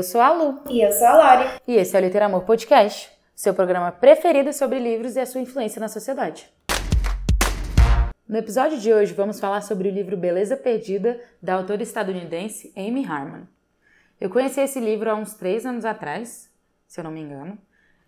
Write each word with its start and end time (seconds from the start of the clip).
Eu 0.00 0.04
sou 0.04 0.22
a 0.22 0.32
Lu. 0.32 0.62
E 0.70 0.80
eu 0.80 0.90
sou 0.92 1.06
a 1.06 1.36
Lori. 1.36 1.60
E 1.68 1.76
esse 1.76 1.94
é 1.94 2.00
o 2.00 2.02
Literamor 2.02 2.40
Podcast, 2.46 3.10
seu 3.34 3.52
programa 3.52 3.92
preferido 3.92 4.50
sobre 4.50 4.78
livros 4.78 5.14
e 5.14 5.20
a 5.20 5.26
sua 5.26 5.42
influência 5.42 5.78
na 5.78 5.88
sociedade. 5.88 6.50
No 8.26 8.38
episódio 8.38 8.78
de 8.78 8.90
hoje, 8.90 9.12
vamos 9.12 9.38
falar 9.38 9.60
sobre 9.60 9.90
o 9.90 9.92
livro 9.92 10.16
Beleza 10.16 10.56
Perdida, 10.56 11.20
da 11.42 11.52
autora 11.52 11.82
estadunidense 11.82 12.72
Amy 12.74 13.04
Harmon. 13.04 13.42
Eu 14.18 14.30
conheci 14.30 14.62
esse 14.62 14.80
livro 14.80 15.10
há 15.10 15.14
uns 15.14 15.34
três 15.34 15.66
anos 15.66 15.84
atrás, 15.84 16.48
se 16.88 16.98
eu 16.98 17.04
não 17.04 17.10
me 17.10 17.20
engano. 17.20 17.58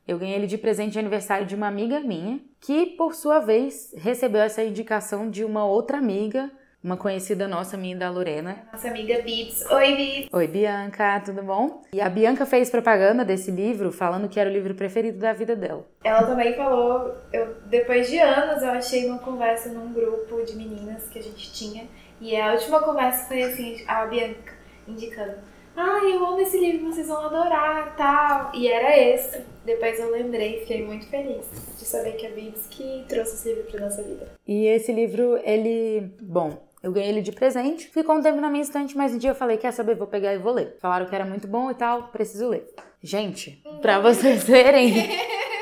Eu 0.09 0.18
ganhei 0.18 0.37
ele 0.37 0.46
de 0.46 0.56
presente 0.56 0.93
de 0.93 0.98
aniversário 0.98 1.45
de 1.45 1.54
uma 1.54 1.66
amiga 1.66 2.01
minha, 2.01 2.40
que, 2.59 2.87
por 2.87 3.15
sua 3.15 3.38
vez, 3.38 3.93
recebeu 3.98 4.40
essa 4.40 4.65
indicação 4.65 5.29
de 5.29 5.45
uma 5.45 5.66
outra 5.66 5.98
amiga 5.98 6.51
uma 6.82 6.96
conhecida 6.96 7.46
nossa, 7.46 7.77
minha 7.77 7.96
da 7.96 8.10
Lorena. 8.10 8.56
Nossa 8.72 8.88
amiga 8.88 9.23
Bibs. 9.23 9.64
Oi, 9.70 9.96
Bibs. 9.96 10.28
Oi, 10.32 10.46
Bianca, 10.48 11.20
tudo 11.20 11.42
bom? 11.42 11.82
E 11.92 12.00
a 12.00 12.09
Bianca 12.09 12.45
fez 12.45 12.70
propaganda 12.70 13.24
desse 13.24 13.50
livro, 13.50 13.92
falando 13.92 14.28
que 14.28 14.40
era 14.40 14.50
o 14.50 14.52
livro 14.52 14.74
preferido 14.74 15.18
da 15.18 15.32
vida 15.32 15.54
dela. 15.54 15.87
Ela 16.02 16.24
também 16.24 16.54
falou, 16.54 17.14
eu, 17.32 17.54
depois 17.66 18.10
de 18.10 18.18
anos, 18.18 18.62
eu 18.62 18.70
achei 18.70 19.06
uma 19.06 19.18
conversa 19.18 19.68
num 19.68 19.92
grupo 19.92 20.42
de 20.45 20.56
meninas 20.56 21.09
que 21.09 21.20
a 21.20 21.23
gente 21.23 21.52
tinha. 21.52 21.87
E 22.20 22.37
a 22.37 22.52
última 22.52 22.80
conversa 22.80 23.28
foi 23.28 23.42
assim, 23.42 23.84
a 23.87 24.06
Bianca 24.06 24.54
indicando. 24.88 25.37
Ah, 25.76 26.01
eu 26.04 26.24
amo 26.26 26.40
esse 26.40 26.59
livro, 26.59 26.92
vocês 26.92 27.09
vão 27.09 27.24
adorar 27.24 27.96
tal. 27.96 28.51
E 28.54 28.68
era 28.68 28.98
esse. 28.98 29.40
Depois 29.64 29.98
eu 29.98 30.10
lembrei, 30.10 30.60
fiquei 30.60 30.85
muito 30.85 31.07
feliz 31.07 31.46
de 31.79 31.85
saber 31.85 32.12
que 32.12 32.26
a 32.26 32.30
Bibs 32.30 32.66
que 32.68 33.04
trouxe 33.09 33.35
esse 33.35 33.48
livro 33.48 33.70
pra 33.70 33.80
nossa 33.80 34.02
vida. 34.02 34.29
E 34.46 34.66
esse 34.66 34.92
livro, 34.92 35.38
ele. 35.45 36.12
Bom, 36.20 36.59
eu 36.83 36.91
ganhei 36.91 37.11
ele 37.11 37.23
de 37.23 37.33
presente, 37.33 37.87
ficou 37.88 38.16
um 38.16 38.21
tempo 38.21 38.41
na 38.41 38.51
minha 38.51 38.63
estante, 38.63 38.97
mas 38.97 39.13
um 39.13 39.19
dia 39.19 39.30
eu 39.30 39.35
falei, 39.35 39.57
quer 39.57 39.73
saber, 39.73 39.95
vou 39.95 40.07
pegar 40.07 40.35
e 40.35 40.38
vou 40.38 40.52
ler. 40.52 40.77
Falaram 40.80 41.07
que 41.07 41.15
era 41.15 41.25
muito 41.25 41.47
bom 41.47 41.71
e 41.71 41.75
tal, 41.75 42.09
preciso 42.09 42.49
ler. 42.49 42.66
Gente, 43.01 43.63
pra 43.80 44.01
vocês 44.01 44.45
verem, 44.45 44.95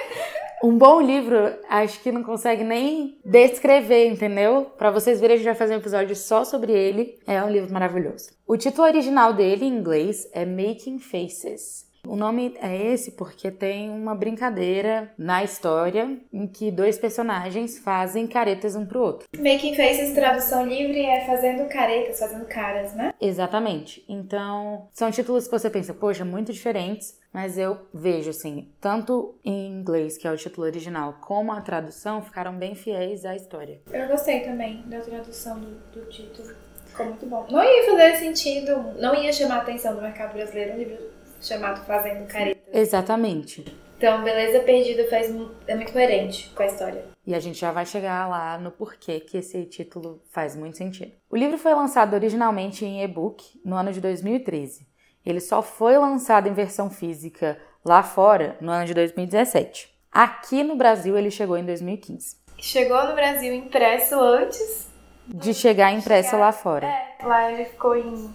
um 0.65 0.77
bom 0.77 1.01
livro, 1.01 1.37
acho 1.69 2.01
que 2.03 2.13
não 2.13 2.23
consegue 2.23 2.65
nem 2.65 3.19
descrever, 3.25 4.07
entendeu? 4.07 4.67
Para 4.79 4.91
vocês 4.91 5.21
verem, 5.21 5.35
a 5.35 5.37
gente 5.39 5.47
vai 5.47 5.55
fazer 5.55 5.75
um 5.75 5.79
episódio 5.79 6.15
só 6.17 6.45
sobre 6.45 6.73
ele. 6.73 7.19
É 7.27 7.43
um 7.43 7.51
livro 7.51 7.73
maravilhoso. 7.73 8.31
O 8.47 8.57
título 8.57 8.87
original 8.87 9.33
dele, 9.33 9.67
em 9.67 9.77
inglês, 9.77 10.29
é 10.33 10.45
Making 10.45 10.99
Faces. 10.99 11.90
O 12.07 12.17
nome 12.17 12.55
é 12.61 12.93
esse 12.93 13.13
porque 13.13 13.51
tem 13.51 13.91
uma 13.91 14.15
brincadeira 14.15 15.13
na 15.19 15.45
história 15.45 16.19
em 16.33 16.47
que 16.47 16.71
dois 16.71 16.99
personagens 16.99 17.79
fazem 17.79 18.27
caretas 18.27 18.75
um 18.75 18.87
pro 18.87 19.01
outro. 19.01 19.29
Making 19.37 19.75
Faces, 19.75 20.15
tradução 20.15 20.67
livre, 20.67 21.05
é 21.05 21.27
fazendo 21.27 21.69
caretas, 21.69 22.19
fazendo 22.19 22.47
caras, 22.47 22.95
né? 22.95 23.13
Exatamente. 23.21 24.05
Então, 24.09 24.89
são 24.93 25.11
títulos 25.11 25.47
que 25.47 25.53
você 25.53 25.69
pensa, 25.69 25.93
poxa, 25.93 26.25
muito 26.25 26.53
diferentes, 26.53 27.19
mas 27.33 27.59
eu 27.59 27.79
vejo 27.93 28.31
assim, 28.31 28.73
tanto 28.81 29.35
em 29.45 29.71
inglês, 29.71 30.17
que 30.17 30.27
é 30.27 30.33
o 30.33 30.37
título 30.37 30.67
original, 30.67 31.19
como 31.21 31.53
a 31.53 31.61
tradução 31.61 32.23
ficaram 32.23 32.55
bem 32.55 32.75
fiéis 32.75 33.25
à 33.25 33.37
história. 33.37 33.81
Eu 33.93 34.09
gostei 34.09 34.41
também 34.41 34.83
da 34.87 35.01
tradução 35.01 35.61
do, 35.61 35.79
do 35.93 36.07
título. 36.09 36.49
Ficou 36.87 37.07
muito 37.07 37.27
bom. 37.27 37.47
Não 37.49 37.63
ia 37.63 37.85
fazer 37.85 38.17
sentido, 38.17 38.95
não 38.99 39.15
ia 39.15 39.33
chamar 39.33 39.57
a 39.57 39.63
atenção 39.63 39.95
do 39.95 40.03
mercado 40.03 40.33
brasileiro 40.33 40.75
um 40.75 40.79
livro 40.79 41.10
chamado 41.41 41.85
Fazendo 41.85 42.27
Careta. 42.27 42.61
Exatamente. 42.73 43.65
Então, 43.97 44.25
Beleza 44.25 44.61
Perdida 44.61 45.09
faz, 45.11 45.31
é 45.67 45.75
muito 45.75 45.93
coerente 45.93 46.51
com 46.55 46.63
a 46.63 46.67
história. 46.67 47.05
E 47.27 47.35
a 47.35 47.39
gente 47.39 47.59
já 47.59 47.71
vai 47.71 47.85
chegar 47.85 48.27
lá 48.29 48.57
no 48.57 48.71
porquê 48.71 49.21
que 49.21 49.37
esse 49.37 49.65
título 49.67 50.23
faz 50.31 50.57
muito 50.57 50.79
sentido. 50.79 51.13
O 51.29 51.37
livro 51.37 51.59
foi 51.59 51.75
lançado 51.75 52.15
originalmente 52.15 52.85
em 52.85 53.03
e-book 53.03 53.61
no 53.65 53.77
ano 53.77 53.93
de 53.93 54.01
2013. 54.01 54.87
Ele 55.25 55.39
só 55.39 55.61
foi 55.61 55.99
lançado 55.99 56.49
em 56.49 56.55
versão 56.55 56.89
física 56.89 57.61
lá 57.85 58.03
fora 58.03 58.57
no 58.61 58.71
ano 58.71 58.87
de 58.87 58.95
2017. 58.95 59.95
Aqui 60.11 60.65
no 60.65 60.77
Brasil 60.77 61.17
ele 61.17 61.31
chegou 61.31 61.57
em 61.59 61.65
2015. 61.65 62.37
Chegou 62.59 63.07
no 63.07 63.15
Brasil 63.15 63.55
impresso 63.55 64.19
antes 64.19 64.89
de 65.27 65.55
chegar 65.55 65.93
impresso 65.93 66.31
chegar, 66.31 66.47
lá 66.47 66.53
fora. 66.53 66.87
É, 66.87 67.17
lá 67.23 67.53
ele 67.53 67.67
ficou 67.67 67.97
em, 67.97 68.31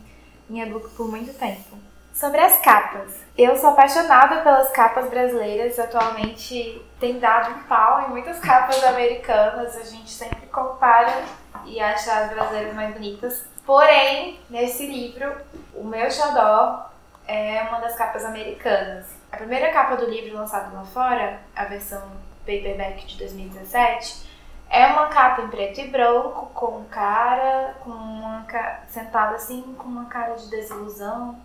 em 0.50 0.62
e-book 0.62 0.90
por 0.96 1.10
muito 1.10 1.34
tempo. 1.34 1.85
Sobre 2.16 2.40
as 2.40 2.60
capas. 2.60 3.12
Eu 3.38 3.58
sou 3.58 3.72
apaixonada 3.72 4.42
pelas 4.42 4.72
capas 4.72 5.10
brasileiras. 5.10 5.78
Atualmente 5.78 6.82
tem 6.98 7.20
dado 7.20 7.52
um 7.52 7.64
pau 7.64 8.04
em 8.04 8.10
muitas 8.10 8.40
capas 8.40 8.82
americanas. 8.86 9.76
A 9.76 9.84
gente 9.84 10.10
sempre 10.10 10.48
compara 10.48 11.12
e 11.66 11.78
acha 11.78 12.18
as 12.18 12.30
brasileiras 12.30 12.74
mais 12.74 12.94
bonitas. 12.94 13.46
Porém, 13.66 14.40
nesse 14.50 14.88
livro, 14.88 15.36
o 15.74 15.84
meu 15.84 16.10
xodó 16.10 16.90
é 17.28 17.64
uma 17.64 17.80
das 17.80 17.98
capas 17.98 18.24
americanas. 18.24 19.08
A 19.30 19.36
primeira 19.36 19.74
capa 19.74 19.98
do 19.98 20.10
livro 20.10 20.38
lançado 20.38 20.74
lá 20.74 20.86
fora, 20.86 21.42
a 21.54 21.66
versão 21.66 22.02
paperback 22.46 23.08
de 23.08 23.18
2017, 23.18 24.26
é 24.70 24.88
uma 24.88 25.08
capa 25.08 25.42
em 25.42 25.50
preto 25.50 25.82
e 25.82 25.90
branco, 25.90 26.46
com 26.54 26.86
cara, 26.86 27.76
com 27.82 27.90
uma 27.90 28.46
sentado 28.88 29.36
assim, 29.36 29.76
com 29.78 29.90
uma 29.90 30.06
cara 30.06 30.36
de 30.36 30.50
desilusão 30.50 31.38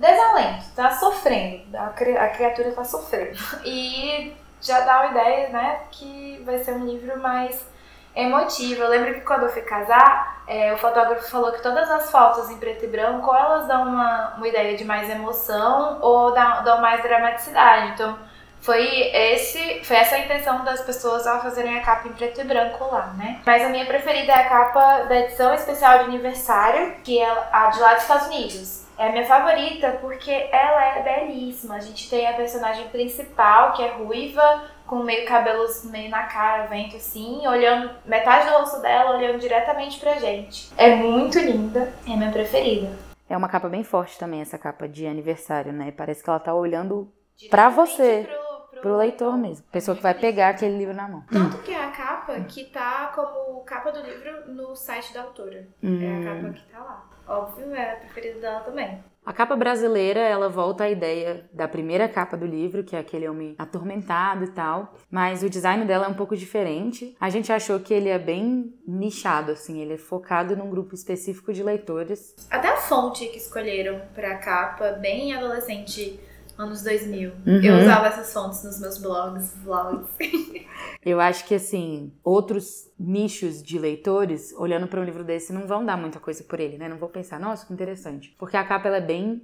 desalento, 0.00 0.64
tá 0.74 0.90
sofrendo, 0.92 1.76
a 1.76 1.90
criatura 1.90 2.72
tá 2.72 2.84
sofrendo. 2.84 3.38
E 3.64 4.34
já 4.60 4.80
dá 4.80 5.00
uma 5.00 5.10
ideia, 5.10 5.48
né, 5.50 5.80
que 5.90 6.42
vai 6.44 6.58
ser 6.58 6.72
um 6.72 6.86
livro 6.86 7.18
mais 7.20 7.66
emotivo. 8.14 8.82
Eu 8.82 8.88
lembro 8.88 9.14
que 9.14 9.20
quando 9.20 9.44
eu 9.44 9.48
fui 9.50 9.62
casar, 9.62 10.42
é, 10.46 10.72
o 10.72 10.78
fotógrafo 10.78 11.30
falou 11.30 11.52
que 11.52 11.62
todas 11.62 11.88
as 11.90 12.10
fotos 12.10 12.50
em 12.50 12.58
preto 12.58 12.84
e 12.84 12.88
branco, 12.88 13.34
elas 13.34 13.66
dão 13.66 13.82
uma, 13.82 14.34
uma 14.36 14.48
ideia 14.48 14.76
de 14.76 14.84
mais 14.84 15.08
emoção 15.08 15.98
ou 16.00 16.32
dão, 16.32 16.64
dão 16.64 16.80
mais 16.80 17.02
dramaticidade. 17.02 17.92
Então, 17.92 18.18
foi 18.60 18.84
esse 19.14 19.82
foi 19.84 19.96
essa 19.96 20.16
a 20.16 20.18
intenção 20.18 20.64
das 20.64 20.82
pessoas 20.82 21.26
ao 21.26 21.40
fazerem 21.40 21.78
a 21.78 21.82
capa 21.82 22.08
em 22.08 22.12
preto 22.12 22.40
e 22.42 22.44
branco 22.44 22.84
lá, 22.92 23.06
né? 23.16 23.40
Mas 23.46 23.62
a 23.64 23.70
minha 23.70 23.86
preferida 23.86 24.32
é 24.32 24.34
a 24.34 24.48
capa 24.48 25.04
da 25.04 25.20
edição 25.20 25.54
especial 25.54 25.98
de 26.00 26.04
aniversário, 26.04 26.96
que 27.02 27.18
é 27.18 27.48
a 27.52 27.68
de 27.68 27.80
lá 27.80 27.94
dos 27.94 28.02
Estados 28.02 28.26
Unidos. 28.26 28.79
É 29.00 29.08
a 29.08 29.12
minha 29.12 29.24
favorita 29.24 29.92
porque 29.92 30.30
ela 30.30 30.98
é 30.98 31.02
belíssima. 31.02 31.76
A 31.76 31.80
gente 31.80 32.10
tem 32.10 32.28
a 32.28 32.34
personagem 32.34 32.86
principal, 32.88 33.72
que 33.72 33.82
é 33.82 33.92
ruiva, 33.92 34.64
com 34.86 35.02
meio 35.02 35.26
cabelos 35.26 35.84
meio 35.84 36.10
na 36.10 36.24
cara, 36.24 36.66
vento 36.66 36.96
assim, 36.96 37.46
olhando 37.46 37.94
metade 38.04 38.50
do 38.50 38.58
rosto 38.58 38.82
dela, 38.82 39.16
olhando 39.16 39.38
diretamente 39.38 39.98
pra 39.98 40.16
gente. 40.16 40.70
É 40.76 40.94
muito 40.94 41.38
linda, 41.38 41.90
é 42.06 42.12
a 42.12 42.16
minha 42.18 42.30
preferida. 42.30 42.94
É 43.26 43.34
uma 43.34 43.48
capa 43.48 43.70
bem 43.70 43.82
forte 43.82 44.18
também, 44.18 44.42
essa 44.42 44.58
capa 44.58 44.86
de 44.86 45.06
aniversário, 45.06 45.72
né? 45.72 45.94
Parece 45.96 46.22
que 46.22 46.28
ela 46.28 46.38
tá 46.38 46.52
olhando 46.52 47.10
para 47.48 47.70
você. 47.70 48.28
Pro, 48.28 48.68
pro, 48.70 48.80
pro 48.82 48.96
leitor 48.98 49.34
mesmo. 49.38 49.64
Pessoa 49.72 49.96
que 49.96 50.02
vai 50.02 50.12
pegar 50.12 50.50
aquele 50.50 50.76
livro 50.76 50.92
na 50.92 51.08
mão. 51.08 51.24
Tanto 51.32 51.56
que 51.62 51.72
é 51.72 51.82
a 51.82 51.90
capa 51.90 52.38
que 52.40 52.66
tá 52.66 53.10
como 53.14 53.62
capa 53.64 53.92
do 53.92 54.02
livro 54.02 54.52
no 54.52 54.76
site 54.76 55.14
da 55.14 55.22
autora. 55.22 55.66
Hum. 55.82 56.02
É 56.02 56.20
a 56.20 56.34
capa 56.34 56.52
que 56.52 56.66
tá 56.70 56.78
lá. 56.80 57.10
Óbvio, 57.30 57.72
é 57.72 57.92
a 57.92 57.96
preferida 57.96 58.40
dela 58.40 58.60
também. 58.60 58.98
A 59.24 59.32
capa 59.32 59.54
brasileira, 59.54 60.18
ela 60.18 60.48
volta 60.48 60.82
à 60.82 60.90
ideia 60.90 61.48
da 61.52 61.68
primeira 61.68 62.08
capa 62.08 62.36
do 62.36 62.44
livro, 62.44 62.82
que 62.82 62.96
é 62.96 62.98
aquele 62.98 63.28
homem 63.28 63.54
atormentado 63.56 64.42
e 64.44 64.48
tal, 64.48 64.94
mas 65.08 65.44
o 65.44 65.48
design 65.48 65.84
dela 65.84 66.06
é 66.06 66.08
um 66.08 66.14
pouco 66.14 66.36
diferente. 66.36 67.16
A 67.20 67.30
gente 67.30 67.52
achou 67.52 67.78
que 67.78 67.94
ele 67.94 68.08
é 68.08 68.18
bem 68.18 68.74
nichado, 68.84 69.52
assim, 69.52 69.80
ele 69.80 69.94
é 69.94 69.98
focado 69.98 70.56
num 70.56 70.68
grupo 70.68 70.92
específico 70.92 71.52
de 71.52 71.62
leitores. 71.62 72.34
Até 72.50 72.68
a 72.68 72.76
fonte 72.78 73.26
que 73.26 73.36
escolheram 73.36 74.00
para 74.12 74.32
a 74.32 74.38
capa, 74.38 74.92
bem 74.92 75.32
adolescente 75.32 76.18
anos 76.60 76.82
2000. 76.82 77.32
Uhum. 77.46 77.62
Eu 77.62 77.78
usava 77.80 78.06
essas 78.06 78.32
fontes 78.32 78.62
nos 78.62 78.78
meus 78.78 78.98
blogs, 78.98 79.54
vlogs. 79.64 80.08
Eu 81.04 81.18
acho 81.18 81.46
que, 81.46 81.54
assim, 81.54 82.12
outros 82.22 82.90
nichos 82.98 83.62
de 83.62 83.78
leitores, 83.78 84.52
olhando 84.56 84.86
para 84.86 85.00
um 85.00 85.04
livro 85.04 85.24
desse, 85.24 85.52
não 85.52 85.66
vão 85.66 85.84
dar 85.84 85.96
muita 85.96 86.20
coisa 86.20 86.44
por 86.44 86.60
ele, 86.60 86.76
né? 86.76 86.88
Não 86.88 86.98
vou 86.98 87.08
pensar, 87.08 87.40
nossa, 87.40 87.66
que 87.66 87.72
interessante. 87.72 88.34
Porque 88.38 88.56
a 88.56 88.64
capa, 88.64 88.88
ela 88.88 88.98
é 88.98 89.00
bem 89.00 89.42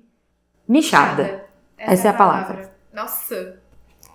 nichada. 0.68 1.46
Essa, 1.78 1.92
Essa, 1.92 2.08
é 2.08 2.10
a 2.10 2.14
palavra. 2.14 2.54
palavra. 2.54 2.76
Nossa. 2.92 3.62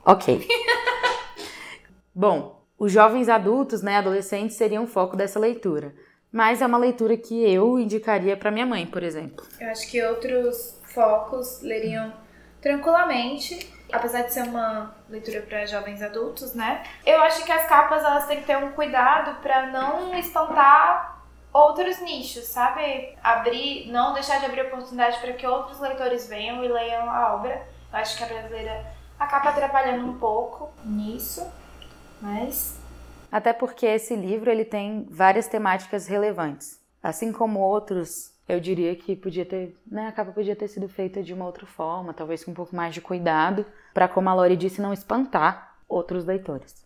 Ok. 0.06 0.48
Bom, 2.14 2.64
os 2.78 2.92
jovens 2.92 3.30
adultos, 3.30 3.82
né, 3.82 3.98
adolescentes, 3.98 4.56
seriam 4.56 4.84
o 4.84 4.88
foco 4.88 5.16
dessa 5.18 5.40
leitura. 5.40 5.94
Mas 6.32 6.62
é 6.62 6.66
uma 6.66 6.78
leitura 6.78 7.18
que 7.18 7.44
eu 7.44 7.78
indicaria 7.78 8.38
para 8.38 8.52
minha 8.52 8.66
mãe, 8.66 8.86
por 8.86 9.04
exemplo. 9.04 9.46
Eu 9.60 9.70
acho 9.70 9.90
que 9.90 10.02
outros 10.04 10.80
focos 10.94 11.62
leriam 11.62 12.14
tranquilamente, 12.62 13.74
apesar 13.92 14.22
de 14.22 14.34
ser 14.34 14.44
uma 14.44 14.96
leitura 15.10 15.42
para 15.42 15.66
jovens 15.66 16.02
adultos, 16.02 16.54
né? 16.54 16.84
Eu 17.06 17.22
acho 17.24 17.44
que 17.44 17.52
as 17.52 17.68
capas 17.68 18.04
elas 18.04 18.28
têm 18.28 18.40
que 18.40 18.48
ter 18.48 18.58
um 18.58 18.72
cuidado 18.72 19.42
para 19.42 19.68
não 19.68 20.14
espantar 20.16 21.24
outros 21.52 22.00
nichos, 22.00 22.46
sabe? 22.46 23.18
Abrir, 23.22 23.92
não 23.92 24.14
deixar 24.14 24.40
de 24.40 24.46
abrir 24.46 24.62
oportunidade 24.62 25.20
para 25.20 25.34
que 25.34 25.46
outros 25.46 25.80
leitores 25.80 26.28
venham 26.28 26.64
e 26.64 26.68
leiam 26.68 27.10
a 27.10 27.36
obra. 27.36 27.68
Eu 27.92 28.00
acho 28.00 28.18
que 28.18 28.24
a 28.24 28.28
brasileira 28.28 28.86
acaba 29.20 29.50
atrapalhando 29.50 30.06
um 30.06 30.18
pouco 30.18 30.72
nisso, 30.86 31.46
mas 32.22 32.80
até 33.32 33.54
porque 33.54 33.86
esse 33.86 34.16
livro 34.16 34.52
ele 34.52 34.66
tem 34.66 35.08
várias 35.10 35.48
temáticas 35.48 36.06
relevantes, 36.06 36.80
assim 37.02 37.32
como 37.32 37.60
outros 37.60 38.31
eu 38.48 38.60
diria 38.60 38.96
que 38.96 39.16
podia 39.16 39.46
ter, 39.46 39.78
né, 39.86 40.08
a 40.08 40.12
capa 40.12 40.32
podia 40.32 40.56
ter 40.56 40.68
sido 40.68 40.90
feita 40.90 41.24
de 41.24 41.34
uma 41.34 41.46
outra 41.46 41.66
forma, 41.66 42.14
talvez 42.14 42.44
com 42.44 42.52
um 42.52 42.56
pouco 42.56 42.76
mais 42.76 42.94
de 42.94 43.02
cuidado, 43.02 43.66
para 43.94 44.08
como 44.08 44.30
a 44.30 44.34
Lori 44.34 44.58
disse, 44.58 44.82
não 44.82 44.94
espantar 44.94 45.76
outros 45.88 46.26
leitores. 46.26 46.86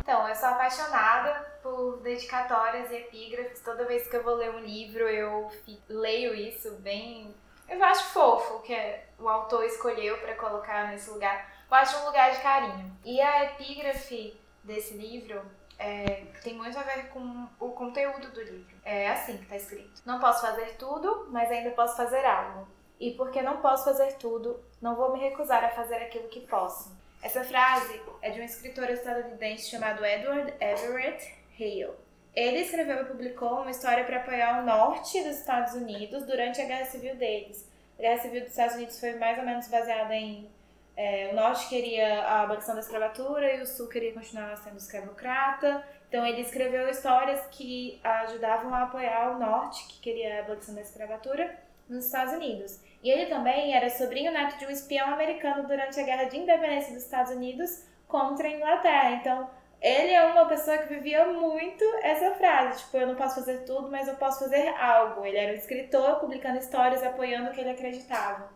Então, 0.00 0.28
eu 0.28 0.34
sou 0.34 0.50
apaixonada 0.50 1.32
por 1.62 2.00
dedicatórias 2.02 2.90
e 2.90 2.96
epígrafes. 2.96 3.62
Toda 3.62 3.86
vez 3.86 4.06
que 4.06 4.14
eu 4.14 4.22
vou 4.22 4.34
ler 4.34 4.50
um 4.50 4.60
livro, 4.60 5.04
eu 5.04 5.50
leio 5.88 6.34
isso 6.34 6.72
bem. 6.80 7.34
Eu 7.66 7.82
acho 7.82 8.12
fofo 8.12 8.60
que 8.60 8.76
o 9.18 9.26
autor 9.26 9.64
escolheu 9.64 10.18
para 10.18 10.34
colocar 10.34 10.88
nesse 10.88 11.10
lugar. 11.10 11.50
Eu 11.70 11.76
acho 11.76 11.98
um 12.00 12.06
lugar 12.06 12.32
de 12.32 12.42
carinho. 12.42 12.94
E 13.02 13.18
a 13.18 13.44
epígrafe 13.44 14.38
desse 14.62 14.94
livro 14.94 15.40
é, 15.78 16.24
tem 16.42 16.54
muito 16.54 16.78
a 16.78 16.82
ver 16.82 17.08
com 17.08 17.46
o 17.60 17.70
conteúdo 17.70 18.30
do 18.30 18.42
livro. 18.42 18.76
É 18.84 19.08
assim 19.08 19.36
que 19.36 19.44
está 19.44 19.56
escrito. 19.56 20.02
Não 20.04 20.20
posso 20.20 20.40
fazer 20.40 20.76
tudo, 20.76 21.26
mas 21.30 21.50
ainda 21.50 21.70
posso 21.70 21.96
fazer 21.96 22.24
algo. 22.24 22.66
E 22.98 23.12
porque 23.12 23.42
não 23.42 23.60
posso 23.60 23.84
fazer 23.84 24.14
tudo, 24.14 24.62
não 24.80 24.94
vou 24.94 25.12
me 25.12 25.20
recusar 25.20 25.64
a 25.64 25.70
fazer 25.70 25.96
aquilo 25.96 26.28
que 26.28 26.40
posso. 26.40 26.94
Essa 27.22 27.42
frase 27.42 28.00
é 28.22 28.30
de 28.30 28.40
um 28.40 28.44
escritor 28.44 28.88
estadunidense 28.90 29.70
chamado 29.70 30.04
Edward 30.04 30.54
Everett 30.60 31.34
Hale. 31.58 31.96
Ele 32.34 32.60
escreveu 32.60 33.02
e 33.02 33.04
publicou 33.04 33.60
uma 33.60 33.70
história 33.70 34.04
para 34.04 34.18
apoiar 34.18 34.60
o 34.60 34.66
norte 34.66 35.22
dos 35.22 35.38
Estados 35.38 35.74
Unidos 35.74 36.26
durante 36.26 36.60
a 36.60 36.64
Guerra 36.64 36.84
Civil 36.84 37.16
deles. 37.16 37.68
A 37.98 38.02
Guerra 38.02 38.22
Civil 38.22 38.40
dos 38.40 38.50
Estados 38.50 38.74
Unidos 38.74 38.98
foi 38.98 39.14
mais 39.14 39.38
ou 39.38 39.44
menos 39.44 39.68
baseada 39.68 40.14
em 40.14 40.50
é, 40.96 41.30
o 41.32 41.34
norte 41.34 41.68
queria 41.68 42.22
a 42.22 42.42
abolição 42.42 42.74
da 42.74 42.80
escravatura 42.80 43.54
e 43.54 43.62
o 43.62 43.66
sul 43.66 43.88
queria 43.88 44.12
continuar 44.12 44.56
sendo 44.56 44.76
escravocrata. 44.76 45.84
Então 46.08 46.24
ele 46.24 46.42
escreveu 46.42 46.88
histórias 46.88 47.40
que 47.50 48.00
ajudavam 48.04 48.72
a 48.72 48.84
apoiar 48.84 49.34
o 49.34 49.38
norte, 49.38 49.86
que 49.88 50.00
queria 50.00 50.36
a 50.36 50.40
abolição 50.40 50.74
da 50.74 50.80
escravatura, 50.80 51.58
nos 51.88 52.06
Estados 52.06 52.32
Unidos. 52.34 52.80
E 53.02 53.10
ele 53.10 53.26
também 53.26 53.74
era 53.74 53.90
sobrinho 53.90 54.32
neto 54.32 54.56
de 54.56 54.66
um 54.66 54.70
espião 54.70 55.12
americano 55.12 55.66
durante 55.66 55.98
a 55.98 56.04
Guerra 56.04 56.24
de 56.24 56.38
Independência 56.38 56.94
dos 56.94 57.02
Estados 57.02 57.32
Unidos 57.32 57.84
contra 58.06 58.46
a 58.46 58.50
Inglaterra. 58.50 59.10
Então 59.10 59.50
ele 59.82 60.12
é 60.12 60.24
uma 60.24 60.46
pessoa 60.46 60.78
que 60.78 60.94
vivia 60.94 61.26
muito 61.26 61.84
essa 62.02 62.34
frase, 62.36 62.84
tipo, 62.84 62.96
eu 62.96 63.08
não 63.08 63.16
posso 63.16 63.34
fazer 63.34 63.64
tudo, 63.64 63.90
mas 63.90 64.08
eu 64.08 64.14
posso 64.14 64.38
fazer 64.38 64.68
algo. 64.68 65.26
Ele 65.26 65.36
era 65.36 65.52
um 65.52 65.56
escritor 65.56 66.20
publicando 66.20 66.58
histórias, 66.58 67.02
apoiando 67.02 67.50
o 67.50 67.52
que 67.52 67.60
ele 67.60 67.70
acreditava. 67.70 68.48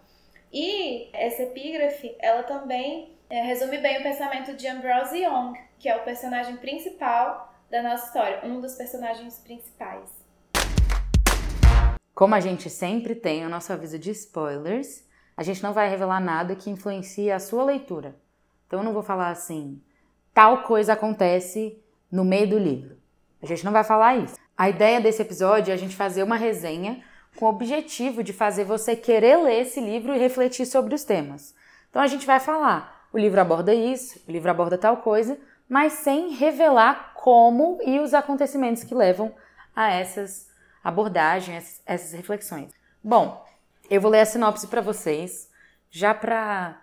E 0.52 1.10
essa 1.12 1.42
epígrafe, 1.42 2.16
ela 2.18 2.42
também 2.42 3.14
é, 3.28 3.42
resume 3.42 3.76
bem 3.78 4.00
o 4.00 4.02
pensamento 4.02 4.54
de 4.54 4.66
Ambrose 4.66 5.18
Young, 5.18 5.52
que 5.78 5.90
é 5.90 5.96
o 5.96 6.04
personagem 6.04 6.56
principal 6.56 7.52
da 7.70 7.82
nossa 7.82 8.06
história, 8.06 8.40
um 8.42 8.58
dos 8.58 8.74
personagens 8.74 9.38
principais. 9.40 10.08
Como 12.14 12.34
a 12.34 12.40
gente 12.40 12.70
sempre 12.70 13.14
tem 13.14 13.44
o 13.44 13.48
nosso 13.50 13.72
aviso 13.74 13.98
de 13.98 14.10
spoilers, 14.10 15.06
a 15.36 15.42
gente 15.42 15.62
não 15.62 15.74
vai 15.74 15.90
revelar 15.90 16.18
nada 16.18 16.56
que 16.56 16.70
influencie 16.70 17.30
a 17.30 17.38
sua 17.38 17.62
leitura. 17.62 18.16
Então 18.66 18.80
eu 18.80 18.84
não 18.84 18.94
vou 18.94 19.02
falar 19.02 19.28
assim, 19.28 19.82
tal 20.32 20.62
coisa 20.62 20.94
acontece 20.94 21.78
no 22.10 22.24
meio 22.24 22.48
do 22.48 22.58
livro. 22.58 22.96
A 23.42 23.46
gente 23.46 23.64
não 23.66 23.72
vai 23.72 23.84
falar 23.84 24.16
isso. 24.16 24.36
A 24.56 24.68
ideia 24.70 24.98
desse 24.98 25.20
episódio 25.20 25.70
é 25.70 25.74
a 25.74 25.78
gente 25.78 25.94
fazer 25.94 26.22
uma 26.22 26.36
resenha 26.36 27.04
com 27.38 27.46
o 27.46 27.50
objetivo 27.50 28.24
de 28.24 28.32
fazer 28.32 28.64
você 28.64 28.96
querer 28.96 29.36
ler 29.36 29.60
esse 29.60 29.80
livro 29.80 30.12
e 30.12 30.18
refletir 30.18 30.66
sobre 30.66 30.92
os 30.92 31.04
temas. 31.04 31.54
Então 31.88 32.02
a 32.02 32.06
gente 32.08 32.26
vai 32.26 32.40
falar, 32.40 33.06
o 33.12 33.18
livro 33.18 33.40
aborda 33.40 33.72
isso, 33.72 34.20
o 34.26 34.32
livro 34.32 34.50
aborda 34.50 34.76
tal 34.76 34.96
coisa, 34.96 35.38
mas 35.68 35.92
sem 35.92 36.30
revelar 36.30 37.14
como 37.14 37.78
e 37.86 38.00
os 38.00 38.12
acontecimentos 38.12 38.82
que 38.82 38.92
levam 38.92 39.32
a 39.74 39.88
essas 39.88 40.48
abordagens, 40.82 41.80
essas 41.86 42.12
reflexões. 42.12 42.72
Bom, 43.04 43.46
eu 43.88 44.00
vou 44.00 44.10
ler 44.10 44.22
a 44.22 44.26
sinopse 44.26 44.66
para 44.66 44.80
vocês, 44.80 45.48
já 45.90 46.12
para 46.12 46.82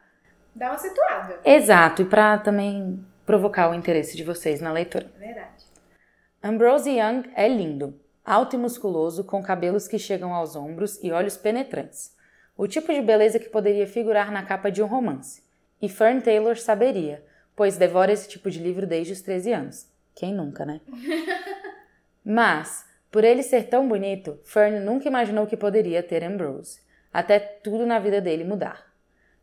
dar 0.55 0.71
uma 0.71 0.77
situada. 0.77 1.37
Exato, 1.43 2.01
e 2.03 2.05
para 2.05 2.37
também 2.37 3.05
provocar 3.25 3.69
o 3.69 3.73
interesse 3.73 4.15
de 4.15 4.23
vocês 4.23 4.61
na 4.61 4.71
leitura. 4.71 5.11
Verdade. 5.17 5.65
Ambrose 6.41 6.91
Young 6.91 7.29
é 7.35 7.49
lindo 7.49 7.99
alto 8.25 8.56
e 8.56 8.60
musculoso, 8.60 9.24
com 9.24 9.44
cabelos 9.44 9.88
que 9.88 10.00
chegam 10.00 10.33
aos 10.33 10.56
ombros 10.56 11.01
e 11.04 11.12
olhos 11.12 11.38
penetrantes. 11.38 12.16
O 12.57 12.68
tipo 12.68 12.92
de 12.92 13.01
beleza 13.01 13.38
que 13.38 13.50
poderia 13.50 13.86
figurar 13.86 14.31
na 14.31 14.44
capa 14.44 14.72
de 14.72 14.81
um 14.81 14.88
romance. 14.88 15.44
E 15.81 15.88
Fern 15.88 16.22
Taylor 16.22 16.57
saberia, 16.57 17.24
pois 17.56 17.77
devora 17.77 18.12
esse 18.12 18.27
tipo 18.27 18.50
de 18.50 18.60
livro 18.60 18.88
desde 18.88 19.13
os 19.13 19.22
13 19.22 19.51
anos. 19.54 19.88
Quem 20.16 20.33
nunca, 20.33 20.66
né? 20.66 20.81
Mas, 22.24 22.86
por 23.12 23.24
ele 23.24 23.44
ser 23.44 23.68
tão 23.68 23.88
bonito, 23.88 24.39
Fern 24.44 24.80
nunca 24.80 25.07
imaginou 25.07 25.45
que 25.45 25.56
poderia 25.56 26.01
ter 26.01 26.24
Ambrose, 26.24 26.80
até 27.13 27.38
tudo 27.39 27.86
na 27.86 28.00
vida 28.00 28.19
dele 28.19 28.44
mudar. 28.44 28.92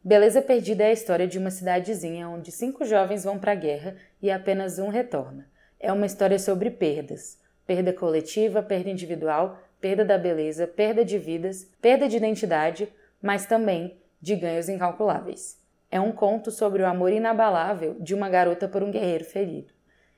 Beleza 0.05 0.43
Perdida 0.43 0.83
é 0.83 0.89
a 0.89 0.93
história 0.93 1.29
de 1.29 1.39
uma 1.39 1.51
cidadezinha 1.51 2.29
onde 2.29 2.51
cinco 2.51 2.85
jovens 2.85 3.23
vão 3.23 3.39
para 3.39 3.53
a 3.53 3.55
guerra 3.55 3.95
e 4.21 4.31
apenas 4.31 4.81
um 4.81 4.89
retorna. 4.89 5.47
É 5.79 5.93
uma 5.93 6.07
história 6.07 6.39
sobre 6.39 6.71
perdas, 6.71 7.39
perda 7.67 7.93
coletiva, 7.93 8.63
perda 8.63 8.91
individual, 8.91 9.59
perda 9.81 10.05
da 10.05 10.17
beleza, 10.17 10.67
perda 10.67 11.05
de 11.05 11.19
vidas, 11.19 11.69
perda 11.81 12.09
de 12.09 12.17
identidade, 12.17 12.89
mas 13.21 13.47
também 13.47 13.97
de 14.21 14.37
ganhos 14.37 14.69
incalculáveis. 14.69 15.61
É 15.91 16.01
um 16.01 16.13
conto 16.13 16.51
sobre 16.51 16.83
o 16.83 16.87
amor 16.87 17.13
inabalável 17.13 17.97
de 18.01 18.15
uma 18.15 18.29
garota 18.29 18.67
por 18.69 18.83
um 18.83 18.91
guerreiro 18.91 19.25
ferido. 19.25 19.73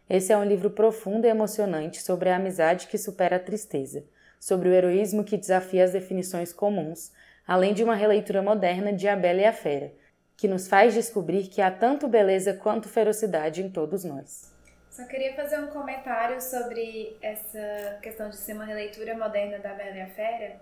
Esse 0.09 0.33
é 0.33 0.37
um 0.37 0.45
livro 0.45 0.71
profundo 0.71 1.27
e 1.27 1.31
emocionante 1.31 2.03
sobre 2.03 2.29
a 2.29 2.37
amizade 2.37 2.87
que 2.87 2.99
supera 2.99 3.37
a 3.37 3.41
tristeza, 3.41 4.05
sobre 4.39 4.69
o 4.69 4.73
heroísmo 4.73 5.25
que 5.25 5.37
desafia 5.37 5.83
as 5.83 5.93
definições 5.93 6.53
comuns, 6.53 7.11
além 7.47 7.73
de 7.75 7.83
uma 7.83 7.95
releitura 7.95 8.43
moderna 8.43 8.93
de 8.93 9.09
A 9.09 9.17
Bela 9.17 9.41
e 9.41 9.45
a 9.47 9.53
Fera, 9.53 9.93
que 10.37 10.47
nos 10.47 10.69
faz 10.69 10.93
descobrir 10.93 11.49
que 11.49 11.63
há 11.63 11.71
tanto 11.71 12.07
beleza 12.07 12.55
quanto 12.55 12.89
ferocidade 12.89 13.63
em 13.63 13.71
todos 13.71 14.05
nós. 14.05 14.54
Só 14.95 15.03
queria 15.07 15.35
fazer 15.35 15.59
um 15.59 15.67
comentário 15.67 16.41
sobre 16.41 17.17
essa 17.21 17.99
questão 18.01 18.31
de 18.31 18.37
ser 18.37 18.53
uma 18.53 18.65
releitura 18.65 19.17
moderna 19.17 19.59
da 19.59 19.75
Bela 19.75 19.97
e 19.97 20.01
a 20.01 20.07
Fera. 20.07 20.55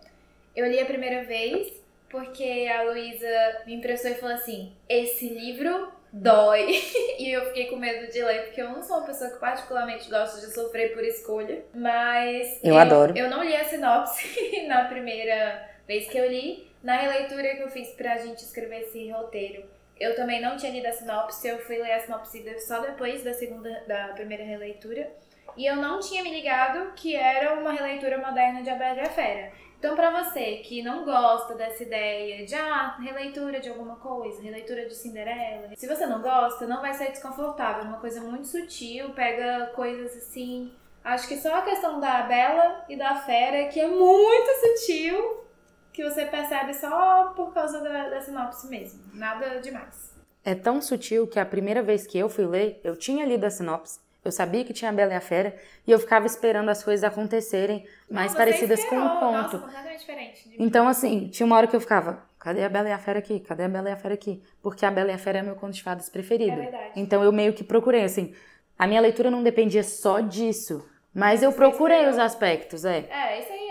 Eu 0.56 0.66
li 0.66 0.80
a 0.80 0.86
primeira 0.86 1.22
vez 1.24 1.70
porque 2.08 2.66
a 2.74 2.82
Luísa 2.84 3.62
me 3.66 3.74
emprestou 3.74 4.10
e 4.10 4.14
falou 4.14 4.34
assim: 4.34 4.72
esse 4.88 5.28
livro 5.28 5.92
dói. 6.10 6.80
e 7.20 7.30
eu 7.30 7.44
fiquei 7.48 7.66
com 7.66 7.76
medo 7.76 8.10
de 8.10 8.24
ler, 8.24 8.44
porque 8.44 8.62
eu 8.62 8.70
não 8.70 8.82
sou 8.82 8.96
uma 8.96 9.06
pessoa 9.06 9.28
que 9.28 9.38
particularmente 9.38 10.08
gosta 10.08 10.40
de 10.40 10.54
sofrer 10.54 10.94
por 10.94 11.04
escolha. 11.04 11.62
Mas. 11.74 12.58
Eu, 12.64 12.72
eu 12.72 12.78
adoro. 12.78 13.12
Eu 13.14 13.28
não 13.28 13.44
li 13.44 13.54
a 13.54 13.66
sinopse 13.66 14.64
na 14.66 14.86
primeira 14.86 15.62
vez 15.86 16.08
que 16.08 16.16
eu 16.16 16.26
li. 16.26 16.72
Na 16.82 16.96
releitura 16.96 17.54
que 17.54 17.62
eu 17.62 17.70
fiz 17.70 17.90
pra 17.90 18.16
gente 18.16 18.38
escrever 18.38 18.80
esse 18.80 19.10
roteiro, 19.10 19.62
eu 20.02 20.16
também 20.16 20.40
não 20.40 20.56
tinha 20.56 20.72
lido 20.72 20.86
a 20.86 20.92
sinopse, 20.92 21.46
eu 21.46 21.58
fui 21.60 21.78
ler 21.78 21.92
a 21.92 22.00
sinopse 22.00 22.60
só 22.60 22.80
depois 22.80 23.22
da 23.22 23.32
segunda, 23.32 23.84
da 23.86 24.08
primeira 24.08 24.44
releitura. 24.44 25.10
E 25.56 25.66
eu 25.66 25.76
não 25.76 26.00
tinha 26.00 26.22
me 26.22 26.30
ligado 26.30 26.92
que 26.94 27.14
era 27.14 27.54
uma 27.54 27.72
releitura 27.72 28.18
moderna 28.18 28.62
de 28.62 28.70
A 28.70 28.74
Bela 28.74 28.96
e 28.96 29.00
a 29.00 29.10
Fera. 29.10 29.52
Então, 29.78 29.96
para 29.96 30.22
você 30.22 30.58
que 30.58 30.80
não 30.80 31.04
gosta 31.04 31.56
dessa 31.56 31.82
ideia 31.82 32.46
de 32.46 32.54
ah, 32.54 32.96
releitura 33.00 33.58
de 33.58 33.68
alguma 33.68 33.96
coisa, 33.96 34.40
releitura 34.40 34.86
de 34.86 34.94
Cinderela, 34.94 35.70
se 35.76 35.88
você 35.88 36.06
não 36.06 36.22
gosta, 36.22 36.68
não 36.68 36.80
vai 36.80 36.94
ser 36.94 37.10
desconfortável. 37.10 37.82
É 37.82 37.88
uma 37.88 37.98
coisa 37.98 38.20
muito 38.20 38.46
sutil, 38.46 39.10
pega 39.10 39.72
coisas 39.74 40.16
assim. 40.16 40.72
Acho 41.02 41.26
que 41.26 41.36
só 41.36 41.56
a 41.56 41.62
questão 41.62 41.98
da 41.98 42.22
Bela 42.22 42.84
e 42.88 42.96
da 42.96 43.16
Fera, 43.16 43.66
que 43.68 43.80
é 43.80 43.88
muito 43.88 44.50
sutil, 44.60 45.44
que 45.92 46.02
você 46.02 46.24
percebe 46.26 46.74
só 46.74 47.32
por 47.36 47.52
causa 47.52 47.80
da, 47.80 48.08
da 48.08 48.20
sinopse 48.20 48.68
mesmo. 48.68 49.00
Nada 49.12 49.60
demais. 49.60 50.12
É 50.44 50.54
tão 50.54 50.80
sutil 50.80 51.26
que 51.26 51.38
a 51.38 51.46
primeira 51.46 51.82
vez 51.82 52.06
que 52.06 52.18
eu 52.18 52.28
fui 52.28 52.46
ler, 52.46 52.80
eu 52.82 52.96
tinha 52.96 53.24
lido 53.24 53.44
a 53.44 53.50
sinopse, 53.50 54.00
eu 54.24 54.30
sabia 54.30 54.64
que 54.64 54.72
tinha 54.72 54.90
a 54.90 54.94
Bela 54.94 55.12
e 55.12 55.16
a 55.16 55.20
Fera 55.20 55.54
e 55.86 55.90
eu 55.90 55.98
ficava 55.98 56.26
esperando 56.26 56.68
as 56.68 56.82
coisas 56.82 57.02
acontecerem 57.02 57.84
mais 58.08 58.34
parecidas 58.34 58.78
esperou. 58.78 59.08
com 59.08 59.16
o 59.16 59.18
conto. 59.18 59.32
Nossa, 59.32 59.58
completamente 59.58 59.98
diferente. 59.98 60.56
Então, 60.58 60.86
assim, 60.86 61.28
tinha 61.28 61.44
uma 61.44 61.56
hora 61.56 61.66
que 61.66 61.74
eu 61.74 61.80
ficava, 61.80 62.22
cadê 62.38 62.64
a 62.64 62.68
Bela 62.68 62.88
e 62.88 62.92
a 62.92 62.98
Fera 62.98 63.18
aqui? 63.18 63.40
Cadê 63.40 63.64
a 63.64 63.68
Bela 63.68 63.90
e 63.90 63.92
a 63.92 63.96
Fera 63.96 64.14
aqui? 64.14 64.40
Porque 64.62 64.86
a 64.86 64.90
Bela 64.90 65.10
e 65.10 65.14
a 65.14 65.18
Fera 65.18 65.38
é 65.38 65.42
meu 65.42 65.56
conto 65.56 65.72
de 65.72 65.82
fadas 65.82 66.08
preferido. 66.08 66.52
É 66.52 66.62
verdade. 66.62 66.92
Então 66.96 67.22
eu 67.22 67.32
meio 67.32 67.52
que 67.52 67.64
procurei, 67.64 68.04
assim, 68.04 68.32
a 68.78 68.86
minha 68.86 69.00
leitura 69.00 69.28
não 69.30 69.42
dependia 69.42 69.82
só 69.82 70.20
disso, 70.20 70.88
mas 71.12 71.42
eu 71.42 71.52
procurei 71.52 72.06
os 72.08 72.18
aspectos, 72.18 72.84
é. 72.84 73.06
É, 73.10 73.40
isso 73.40 73.52
aí 73.52 73.61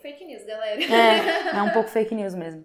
fake 0.00 0.24
news, 0.24 0.44
galera. 0.44 0.82
É, 0.82 1.50
é 1.56 1.62
um 1.62 1.70
pouco 1.70 1.88
fake 1.88 2.14
news 2.14 2.34
mesmo. 2.34 2.64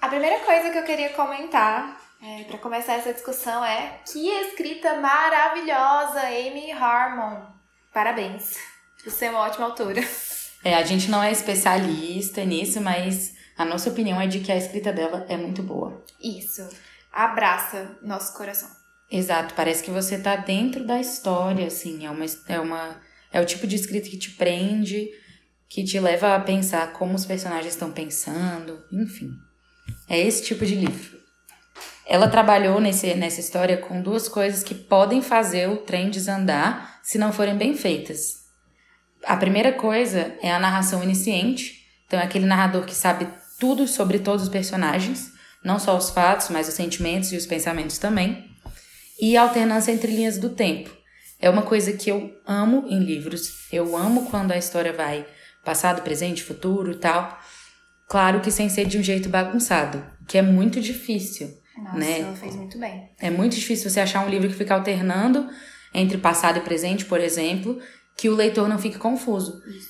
A 0.00 0.08
primeira 0.08 0.40
coisa 0.40 0.70
que 0.70 0.78
eu 0.78 0.84
queria 0.84 1.10
comentar 1.10 2.00
é, 2.22 2.44
para 2.44 2.58
começar 2.58 2.94
essa 2.94 3.12
discussão 3.12 3.64
é 3.64 4.00
que 4.10 4.28
escrita 4.28 4.94
maravilhosa, 4.94 6.20
Amy 6.20 6.70
Harmon. 6.72 7.42
Parabéns. 7.92 8.56
Você 9.04 9.26
é 9.26 9.30
uma 9.30 9.40
ótima 9.40 9.66
autora. 9.66 10.00
É, 10.62 10.74
a 10.74 10.82
gente 10.82 11.10
não 11.10 11.22
é 11.22 11.32
especialista 11.32 12.44
nisso, 12.44 12.80
mas 12.80 13.34
a 13.56 13.64
nossa 13.64 13.88
opinião 13.90 14.20
é 14.20 14.26
de 14.26 14.40
que 14.40 14.52
a 14.52 14.56
escrita 14.56 14.92
dela 14.92 15.24
é 15.28 15.36
muito 15.36 15.62
boa. 15.62 16.04
Isso. 16.22 16.68
Abraça 17.12 17.98
nosso 18.02 18.34
coração. 18.36 18.68
Exato, 19.10 19.54
parece 19.54 19.82
que 19.82 19.90
você 19.90 20.18
tá 20.18 20.36
dentro 20.36 20.84
da 20.86 21.00
história, 21.00 21.66
assim, 21.66 22.06
é 22.06 22.10
uma, 22.10 22.24
é 22.46 22.60
uma 22.60 23.00
É 23.32 23.40
o 23.40 23.46
tipo 23.46 23.66
de 23.66 23.76
escrita 23.76 24.08
que 24.08 24.16
te 24.16 24.30
prende, 24.30 25.08
que 25.68 25.84
te 25.84 26.00
leva 26.00 26.34
a 26.34 26.40
pensar 26.40 26.92
como 26.92 27.14
os 27.14 27.24
personagens 27.24 27.74
estão 27.74 27.92
pensando, 27.92 28.82
enfim. 28.92 29.30
É 30.08 30.18
esse 30.18 30.42
tipo 30.42 30.66
de 30.66 30.74
livro. 30.74 31.20
Ela 32.06 32.28
trabalhou 32.28 32.80
nesse, 32.80 33.14
nessa 33.14 33.38
história 33.38 33.76
com 33.76 34.02
duas 34.02 34.28
coisas 34.28 34.64
que 34.64 34.74
podem 34.74 35.22
fazer 35.22 35.68
o 35.68 35.76
trem 35.76 36.10
desandar 36.10 36.98
se 37.04 37.18
não 37.18 37.32
forem 37.32 37.56
bem 37.56 37.76
feitas. 37.76 38.40
A 39.24 39.36
primeira 39.36 39.72
coisa 39.72 40.34
é 40.42 40.50
a 40.50 40.58
narração 40.58 41.04
iniciante, 41.04 41.86
então 42.06 42.18
é 42.18 42.24
aquele 42.24 42.46
narrador 42.46 42.84
que 42.84 42.94
sabe 42.94 43.28
tudo 43.60 43.86
sobre 43.86 44.18
todos 44.18 44.44
os 44.44 44.48
personagens, 44.48 45.30
não 45.62 45.78
só 45.78 45.96
os 45.96 46.10
fatos, 46.10 46.48
mas 46.48 46.66
os 46.66 46.74
sentimentos 46.74 47.30
e 47.30 47.36
os 47.36 47.46
pensamentos 47.46 47.98
também. 47.98 48.50
E 49.20 49.36
a 49.36 49.42
alternância 49.42 49.92
entre 49.92 50.10
linhas 50.10 50.36
do 50.38 50.50
tempo. 50.50 50.90
É 51.40 51.48
uma 51.48 51.62
coisa 51.62 51.92
que 51.92 52.10
eu 52.10 52.38
amo 52.46 52.84
em 52.86 53.00
livros. 53.00 53.66
Eu 53.72 53.96
amo 53.96 54.26
quando 54.30 54.52
a 54.52 54.58
história 54.58 54.92
vai 54.92 55.26
passado, 55.64 56.02
presente, 56.02 56.42
futuro 56.42 56.92
e 56.92 56.96
tal. 56.96 57.38
Claro 58.08 58.40
que 58.40 58.50
sem 58.50 58.68
ser 58.68 58.86
de 58.86 58.98
um 58.98 59.02
jeito 59.02 59.28
bagunçado, 59.28 60.04
que 60.28 60.36
é 60.36 60.42
muito 60.42 60.80
difícil. 60.80 61.58
Nossa, 61.76 61.96
né? 61.96 62.20
ela 62.20 62.36
fez 62.36 62.54
muito 62.54 62.78
bem. 62.78 63.08
É 63.18 63.30
muito 63.30 63.56
difícil 63.56 63.88
você 63.88 64.00
achar 64.00 64.26
um 64.26 64.28
livro 64.28 64.48
que 64.48 64.54
fica 64.54 64.74
alternando 64.74 65.48
entre 65.94 66.18
passado 66.18 66.58
e 66.58 66.62
presente, 66.62 67.04
por 67.04 67.20
exemplo, 67.20 67.80
que 68.16 68.28
o 68.28 68.34
leitor 68.34 68.68
não 68.68 68.78
fique 68.78 68.98
confuso. 68.98 69.62
Isso. 69.66 69.88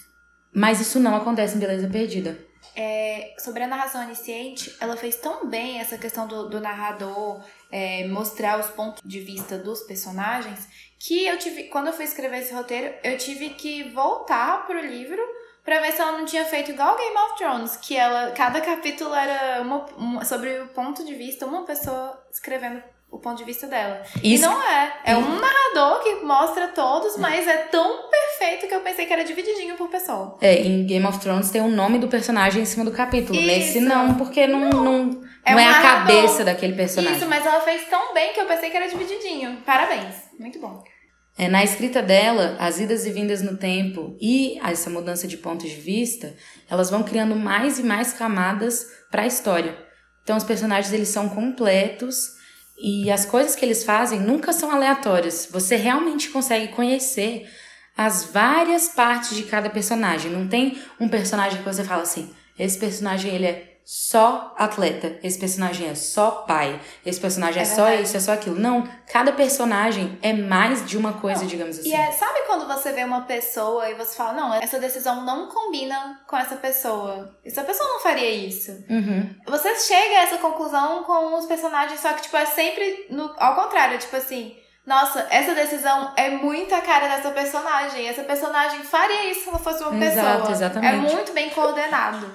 Mas 0.54 0.80
isso 0.80 1.00
não 1.00 1.16
acontece 1.16 1.56
em 1.56 1.60
Beleza 1.60 1.88
Perdida. 1.88 2.38
É, 2.76 3.34
sobre 3.38 3.62
a 3.62 3.66
narração 3.66 4.04
onisciente, 4.04 4.74
ela 4.80 4.96
fez 4.96 5.16
tão 5.16 5.48
bem 5.48 5.80
essa 5.80 5.98
questão 5.98 6.26
do, 6.26 6.48
do 6.48 6.60
narrador 6.60 7.42
é, 7.70 8.06
mostrar 8.06 8.60
os 8.60 8.66
pontos 8.66 9.02
de 9.04 9.20
vista 9.20 9.58
dos 9.58 9.80
personagens 9.82 10.68
que 11.02 11.26
eu 11.26 11.38
tive, 11.38 11.64
quando 11.64 11.86
eu 11.88 11.92
fui 11.92 12.04
escrever 12.04 12.40
esse 12.40 12.52
roteiro, 12.52 12.94
eu 13.02 13.16
tive 13.16 13.50
que 13.50 13.84
voltar 13.90 14.66
pro 14.66 14.78
livro 14.78 15.20
pra 15.64 15.80
ver 15.80 15.92
se 15.92 16.00
ela 16.00 16.12
não 16.18 16.24
tinha 16.26 16.44
feito 16.44 16.70
igual 16.72 16.96
Game 16.96 17.16
of 17.16 17.36
Thrones, 17.38 17.76
que 17.76 17.96
ela 17.96 18.32
cada 18.32 18.60
capítulo 18.60 19.14
era 19.14 19.62
uma, 19.62 19.86
uma- 19.96 20.24
sobre 20.24 20.60
o 20.60 20.68
ponto 20.68 21.04
de 21.04 21.14
vista, 21.14 21.46
uma 21.46 21.64
pessoa 21.64 22.22
escrevendo 22.32 22.82
o 23.10 23.18
ponto 23.18 23.38
de 23.38 23.44
vista 23.44 23.66
dela. 23.66 24.02
Isso- 24.22 24.44
E 24.44 24.46
não 24.46 24.62
é. 24.62 25.00
É 25.04 25.16
um 25.16 25.38
narrador 25.40 26.00
que 26.02 26.14
mostra 26.24 26.68
todos, 26.68 27.16
mas 27.16 27.46
é 27.48 27.56
tão 27.64 28.08
perfeito 28.08 28.68
que 28.68 28.74
eu 28.74 28.80
pensei 28.80 29.04
que 29.04 29.12
era 29.12 29.24
divididinho 29.24 29.76
por 29.76 29.88
pessoa. 29.88 30.38
É, 30.40 30.54
em 30.60 30.86
Game 30.86 31.04
of 31.06 31.18
Thrones 31.18 31.50
tem 31.50 31.60
o 31.60 31.68
nome 31.68 31.98
do 31.98 32.06
personagem 32.08 32.62
em 32.62 32.66
cima 32.66 32.84
do 32.84 32.92
capítulo. 32.92 33.38
Nesse 33.40 33.78
Isso. 33.78 33.88
não, 33.88 34.14
porque 34.14 34.46
não, 34.46 34.60
não, 34.70 34.84
não 35.04 35.24
É 35.44 35.52
é, 35.52 35.56
um 35.56 35.58
a 35.58 35.62
narrador. 35.64 36.06
cabeça 36.22 36.44
daquele 36.44 36.74
personagem. 36.74 37.16
Isso, 37.16 37.26
mas 37.28 37.44
ela 37.44 37.60
fez 37.60 37.88
tão 37.88 38.14
bem 38.14 38.32
que 38.32 38.40
eu 38.40 38.46
pensei 38.46 38.70
que 38.70 38.76
era 38.76 38.86
divididinho. 38.88 39.60
Parabéns. 39.66 40.14
Muito 40.38 40.58
bom. 40.60 40.82
É, 41.40 41.48
na 41.48 41.64
escrita 41.64 42.02
dela, 42.02 42.54
as 42.60 42.78
idas 42.78 43.06
e 43.06 43.10
vindas 43.10 43.40
no 43.40 43.56
tempo 43.56 44.14
e 44.20 44.58
essa 44.62 44.90
mudança 44.90 45.26
de 45.26 45.38
pontos 45.38 45.70
de 45.70 45.76
vista, 45.76 46.34
elas 46.68 46.90
vão 46.90 47.02
criando 47.02 47.34
mais 47.34 47.78
e 47.78 47.82
mais 47.82 48.12
camadas 48.12 48.86
para 49.10 49.22
a 49.22 49.26
história. 49.26 49.74
Então 50.22 50.36
os 50.36 50.44
personagens 50.44 50.92
eles 50.92 51.08
são 51.08 51.30
completos 51.30 52.32
e 52.78 53.10
as 53.10 53.24
coisas 53.24 53.56
que 53.56 53.64
eles 53.64 53.84
fazem 53.84 54.20
nunca 54.20 54.52
são 54.52 54.70
aleatórias. 54.70 55.48
Você 55.50 55.76
realmente 55.76 56.28
consegue 56.28 56.68
conhecer 56.74 57.48
as 57.96 58.24
várias 58.24 58.88
partes 58.88 59.34
de 59.34 59.44
cada 59.44 59.70
personagem. 59.70 60.30
Não 60.30 60.46
tem 60.46 60.76
um 61.00 61.08
personagem 61.08 61.56
que 61.56 61.64
você 61.64 61.82
fala 61.82 62.02
assim, 62.02 62.30
esse 62.58 62.78
personagem 62.78 63.34
ele 63.34 63.46
é 63.46 63.69
só 63.84 64.54
atleta, 64.56 65.18
esse 65.22 65.38
personagem 65.38 65.88
é 65.88 65.94
só 65.94 66.30
pai, 66.46 66.80
esse 67.04 67.20
personagem 67.20 67.60
é, 67.60 67.62
É 67.62 67.64
só 67.64 67.84
verdade. 67.84 68.02
isso, 68.04 68.16
é 68.16 68.20
só 68.20 68.32
aquilo. 68.32 68.58
Não, 68.58 68.88
cada 69.12 69.32
personagem 69.32 70.18
é 70.22 70.32
mais 70.32 70.86
de 70.86 70.96
uma 70.96 71.14
coisa, 71.14 71.44
digamos 71.44 71.78
assim. 71.78 71.88
E 71.88 71.92
é, 71.94 72.12
sabe 72.12 72.40
quando 72.46 72.66
você 72.68 72.92
vê 72.92 73.02
uma 73.04 73.22
pessoa 73.22 73.88
e 73.90 73.94
você 73.94 74.16
fala, 74.16 74.32
não, 74.32 74.54
essa 74.54 74.78
decisão 74.78 75.24
não 75.24 75.48
combina 75.48 76.20
com 76.28 76.36
essa 76.36 76.56
pessoa. 76.56 77.36
Essa 77.44 77.64
pessoa 77.64 77.88
não 77.88 78.00
faria 78.00 78.30
isso. 78.30 78.70
Uhum. 78.88 79.34
Você 79.46 79.74
chega 79.80 80.18
a 80.18 80.22
essa 80.22 80.38
conclusão 80.38 81.02
com 81.04 81.36
os 81.36 81.46
personagens, 81.46 82.00
só 82.00 82.12
que, 82.12 82.22
tipo, 82.22 82.36
é 82.36 82.46
sempre 82.46 83.06
no, 83.10 83.34
ao 83.38 83.54
contrário, 83.56 83.98
tipo 83.98 84.14
assim. 84.16 84.56
Nossa, 84.86 85.26
essa 85.30 85.54
decisão 85.54 86.12
é 86.16 86.30
muito 86.30 86.74
a 86.74 86.80
cara 86.80 87.06
dessa 87.06 87.30
personagem. 87.30 88.08
Essa 88.08 88.24
personagem 88.24 88.80
faria 88.82 89.30
isso 89.30 89.42
se 89.42 89.48
ela 89.48 89.58
fosse 89.58 89.84
uma 89.84 90.04
Exato, 90.04 90.36
pessoa. 90.38 90.50
exatamente. 90.52 90.94
É 91.10 91.14
muito 91.14 91.32
bem 91.32 91.50
coordenado. 91.50 92.26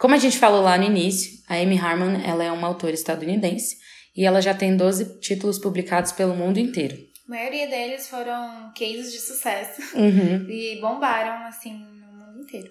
Como 0.00 0.14
a 0.14 0.18
gente 0.18 0.38
falou 0.38 0.62
lá 0.62 0.78
no 0.78 0.84
início, 0.84 1.30
a 1.46 1.56
Amy 1.56 1.78
Harmon 1.78 2.22
ela 2.24 2.42
é 2.42 2.50
uma 2.50 2.66
autora 2.66 2.94
estadunidense 2.94 3.76
e 4.16 4.24
ela 4.24 4.40
já 4.40 4.54
tem 4.54 4.74
12 4.74 5.20
títulos 5.20 5.58
publicados 5.58 6.10
pelo 6.10 6.34
mundo 6.34 6.58
inteiro. 6.58 6.96
A 7.28 7.30
maioria 7.30 7.68
deles 7.68 8.08
foram 8.08 8.72
cases 8.76 9.12
de 9.12 9.18
sucesso 9.18 9.82
Uhum. 9.94 10.48
e 10.48 10.80
bombaram, 10.80 11.46
assim, 11.46 11.74
no 11.74 12.12
mundo 12.12 12.40
inteiro. 12.40 12.70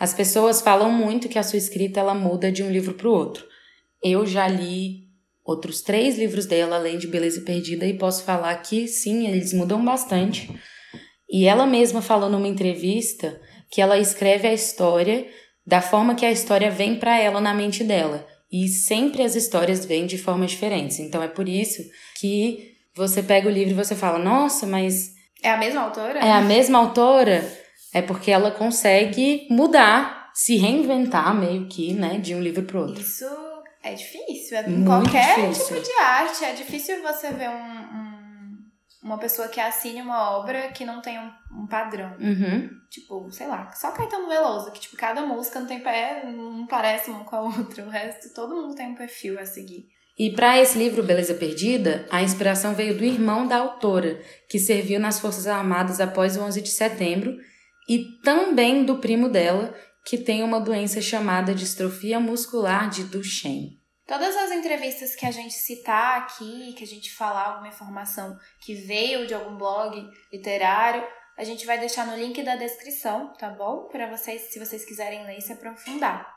As 0.00 0.14
pessoas 0.14 0.62
falam 0.62 0.90
muito 0.90 1.28
que 1.28 1.38
a 1.38 1.42
sua 1.42 1.58
escrita 1.58 2.00
ela 2.00 2.14
muda 2.14 2.50
de 2.50 2.62
um 2.62 2.70
livro 2.70 2.94
para 2.94 3.08
o 3.08 3.12
outro. 3.12 3.44
Eu 4.02 4.24
já 4.24 4.48
li 4.48 5.04
outros 5.44 5.82
três 5.82 6.18
livros 6.18 6.46
dela, 6.46 6.76
além 6.76 6.96
de 6.96 7.06
Beleza 7.06 7.42
Perdida, 7.42 7.86
e 7.86 7.98
posso 7.98 8.24
falar 8.24 8.56
que 8.62 8.88
sim, 8.88 9.28
eles 9.28 9.52
mudam 9.52 9.84
bastante. 9.84 10.50
E 11.28 11.44
ela 11.44 11.66
mesma 11.66 12.00
falou 12.00 12.30
numa 12.30 12.48
entrevista 12.48 13.38
que 13.70 13.82
ela 13.82 13.98
escreve 13.98 14.48
a 14.48 14.52
história 14.54 15.26
da 15.66 15.80
forma 15.80 16.14
que 16.14 16.26
a 16.26 16.30
história 16.32 16.70
vem 16.70 16.96
para 16.98 17.18
ela 17.18 17.40
na 17.40 17.54
mente 17.54 17.82
dela. 17.84 18.26
E 18.52 18.68
sempre 18.68 19.22
as 19.22 19.34
histórias 19.34 19.84
vêm 19.84 20.06
de 20.06 20.16
formas 20.18 20.50
diferentes. 20.52 20.98
Então 21.00 21.22
é 21.22 21.28
por 21.28 21.48
isso 21.48 21.82
que 22.20 22.72
você 22.94 23.22
pega 23.22 23.48
o 23.48 23.52
livro 23.52 23.72
e 23.72 23.76
você 23.84 23.94
fala: 23.96 24.18
"Nossa, 24.18 24.66
mas 24.66 25.12
É 25.42 25.50
a 25.50 25.56
mesma 25.56 25.80
autora? 25.82 26.18
é 26.20 26.30
a 26.30 26.40
mesma 26.40 26.78
autora, 26.78 27.44
é 27.92 28.00
porque 28.02 28.30
ela 28.30 28.50
consegue 28.50 29.46
mudar, 29.50 30.30
se 30.34 30.56
reinventar 30.56 31.34
meio 31.34 31.66
que, 31.68 31.92
né, 31.94 32.18
de 32.18 32.34
um 32.34 32.40
livro 32.40 32.62
pro 32.64 32.80
outro. 32.82 33.00
Isso 33.00 33.24
é 33.82 33.94
difícil. 33.94 34.56
É, 34.58 34.68
em 34.68 34.70
Muito 34.70 34.86
qualquer 34.86 35.40
difícil. 35.50 35.76
tipo 35.76 35.80
de 35.88 35.92
arte, 36.00 36.44
é 36.44 36.52
difícil 36.52 37.02
você 37.02 37.30
ver 37.32 37.48
um, 37.48 37.52
um- 37.52 38.03
uma 39.04 39.18
pessoa 39.18 39.48
que 39.48 39.60
assine 39.60 40.00
uma 40.00 40.30
obra 40.38 40.72
que 40.72 40.82
não 40.82 41.02
tem 41.02 41.18
um, 41.18 41.30
um 41.52 41.66
padrão. 41.66 42.16
Uhum. 42.18 42.70
Tipo, 42.88 43.30
sei 43.30 43.46
lá, 43.46 43.70
só 43.72 43.92
Caetano 43.92 44.26
Veloso, 44.26 44.72
que 44.72 44.80
tipo, 44.80 44.96
cada 44.96 45.20
música 45.20 45.60
não 45.60 45.66
tem 45.66 45.80
pé, 45.80 46.24
não 46.24 46.66
parece 46.66 47.10
uma 47.10 47.22
com 47.22 47.36
a 47.36 47.42
outra. 47.54 47.84
O 47.84 47.90
resto, 47.90 48.32
todo 48.32 48.56
mundo 48.56 48.74
tem 48.74 48.88
um 48.88 48.94
perfil 48.94 49.38
a 49.38 49.44
seguir. 49.44 49.86
E 50.18 50.30
para 50.30 50.58
esse 50.58 50.78
livro 50.78 51.02
Beleza 51.02 51.34
Perdida, 51.34 52.06
a 52.10 52.22
inspiração 52.22 52.72
veio 52.72 52.96
do 52.96 53.04
irmão 53.04 53.46
da 53.46 53.58
autora, 53.58 54.22
que 54.48 54.58
serviu 54.58 54.98
nas 54.98 55.20
Forças 55.20 55.46
Armadas 55.46 56.00
após 56.00 56.36
o 56.36 56.40
11 56.40 56.62
de 56.62 56.70
setembro, 56.70 57.36
e 57.86 58.20
também 58.22 58.84
do 58.84 59.00
primo 59.00 59.28
dela, 59.28 59.74
que 60.06 60.16
tem 60.16 60.42
uma 60.42 60.60
doença 60.60 61.02
chamada 61.02 61.54
distrofia 61.54 62.18
muscular 62.18 62.88
de 62.88 63.04
Duchenne. 63.04 63.83
Todas 64.06 64.36
as 64.36 64.50
entrevistas 64.50 65.16
que 65.16 65.24
a 65.24 65.30
gente 65.30 65.54
citar 65.54 66.18
aqui, 66.18 66.74
que 66.74 66.84
a 66.84 66.86
gente 66.86 67.10
falar 67.14 67.46
alguma 67.46 67.68
informação 67.68 68.38
que 68.60 68.74
veio 68.74 69.26
de 69.26 69.32
algum 69.32 69.56
blog 69.56 69.98
literário, 70.30 71.02
a 71.38 71.42
gente 71.42 71.64
vai 71.64 71.78
deixar 71.78 72.06
no 72.06 72.14
link 72.14 72.42
da 72.42 72.54
descrição, 72.54 73.32
tá 73.32 73.48
bom? 73.48 73.88
Para 73.88 74.10
vocês, 74.14 74.52
se 74.52 74.58
vocês 74.58 74.84
quiserem 74.84 75.24
ler 75.24 75.38
e 75.38 75.40
se 75.40 75.54
aprofundar. 75.54 76.30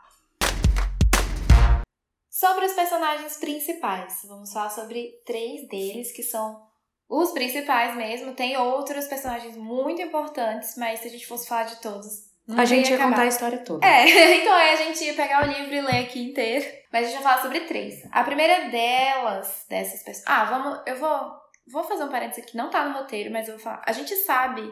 Sobre 2.29 2.67
os 2.67 2.74
personagens 2.74 3.36
principais, 3.36 4.21
vamos 4.24 4.53
falar 4.53 4.69
sobre 4.69 5.21
três 5.25 5.67
deles 5.67 6.13
que 6.13 6.24
são 6.24 6.65
os 7.09 7.31
principais 7.31 7.97
mesmo. 7.97 8.33
Tem 8.33 8.55
outros 8.55 9.07
personagens 9.07 9.57
muito 9.57 10.01
importantes, 10.01 10.77
mas 10.77 11.01
se 11.01 11.07
a 11.09 11.12
gente 11.12 11.27
fosse 11.27 11.50
falar 11.50 11.63
de 11.63 11.81
todos, 11.81 12.26
não 12.48 12.60
a 12.60 12.66
gente 12.66 12.89
ia 12.89 12.96
acabar. 12.96 13.10
contar 13.10 13.22
a 13.24 13.27
história 13.27 13.58
toda. 13.60 13.86
É, 13.86 14.36
então 14.42 14.54
aí 14.54 14.74
a 14.74 14.75
gente 14.75 15.04
ia 15.04 15.13
pegar 15.13 15.44
o 15.44 15.51
livro 15.51 15.75
e 15.75 15.82
ler 15.82 16.00
aqui 16.06 16.22
inteiro. 16.22 16.66
Mas 16.92 17.04
a 17.04 17.10
gente 17.10 17.22
vai 17.22 17.32
falar 17.32 17.42
sobre 17.44 17.60
três. 17.62 18.08
A 18.12 18.24
primeira 18.24 18.70
delas, 18.70 19.66
dessas 19.70 20.01
pessoas. 20.01 20.25
Ah, 20.27 20.46
vamos. 20.46 20.80
Eu 20.86 20.96
vou. 20.98 21.48
Vou 21.70 21.84
fazer 21.84 22.06
um 22.06 22.10
parênteses 22.10 22.46
aqui, 22.46 22.56
não 22.56 22.70
tá 22.70 22.86
no 22.86 22.98
roteiro, 22.98 23.30
mas 23.30 23.50
eu 23.50 23.56
vou 23.56 23.63
falar. 23.63 23.84
A 23.86 23.92
gente 23.92 24.16
sabe 24.16 24.63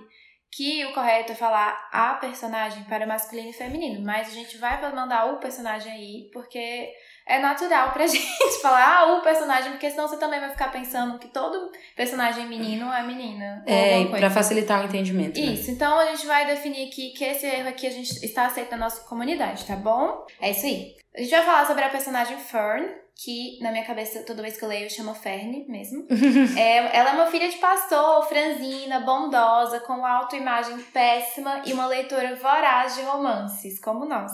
que 0.50 0.86
o 0.86 0.94
correto 0.94 1.34
é 1.34 1.36
falar 1.36 1.90
a 1.92 2.14
personagem 2.14 2.86
para 2.86 3.06
masculino 3.06 3.50
e 3.50 3.54
feminino, 3.54 4.02
mas 4.06 4.30
a 4.30 4.32
gente 4.32 4.58
vai 4.58 4.80
mandar 4.96 5.26
o 5.26 5.40
personagem 5.40 5.92
aí, 5.92 6.30
porque 6.32 6.94
é 7.26 7.40
natural 7.40 7.92
pra 7.92 8.06
gente 8.08 8.26
falar 8.62 9.00
ah, 9.00 9.16
o 9.16 9.22
personagem, 9.22 9.72
porque 9.72 9.90
senão 9.90 10.08
você 10.08 10.18
também 10.18 10.40
vai 10.40 10.50
ficar 10.50 10.72
pensando 10.72 11.18
que 11.18 11.28
todo 11.28 11.72
personagem 11.96 12.46
menino 12.48 12.92
é 12.92 13.04
menina. 13.04 13.64
É, 13.66 14.06
para 14.06 14.30
facilitar 14.30 14.82
o 14.82 14.86
entendimento. 14.86 15.40
né? 15.40 15.46
Isso, 15.48 15.72
então 15.72 15.98
a 15.98 16.06
gente 16.08 16.26
vai 16.28 16.46
definir 16.46 16.88
aqui 16.88 17.12
que 17.12 17.24
esse 17.24 17.46
erro 17.46 17.70
aqui 17.70 17.88
a 17.88 17.92
gente 17.92 18.24
está 18.24 18.46
aceito 18.46 18.72
na 18.72 18.78
nossa 18.78 19.02
comunidade, 19.02 19.66
tá 19.66 19.76
bom? 19.76 20.26
É 20.40 20.52
isso 20.52 20.66
aí. 20.66 20.96
A 21.16 21.22
gente 21.22 21.32
vai 21.32 21.44
falar 21.44 21.66
sobre 21.66 21.84
a 21.84 21.90
personagem 21.90 22.38
Fern, 22.38 22.86
que 23.16 23.58
na 23.62 23.72
minha 23.72 23.86
cabeça, 23.86 24.24
toda 24.24 24.42
vez 24.42 24.58
que 24.58 24.64
eu 24.64 24.70
leio, 24.70 24.86
eu 24.86 24.90
chamo 24.90 25.16
Ferne 25.16 25.66
mesmo. 25.70 26.06
é, 26.60 26.98
ela 26.98 27.12
é 27.12 27.14
uma 27.14 27.28
filha 27.28 27.50
de 27.50 27.58
pastor, 27.58 28.28
franzina, 28.28 29.00
bondosa, 29.00 29.80
com 29.80 30.06
autoimagem 30.06 30.78
péssima 30.94 31.64
e 31.66 31.72
uma 31.72 31.88
leitora 31.88 32.36
voraz 32.36 32.96
de 32.96 33.04
romances, 33.04 33.80
como 33.80 34.06
nós. 34.06 34.32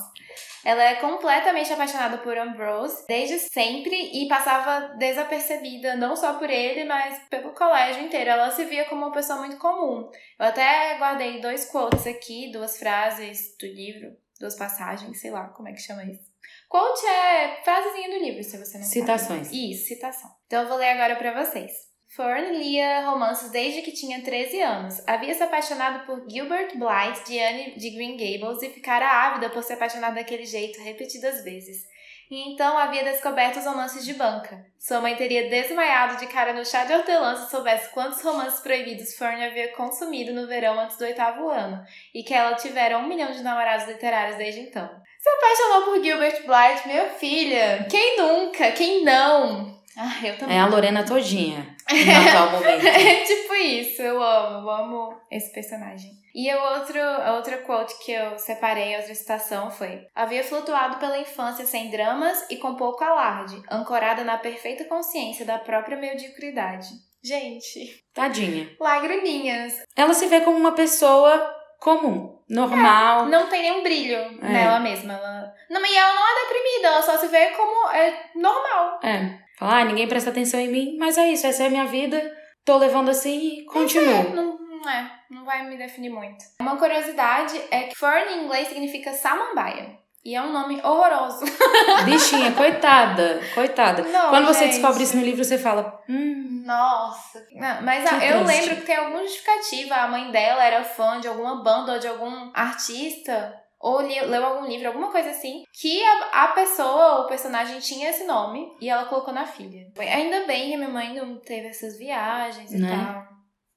Ela 0.63 0.83
é 0.83 0.95
completamente 0.95 1.73
apaixonada 1.73 2.19
por 2.19 2.37
Ambrose 2.37 3.05
desde 3.07 3.39
sempre 3.39 3.95
e 4.13 4.27
passava 4.27 4.95
desapercebida, 4.95 5.95
não 5.95 6.15
só 6.15 6.33
por 6.33 6.49
ele, 6.49 6.83
mas 6.83 7.19
pelo 7.29 7.51
colégio 7.51 8.03
inteiro. 8.03 8.29
Ela 8.29 8.51
se 8.51 8.65
via 8.65 8.85
como 8.85 9.05
uma 9.05 9.11
pessoa 9.11 9.39
muito 9.39 9.57
comum. 9.57 10.09
Eu 10.39 10.45
até 10.45 10.97
guardei 10.97 11.41
dois 11.41 11.65
quotes 11.65 12.05
aqui, 12.05 12.51
duas 12.51 12.77
frases 12.77 13.55
do 13.59 13.65
livro, 13.65 14.15
duas 14.39 14.55
passagens, 14.55 15.19
sei 15.19 15.31
lá 15.31 15.49
como 15.49 15.67
é 15.67 15.73
que 15.73 15.81
chama 15.81 16.03
isso. 16.05 16.30
Quote 16.71 17.05
é 17.05 17.59
frasezinha 17.65 18.09
do 18.17 18.23
livro, 18.23 18.41
se 18.41 18.57
você 18.57 18.77
não 18.77 18.85
Citações. 18.85 19.47
sabe. 19.47 19.71
Isso, 19.71 19.87
citação. 19.87 20.29
Então 20.47 20.61
eu 20.61 20.69
vou 20.69 20.77
ler 20.77 20.91
agora 20.91 21.17
para 21.17 21.43
vocês. 21.43 21.69
Fern 22.15 22.57
lia 22.57 23.05
romances 23.09 23.51
desde 23.51 23.81
que 23.81 23.91
tinha 23.91 24.23
13 24.23 24.61
anos. 24.61 25.01
Havia 25.05 25.33
se 25.33 25.43
apaixonado 25.43 26.05
por 26.05 26.25
Gilbert 26.29 26.77
Blythe 26.77 27.25
de 27.25 27.37
Anne 27.39 27.75
de 27.77 27.89
Green 27.89 28.15
Gables 28.15 28.63
e 28.63 28.69
ficara 28.69 29.05
ávida 29.05 29.49
por 29.49 29.61
se 29.63 29.73
apaixonar 29.73 30.11
daquele 30.15 30.45
jeito 30.45 30.81
repetidas 30.81 31.43
vezes. 31.43 31.83
E 32.31 32.53
então 32.53 32.77
havia 32.77 33.03
descoberto 33.03 33.57
os 33.57 33.65
romances 33.65 34.05
de 34.05 34.13
banca. 34.13 34.65
Sua 34.79 35.01
mãe 35.01 35.17
teria 35.17 35.49
desmaiado 35.49 36.15
de 36.15 36.27
cara 36.27 36.53
no 36.53 36.65
chá 36.65 36.85
de 36.85 36.93
hortelã 36.93 37.35
se 37.35 37.51
soubesse 37.51 37.89
quantos 37.89 38.21
romances 38.21 38.61
proibidos 38.61 39.15
Fern 39.15 39.43
havia 39.43 39.73
consumido 39.73 40.33
no 40.33 40.47
verão 40.47 40.79
antes 40.79 40.95
do 40.95 41.03
oitavo 41.03 41.49
ano, 41.49 41.83
e 42.15 42.23
que 42.23 42.33
ela 42.33 42.55
tivera 42.55 42.97
um 42.97 43.05
milhão 43.05 43.33
de 43.33 43.43
namorados 43.43 43.85
literários 43.85 44.37
desde 44.37 44.61
então. 44.61 44.89
Se 45.19 45.29
apaixonou 45.29 45.81
por 45.83 46.01
Gilbert 46.01 46.45
Blythe, 46.45 46.87
minha 46.87 47.09
filha! 47.09 47.85
Quem 47.89 48.17
nunca? 48.17 48.71
Quem 48.71 49.03
não? 49.03 49.77
Ah, 49.97 50.25
eu 50.25 50.37
também. 50.37 50.55
É 50.55 50.61
a 50.61 50.67
Lorena 50.67 51.03
todinha, 51.03 51.75
no 51.91 52.29
atual 52.29 52.51
momento. 52.51 52.87
É 52.87 53.15
tipo 53.25 53.53
isso, 53.55 54.01
eu 54.01 54.23
amo, 54.23 54.69
eu 54.69 54.69
amo 54.69 55.21
esse 55.29 55.51
personagem. 55.51 56.20
E 56.33 56.53
o 56.53 56.63
outro, 56.73 56.99
a 57.01 57.35
outra 57.35 57.57
quote 57.59 57.97
que 58.03 58.11
eu 58.11 58.37
separei, 58.37 58.95
a 58.95 58.99
outra 58.99 59.13
citação 59.15 59.69
foi: 59.69 60.05
Havia 60.15 60.43
flutuado 60.43 60.97
pela 60.97 61.19
infância 61.19 61.65
sem 61.65 61.89
dramas 61.89 62.45
e 62.49 62.57
com 62.57 62.75
pouco 62.75 63.03
alarde, 63.03 63.61
ancorada 63.69 64.23
na 64.23 64.37
perfeita 64.37 64.85
consciência 64.85 65.45
da 65.45 65.59
própria 65.59 65.97
mediocridade. 65.97 66.87
Gente, 67.23 68.03
Tadinha. 68.13 68.75
lagriminhas. 68.79 69.83
Ela 69.95 70.13
se 70.13 70.25
vê 70.25 70.41
como 70.41 70.57
uma 70.57 70.71
pessoa 70.71 71.55
comum, 71.79 72.39
normal. 72.49 73.25
Não 73.27 73.47
tem 73.47 73.61
nenhum 73.61 73.83
brilho 73.83 74.39
nela 74.41 74.79
mesma. 74.79 75.13
Ela... 75.13 75.53
Não, 75.69 75.85
e 75.85 75.95
ela 75.95 76.13
não 76.13 76.27
é 76.27 76.41
deprimida, 76.41 76.87
ela 76.87 77.01
só 77.01 77.17
se 77.17 77.27
vê 77.27 77.47
como 77.51 77.89
é 77.91 78.29
normal. 78.35 78.99
É. 79.03 79.39
Falar, 79.57 79.81
ah, 79.81 79.85
ninguém 79.85 80.07
presta 80.07 80.31
atenção 80.31 80.59
em 80.59 80.69
mim, 80.69 80.97
mas 80.97 81.17
é 81.17 81.29
isso, 81.29 81.45
essa 81.45 81.63
é 81.63 81.67
a 81.67 81.69
minha 81.69 81.85
vida, 81.85 82.19
tô 82.65 82.77
levando 82.77 83.09
assim 83.09 83.59
e 83.59 83.65
continuo. 83.65 84.33
Não, 84.33 84.57
não 84.81 84.89
é, 84.89 85.11
não 85.29 85.45
vai 85.45 85.63
me 85.67 85.77
definir 85.77 86.09
muito. 86.09 86.43
Uma 86.59 86.77
curiosidade 86.77 87.59
é 87.71 87.83
que 87.83 87.95
Fern 87.97 88.33
em 88.33 88.43
inglês 88.45 88.67
significa 88.67 89.13
samambaia. 89.13 89.99
E 90.23 90.35
é 90.35 90.41
um 90.41 90.51
nome 90.51 90.79
horroroso. 90.83 91.43
Bichinha, 92.05 92.51
coitada, 92.51 93.41
coitada. 93.55 94.03
Não, 94.03 94.29
Quando 94.29 94.45
você 94.45 94.65
gente. 94.65 94.73
descobre 94.73 95.01
isso 95.03 95.17
no 95.17 95.23
livro, 95.23 95.43
você 95.43 95.57
fala, 95.57 95.99
hum, 96.07 96.61
Nossa. 96.63 97.43
Não, 97.53 97.81
mas 97.81 98.05
a- 98.05 98.23
eu 98.23 98.43
triste. 98.45 98.61
lembro 98.61 98.75
que 98.75 98.85
tem 98.85 98.95
alguma 98.97 99.23
justificativa. 99.23 99.95
A 99.95 100.07
mãe 100.07 100.29
dela 100.29 100.63
era 100.63 100.83
fã 100.83 101.19
de 101.19 101.27
alguma 101.27 101.63
banda 101.63 101.93
ou 101.93 101.99
de 101.99 102.07
algum 102.07 102.51
artista. 102.53 103.51
Ou 103.79 103.99
li- 104.01 104.21
leu 104.21 104.45
algum 104.45 104.67
livro, 104.67 104.89
alguma 104.89 105.11
coisa 105.11 105.31
assim. 105.31 105.63
Que 105.73 106.03
a, 106.03 106.43
a 106.43 106.47
pessoa, 106.49 107.21
o 107.21 107.27
personagem, 107.27 107.79
tinha 107.79 108.11
esse 108.11 108.23
nome. 108.25 108.71
E 108.79 108.87
ela 108.87 109.05
colocou 109.05 109.33
na 109.33 109.47
filha. 109.47 109.87
Ainda 109.97 110.45
bem 110.45 110.69
que 110.69 110.77
minha 110.77 110.87
mãe 110.89 111.15
não 111.15 111.37
teve 111.39 111.69
essas 111.69 111.97
viagens 111.97 112.71
e 112.71 112.77
Né? 112.77 112.89
tal. 112.95 113.30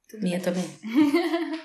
Tudo 0.09 0.23
minha 0.23 0.39
bem. 0.39 0.45
também. 0.45 0.65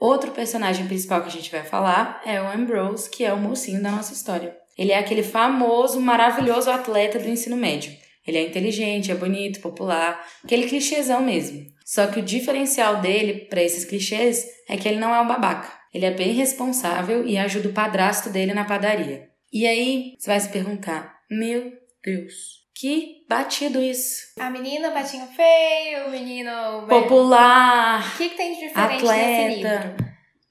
Outro 0.00 0.30
personagem 0.30 0.86
principal 0.86 1.22
que 1.22 1.28
a 1.28 1.32
gente 1.32 1.50
vai 1.50 1.64
falar 1.64 2.22
é 2.24 2.40
o 2.40 2.48
Ambrose, 2.48 3.10
que 3.10 3.24
é 3.24 3.32
o 3.32 3.38
mocinho 3.38 3.82
da 3.82 3.90
nossa 3.90 4.12
história. 4.12 4.56
Ele 4.76 4.92
é 4.92 4.98
aquele 4.98 5.24
famoso, 5.24 6.00
maravilhoso 6.00 6.70
atleta 6.70 7.18
do 7.18 7.28
ensino 7.28 7.56
médio. 7.56 7.92
Ele 8.24 8.38
é 8.38 8.42
inteligente, 8.46 9.10
é 9.10 9.14
bonito, 9.14 9.60
popular, 9.60 10.24
aquele 10.44 10.68
clichêzão 10.68 11.20
mesmo. 11.20 11.66
Só 11.84 12.06
que 12.06 12.20
o 12.20 12.22
diferencial 12.22 13.00
dele 13.00 13.46
para 13.46 13.62
esses 13.62 13.84
clichês 13.84 14.46
é 14.68 14.76
que 14.76 14.86
ele 14.86 15.00
não 15.00 15.14
é 15.14 15.20
um 15.20 15.26
babaca. 15.26 15.72
Ele 15.92 16.04
é 16.04 16.10
bem 16.10 16.32
responsável 16.32 17.26
e 17.26 17.38
ajuda 17.38 17.70
o 17.70 17.72
padrasto 17.72 18.28
dele 18.28 18.52
na 18.52 18.64
padaria. 18.64 19.28
E 19.50 19.66
aí, 19.66 20.14
você 20.18 20.28
vai 20.28 20.38
se 20.38 20.50
perguntar: 20.50 21.18
Meu 21.30 21.72
Deus, 22.04 22.67
que 22.78 23.24
batido 23.28 23.82
isso! 23.82 24.22
A 24.38 24.48
menina, 24.48 24.92
patinho 24.92 25.26
feio, 25.26 26.06
o 26.06 26.10
menino. 26.10 26.86
Popular, 26.88 28.14
O 28.14 28.16
que, 28.16 28.28
que 28.28 28.36
tem 28.36 28.54
de 28.54 28.68
diferente 28.68 29.04
atleta, 29.04 29.96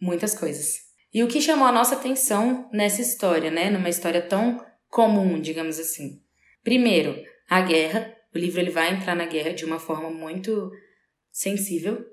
muitas 0.01 0.37
coisas. 0.37 0.75
E 1.13 1.23
o 1.23 1.27
que 1.29 1.39
chamou 1.39 1.65
a 1.65 1.71
nossa 1.71 1.95
atenção 1.95 2.69
nessa 2.73 3.01
história, 3.01 3.49
né? 3.49 3.69
Numa 3.69 3.87
história 3.87 4.21
tão 4.21 4.61
comum, 4.89 5.39
digamos 5.39 5.79
assim. 5.79 6.21
Primeiro, 6.63 7.15
a 7.49 7.61
guerra. 7.61 8.13
O 8.35 8.37
livro 8.37 8.59
ele 8.59 8.71
vai 8.71 8.93
entrar 8.93 9.15
na 9.15 9.25
guerra 9.25 9.53
de 9.53 9.63
uma 9.63 9.79
forma 9.79 10.09
muito 10.09 10.69
sensível, 11.31 12.05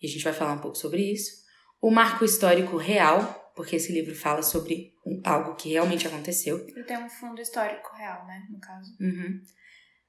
e 0.00 0.06
a 0.06 0.08
gente 0.08 0.22
vai 0.22 0.32
falar 0.32 0.52
um 0.52 0.60
pouco 0.60 0.78
sobre 0.78 1.02
isso. 1.10 1.44
O 1.82 1.90
marco 1.90 2.24
histórico 2.24 2.76
real, 2.76 3.52
porque 3.56 3.76
esse 3.76 3.92
livro 3.92 4.14
fala 4.14 4.42
sobre 4.42 4.92
algo 5.24 5.56
que 5.56 5.70
realmente 5.70 6.06
aconteceu. 6.06 6.64
Ele 6.68 6.84
tem 6.84 6.98
um 6.98 7.08
fundo 7.10 7.40
histórico 7.40 7.94
real, 7.96 8.24
né? 8.26 8.46
No 8.48 8.60
caso. 8.60 8.96
Uhum. 9.00 9.40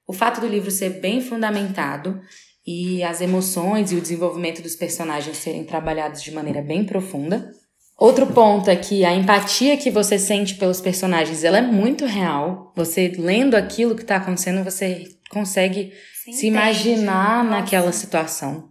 O 0.07 0.13
fato 0.13 0.39
do 0.39 0.47
livro 0.47 0.71
ser 0.71 1.01
bem 1.01 1.21
fundamentado 1.21 2.19
e 2.65 3.03
as 3.03 3.19
emoções 3.21 3.91
e 3.91 3.95
o 3.95 4.01
desenvolvimento 4.01 4.61
dos 4.61 4.75
personagens 4.75 5.37
serem 5.37 5.65
trabalhados 5.65 6.23
de 6.23 6.31
maneira 6.31 6.61
bem 6.61 6.85
profunda. 6.85 7.51
Outro 7.97 8.27
ponto 8.27 8.69
é 8.69 8.75
que 8.75 9.03
a 9.03 9.13
empatia 9.13 9.75
que 9.75 9.89
você 9.89 10.19
sente 10.19 10.55
pelos 10.55 10.79
personagens, 10.79 11.43
ela 11.43 11.57
é 11.57 11.61
muito 11.61 12.05
real. 12.05 12.71
Você 12.75 13.11
lendo 13.17 13.55
aquilo 13.55 13.95
que 13.95 14.03
está 14.03 14.17
acontecendo, 14.17 14.63
você 14.63 15.03
consegue 15.29 15.91
se, 16.13 16.31
entende. 16.31 16.47
imaginar 16.47 17.43
Nossa. 17.43 17.57
naquela 17.57 17.91
situação. 17.91 18.66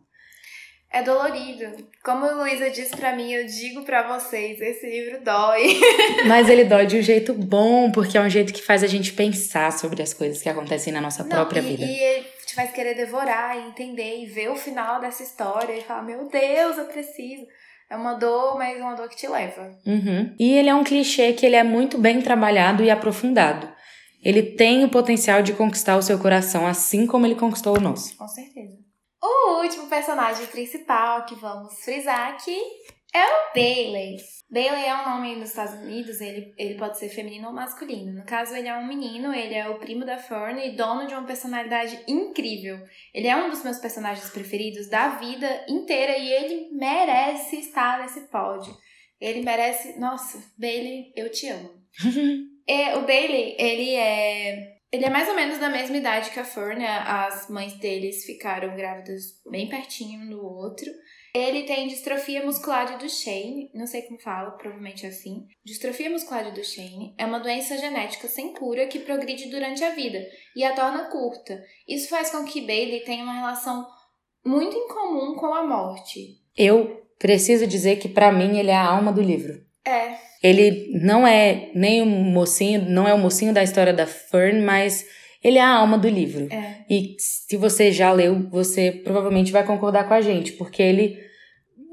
É 0.90 1.02
dolorido. 1.02 1.64
Como 2.04 2.24
a 2.24 2.32
Luísa 2.32 2.70
disse 2.70 2.96
pra 2.96 3.14
mim, 3.14 3.32
eu 3.32 3.46
digo 3.46 3.82
pra 3.82 4.16
vocês, 4.16 4.60
esse 4.60 4.88
livro 4.88 5.22
dói. 5.22 5.78
Mas 6.26 6.48
ele 6.48 6.64
dói 6.64 6.86
de 6.86 6.96
um 6.96 7.02
jeito 7.02 7.34
bom, 7.34 7.90
porque 7.90 8.16
é 8.16 8.20
um 8.20 8.30
jeito 8.30 8.52
que 8.52 8.62
faz 8.62 8.82
a 8.82 8.86
gente 8.86 9.12
pensar 9.12 9.72
sobre 9.72 10.02
as 10.02 10.14
coisas 10.14 10.40
que 10.40 10.48
acontecem 10.48 10.92
na 10.92 11.00
nossa 11.00 11.24
própria 11.24 11.60
e, 11.60 11.62
vida. 11.62 11.84
E 11.84 11.98
ele 11.98 12.26
te 12.46 12.54
faz 12.54 12.70
querer 12.70 12.94
devorar 12.94 13.58
e 13.58 13.68
entender 13.68 14.22
e 14.22 14.26
ver 14.26 14.48
o 14.48 14.56
final 14.56 15.00
dessa 15.00 15.22
história 15.22 15.76
e 15.76 15.82
falar, 15.82 16.02
meu 16.02 16.28
Deus, 16.28 16.78
eu 16.78 16.86
preciso. 16.86 17.46
É 17.90 17.96
uma 17.96 18.14
dor, 18.14 18.56
mas 18.56 18.80
uma 18.80 18.94
dor 18.94 19.08
que 19.08 19.16
te 19.16 19.28
leva. 19.28 19.70
Uhum. 19.86 20.34
E 20.38 20.52
ele 20.56 20.68
é 20.68 20.74
um 20.74 20.82
clichê 20.82 21.32
que 21.32 21.46
ele 21.46 21.56
é 21.56 21.62
muito 21.62 21.98
bem 21.98 22.20
trabalhado 22.20 22.82
e 22.82 22.90
aprofundado. 22.90 23.68
Ele 24.22 24.42
tem 24.42 24.84
o 24.84 24.88
potencial 24.88 25.42
de 25.42 25.52
conquistar 25.52 25.96
o 25.96 26.02
seu 26.02 26.18
coração, 26.18 26.66
assim 26.66 27.06
como 27.06 27.26
ele 27.26 27.36
conquistou 27.36 27.76
o 27.76 27.80
nosso. 27.80 28.16
Com 28.16 28.26
certeza. 28.26 28.85
O 29.28 29.60
último 29.60 29.88
personagem 29.88 30.46
principal 30.46 31.26
que 31.26 31.34
vamos 31.34 31.82
frisar 31.82 32.28
aqui 32.28 32.56
é 33.12 33.24
o 33.24 33.52
Bailey. 33.52 34.18
Bailey 34.48 34.84
é 34.84 34.94
um 34.94 35.10
nome 35.10 35.34
nos 35.34 35.48
Estados 35.48 35.74
Unidos, 35.74 36.20
ele, 36.20 36.54
ele 36.56 36.76
pode 36.76 36.96
ser 36.96 37.08
feminino 37.08 37.48
ou 37.48 37.52
masculino. 37.52 38.12
No 38.12 38.24
caso, 38.24 38.54
ele 38.54 38.68
é 38.68 38.76
um 38.76 38.86
menino, 38.86 39.34
ele 39.34 39.54
é 39.54 39.68
o 39.68 39.80
primo 39.80 40.04
da 40.04 40.16
Fern 40.16 40.64
e 40.64 40.76
dono 40.76 41.08
de 41.08 41.14
uma 41.14 41.26
personalidade 41.26 41.98
incrível. 42.06 42.78
Ele 43.12 43.26
é 43.26 43.34
um 43.34 43.50
dos 43.50 43.64
meus 43.64 43.78
personagens 43.78 44.30
preferidos 44.30 44.88
da 44.88 45.16
vida 45.16 45.64
inteira 45.68 46.16
e 46.16 46.30
ele 46.30 46.68
merece 46.72 47.56
estar 47.56 47.98
nesse 48.00 48.28
pódio. 48.28 48.72
Ele 49.20 49.42
merece. 49.42 49.98
Nossa, 49.98 50.38
Bailey, 50.56 51.12
eu 51.16 51.28
te 51.32 51.48
amo. 51.48 51.70
É, 52.68 52.94
o 52.98 53.00
Bailey, 53.00 53.56
ele 53.58 53.94
é. 53.96 54.75
Ele 54.96 55.04
é 55.04 55.10
mais 55.10 55.28
ou 55.28 55.34
menos 55.34 55.58
da 55.58 55.68
mesma 55.68 55.98
idade 55.98 56.30
que 56.30 56.40
a 56.40 56.44
Fern, 56.44 56.78
né? 56.78 56.88
As 57.04 57.50
mães 57.50 57.74
deles 57.74 58.24
ficaram 58.24 58.74
grávidas 58.74 59.42
bem 59.50 59.68
pertinho 59.68 60.22
um 60.22 60.30
do 60.30 60.42
outro. 60.42 60.90
Ele 61.34 61.64
tem 61.64 61.86
distrofia 61.86 62.42
muscular 62.42 62.86
de 62.86 63.04
Duchenne, 63.04 63.70
não 63.74 63.86
sei 63.86 64.00
como 64.00 64.18
fala, 64.18 64.52
provavelmente 64.52 65.04
é 65.04 65.10
assim. 65.10 65.44
Distrofia 65.62 66.08
muscular 66.08 66.46
de 66.46 66.52
Duchenne 66.52 67.14
é 67.18 67.26
uma 67.26 67.40
doença 67.40 67.76
genética 67.76 68.26
sem 68.26 68.54
cura 68.54 68.86
que 68.86 69.00
progride 69.00 69.50
durante 69.50 69.84
a 69.84 69.90
vida 69.90 70.18
e 70.56 70.64
a 70.64 70.74
torna 70.74 71.10
curta. 71.10 71.62
Isso 71.86 72.08
faz 72.08 72.30
com 72.30 72.42
que 72.46 72.66
Bailey 72.66 73.04
tenha 73.04 73.22
uma 73.22 73.34
relação 73.34 73.86
muito 74.46 74.74
incomum 74.74 75.34
com 75.34 75.52
a 75.52 75.66
morte. 75.66 76.40
Eu 76.56 77.06
preciso 77.18 77.66
dizer 77.66 77.96
que 77.96 78.08
pra 78.08 78.32
mim 78.32 78.58
ele 78.58 78.70
é 78.70 78.76
a 78.76 78.88
alma 78.88 79.12
do 79.12 79.20
livro. 79.20 79.65
É, 79.86 80.16
Ele 80.42 80.90
não 81.02 81.26
é 81.26 81.70
nem 81.74 82.02
o 82.02 82.06
mocinho, 82.06 82.84
não 82.88 83.06
é 83.06 83.14
o 83.14 83.18
mocinho 83.18 83.52
da 83.52 83.62
história 83.62 83.92
da 83.92 84.06
Fern, 84.06 84.60
mas 84.62 85.04
ele 85.42 85.58
é 85.58 85.62
a 85.62 85.76
alma 85.76 85.96
do 85.96 86.08
livro. 86.08 86.48
é. 86.50 86.76
E 86.88 87.16
se 87.18 87.56
você 87.56 87.90
já 87.90 88.12
leu, 88.12 88.48
você 88.50 88.92
provavelmente 88.92 89.50
vai 89.50 89.64
concordar 89.64 90.06
com 90.06 90.14
a 90.14 90.20
gente, 90.20 90.52
porque 90.52 90.82
ele 90.82 91.18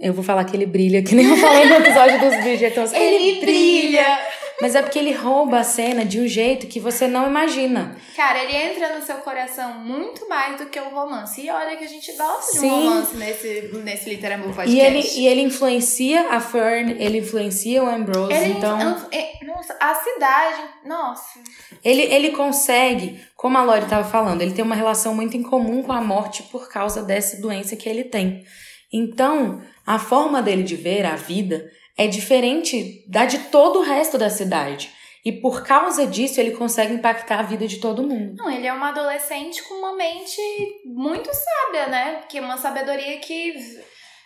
eu 0.01 0.13
vou 0.13 0.23
falar 0.23 0.43
que 0.43 0.55
ele 0.55 0.65
brilha, 0.65 1.01
que 1.01 1.15
nem 1.15 1.25
eu 1.25 1.37
falei 1.37 1.65
no 1.65 1.75
episódio 1.75 2.19
dos 2.19 2.43
Bridgertons. 2.43 2.91
Ele 2.91 3.39
brilha! 3.39 4.19
Mas 4.63 4.75
é 4.75 4.81
porque 4.81 4.97
ele 4.97 5.11
rouba 5.11 5.59
a 5.59 5.63
cena 5.63 6.05
de 6.05 6.21
um 6.21 6.25
jeito 6.27 6.67
que 6.67 6.79
você 6.79 7.05
não 7.05 7.27
imagina. 7.27 7.97
Cara, 8.15 8.41
ele 8.41 8.55
entra 8.55 8.97
no 8.97 9.05
seu 9.05 9.17
coração 9.17 9.73
muito 9.73 10.29
mais 10.29 10.57
do 10.57 10.67
que 10.67 10.79
o 10.79 10.87
romance. 10.89 11.41
E 11.41 11.49
olha 11.49 11.75
que 11.75 11.83
a 11.83 11.87
gente 11.87 12.13
gosta 12.13 12.53
de 12.53 12.59
Sim. 12.59 12.71
um 12.71 12.83
romance 12.89 13.17
nesse, 13.17 13.69
nesse 13.83 14.09
Literamor 14.09 14.55
Podcast. 14.55 14.73
E 14.73 14.79
ele, 14.79 15.05
e 15.17 15.27
ele 15.27 15.41
influencia 15.41 16.29
a 16.29 16.39
Fern, 16.39 16.95
ele 16.97 17.17
influencia 17.17 17.83
o 17.83 17.89
Ambrose, 17.89 18.31
Ele- 18.33 18.53
então 18.53 18.79
é- 19.11 19.33
nossa, 19.45 19.75
a 19.81 19.95
cidade, 19.95 20.61
nossa. 20.85 21.39
ele, 21.83 22.03
ele 22.03 22.29
consegue, 22.31 23.19
como 23.35 23.57
a 23.57 23.63
Lori 23.63 23.83
estava 23.83 24.07
falando, 24.07 24.41
ele 24.41 24.53
tem 24.53 24.63
uma 24.63 24.75
relação 24.75 25.13
muito 25.13 25.35
em 25.35 25.43
comum 25.43 25.83
com 25.83 25.91
a 25.91 25.99
morte 26.01 26.41
por 26.43 26.69
causa 26.69 27.03
dessa 27.03 27.41
doença 27.41 27.75
que 27.75 27.89
ele 27.89 28.05
tem. 28.05 28.43
Então, 28.91 29.61
a 29.85 29.99
forma 29.99 30.41
dele 30.41 30.63
de 30.63 30.75
ver 30.75 31.05
a 31.05 31.15
vida 31.15 31.69
é 31.97 32.07
diferente 32.07 33.03
da 33.07 33.25
de 33.25 33.39
todo 33.49 33.79
o 33.79 33.83
resto 33.83 34.17
da 34.17 34.29
cidade. 34.29 34.91
E 35.25 35.31
por 35.31 35.63
causa 35.63 36.05
disso, 36.05 36.39
ele 36.39 36.51
consegue 36.51 36.93
impactar 36.93 37.39
a 37.39 37.43
vida 37.43 37.65
de 37.65 37.77
todo 37.77 38.03
mundo. 38.03 38.35
Não, 38.35 38.51
ele 38.51 38.67
é 38.67 38.73
uma 38.73 38.89
adolescente 38.89 39.63
com 39.63 39.75
uma 39.75 39.95
mente 39.95 40.41
muito 40.85 41.29
sábia, 41.33 41.87
né? 41.87 42.15
Porque 42.15 42.41
uma 42.41 42.57
sabedoria 42.57 43.17
que 43.19 43.53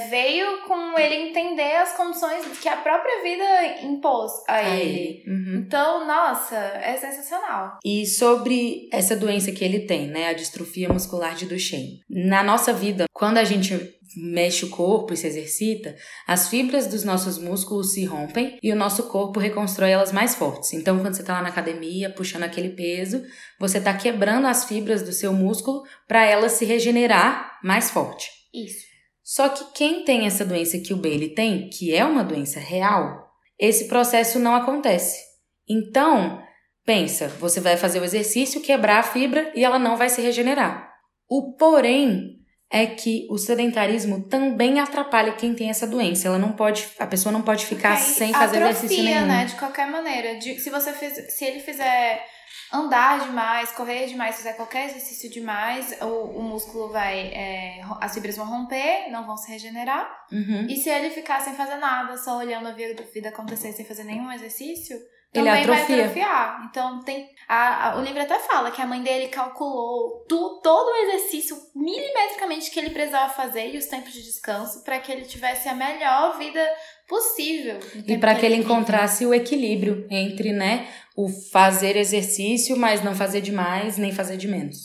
veio 0.09 0.61
com 0.67 0.97
ele 0.97 1.29
entender 1.29 1.75
as 1.77 1.95
condições 1.97 2.45
que 2.59 2.69
a 2.69 2.77
própria 2.77 3.23
vida 3.23 3.85
impôs 3.85 4.31
a 4.47 4.61
ele. 4.63 5.23
Uhum. 5.27 5.63
Então, 5.65 6.05
nossa, 6.05 6.55
é 6.55 6.95
sensacional. 6.97 7.77
E 7.83 8.05
sobre 8.05 8.87
essa 8.91 9.15
doença 9.15 9.51
que 9.51 9.63
ele 9.63 9.81
tem, 9.81 10.07
né, 10.07 10.27
a 10.27 10.33
distrofia 10.33 10.89
muscular 10.89 11.33
de 11.33 11.47
Duchenne. 11.47 12.01
Na 12.09 12.43
nossa 12.43 12.71
vida, 12.71 13.05
quando 13.11 13.37
a 13.37 13.43
gente 13.43 13.96
mexe 14.17 14.65
o 14.65 14.69
corpo 14.69 15.13
e 15.13 15.17
se 15.17 15.27
exercita, 15.27 15.95
as 16.25 16.49
fibras 16.49 16.87
dos 16.87 17.03
nossos 17.03 17.37
músculos 17.37 17.93
se 17.93 18.03
rompem 18.05 18.57
e 18.61 18.71
o 18.71 18.75
nosso 18.75 19.03
corpo 19.03 19.39
reconstrói 19.39 19.91
elas 19.91 20.11
mais 20.11 20.35
fortes. 20.35 20.73
Então, 20.73 20.99
quando 20.99 21.13
você 21.13 21.21
está 21.21 21.33
lá 21.33 21.41
na 21.41 21.49
academia, 21.49 22.09
puxando 22.09 22.43
aquele 22.43 22.69
peso, 22.69 23.23
você 23.59 23.77
está 23.77 23.93
quebrando 23.93 24.47
as 24.47 24.65
fibras 24.65 25.03
do 25.03 25.11
seu 25.11 25.31
músculo 25.31 25.83
para 26.07 26.25
elas 26.25 26.53
se 26.53 26.65
regenerar 26.65 27.59
mais 27.63 27.91
forte. 27.91 28.29
Isso. 28.53 28.85
Só 29.23 29.49
que 29.49 29.63
quem 29.73 30.03
tem 30.03 30.25
essa 30.25 30.45
doença 30.45 30.79
que 30.79 30.93
o 30.93 30.97
Bailey 30.97 31.29
tem, 31.35 31.69
que 31.69 31.93
é 31.93 32.03
uma 32.03 32.23
doença 32.23 32.59
real, 32.59 33.27
esse 33.59 33.87
processo 33.87 34.39
não 34.39 34.55
acontece. 34.55 35.21
Então, 35.69 36.41
pensa, 36.85 37.27
você 37.39 37.59
vai 37.59 37.75
fazer 37.75 37.99
o 37.99 38.05
exercício, 38.05 38.61
quebrar 38.61 38.99
a 38.99 39.03
fibra 39.03 39.51
e 39.53 39.65
ela 39.65 39.77
não 39.77 39.97
vai 39.97 40.09
se 40.09 40.21
regenerar. 40.21 40.89
O 41.29 41.57
porém 41.57 42.36
é 42.69 42.85
que 42.85 43.25
o 43.29 43.37
sedentarismo 43.37 44.23
também 44.27 44.79
atrapalha 44.79 45.33
quem 45.33 45.53
tem 45.55 45.69
essa 45.69 45.87
doença. 45.87 46.27
Ela 46.27 46.37
não 46.37 46.51
pode, 46.51 46.87
a 46.99 47.07
pessoa 47.07 47.31
não 47.31 47.41
pode 47.41 47.65
ficar 47.65 47.93
Aí 47.93 47.97
sem 48.01 48.33
fazer 48.33 48.57
atrofia, 48.61 48.69
exercício 48.85 49.03
nenhum. 49.03 49.25
né? 49.25 49.45
De 49.45 49.55
qualquer 49.55 49.87
maneira. 49.89 50.35
De- 50.37 50.59
se 50.59 50.69
você 50.69 50.91
fiz, 50.93 51.33
se 51.33 51.45
ele 51.45 51.59
fizer 51.61 52.25
andar 52.73 53.25
demais, 53.25 53.71
correr 53.71 54.07
demais, 54.07 54.35
fizer 54.35 54.53
qualquer 54.53 54.89
exercício 54.89 55.29
demais, 55.29 55.95
o, 56.01 56.39
o 56.39 56.43
músculo 56.43 56.91
vai. 56.91 57.17
é, 57.19 57.81
as 58.01 58.13
fibras 58.13 58.35
vão 58.35 58.45
romper, 58.45 59.09
não 59.09 59.25
vão 59.25 59.37
se 59.37 59.49
regenerar. 59.49 60.09
Uhum. 60.31 60.67
E 60.69 60.75
se 60.75 60.89
ele 60.89 61.09
ficar 61.09 61.39
sem 61.39 61.53
fazer 61.53 61.77
nada, 61.77 62.17
só 62.17 62.37
olhando 62.37 62.67
a 62.67 62.71
vida 62.73 63.29
acontecer 63.29 63.71
sem 63.71 63.85
fazer 63.85 64.03
nenhum 64.03 64.29
exercício, 64.31 64.97
Ele 65.39 65.45
também 65.47 65.65
vai 65.65 65.75
atrofia. 65.75 66.01
atrofiar. 66.03 66.67
Então 66.69 66.99
tem. 67.03 67.29
a- 67.47 67.91
a- 67.91 67.97
o 67.97 68.01
livro 68.03 68.21
até 68.21 68.37
fala 68.39 68.71
que 68.71 68.81
a 68.81 68.85
mãe 68.85 69.01
dele 69.01 69.27
calculou 69.29 70.25
tu- 70.27 70.59
todo 70.61 70.89
o 70.89 70.95
exercício 70.97 71.55
milimetricamente 71.73 72.69
que 72.69 72.77
ele 72.79 72.89
precisava 72.89 73.31
fazer 73.33 73.73
e 73.73 73.77
os 73.77 73.85
tempos 73.85 74.11
de 74.11 74.21
descanso 74.21 74.83
para 74.83 74.99
que 74.99 75.09
ele 75.11 75.21
tivesse 75.23 75.69
a 75.69 75.73
melhor 75.73 76.37
vida 76.37 76.59
possível. 77.07 77.79
E 78.05 78.17
para 78.17 78.35
que 78.35 78.45
ele 78.45 78.55
vive. 78.57 78.65
encontrasse 78.67 79.25
o 79.25 79.33
equilíbrio 79.33 80.05
entre, 80.09 80.51
né, 80.51 80.87
o 81.15 81.29
fazer 81.51 81.95
exercício, 81.95 82.75
mas 82.77 83.01
não 83.01 83.15
fazer 83.15 83.39
demais, 83.39 83.97
nem 83.97 84.11
fazer 84.11 84.35
de 84.35 84.47
menos. 84.47 84.77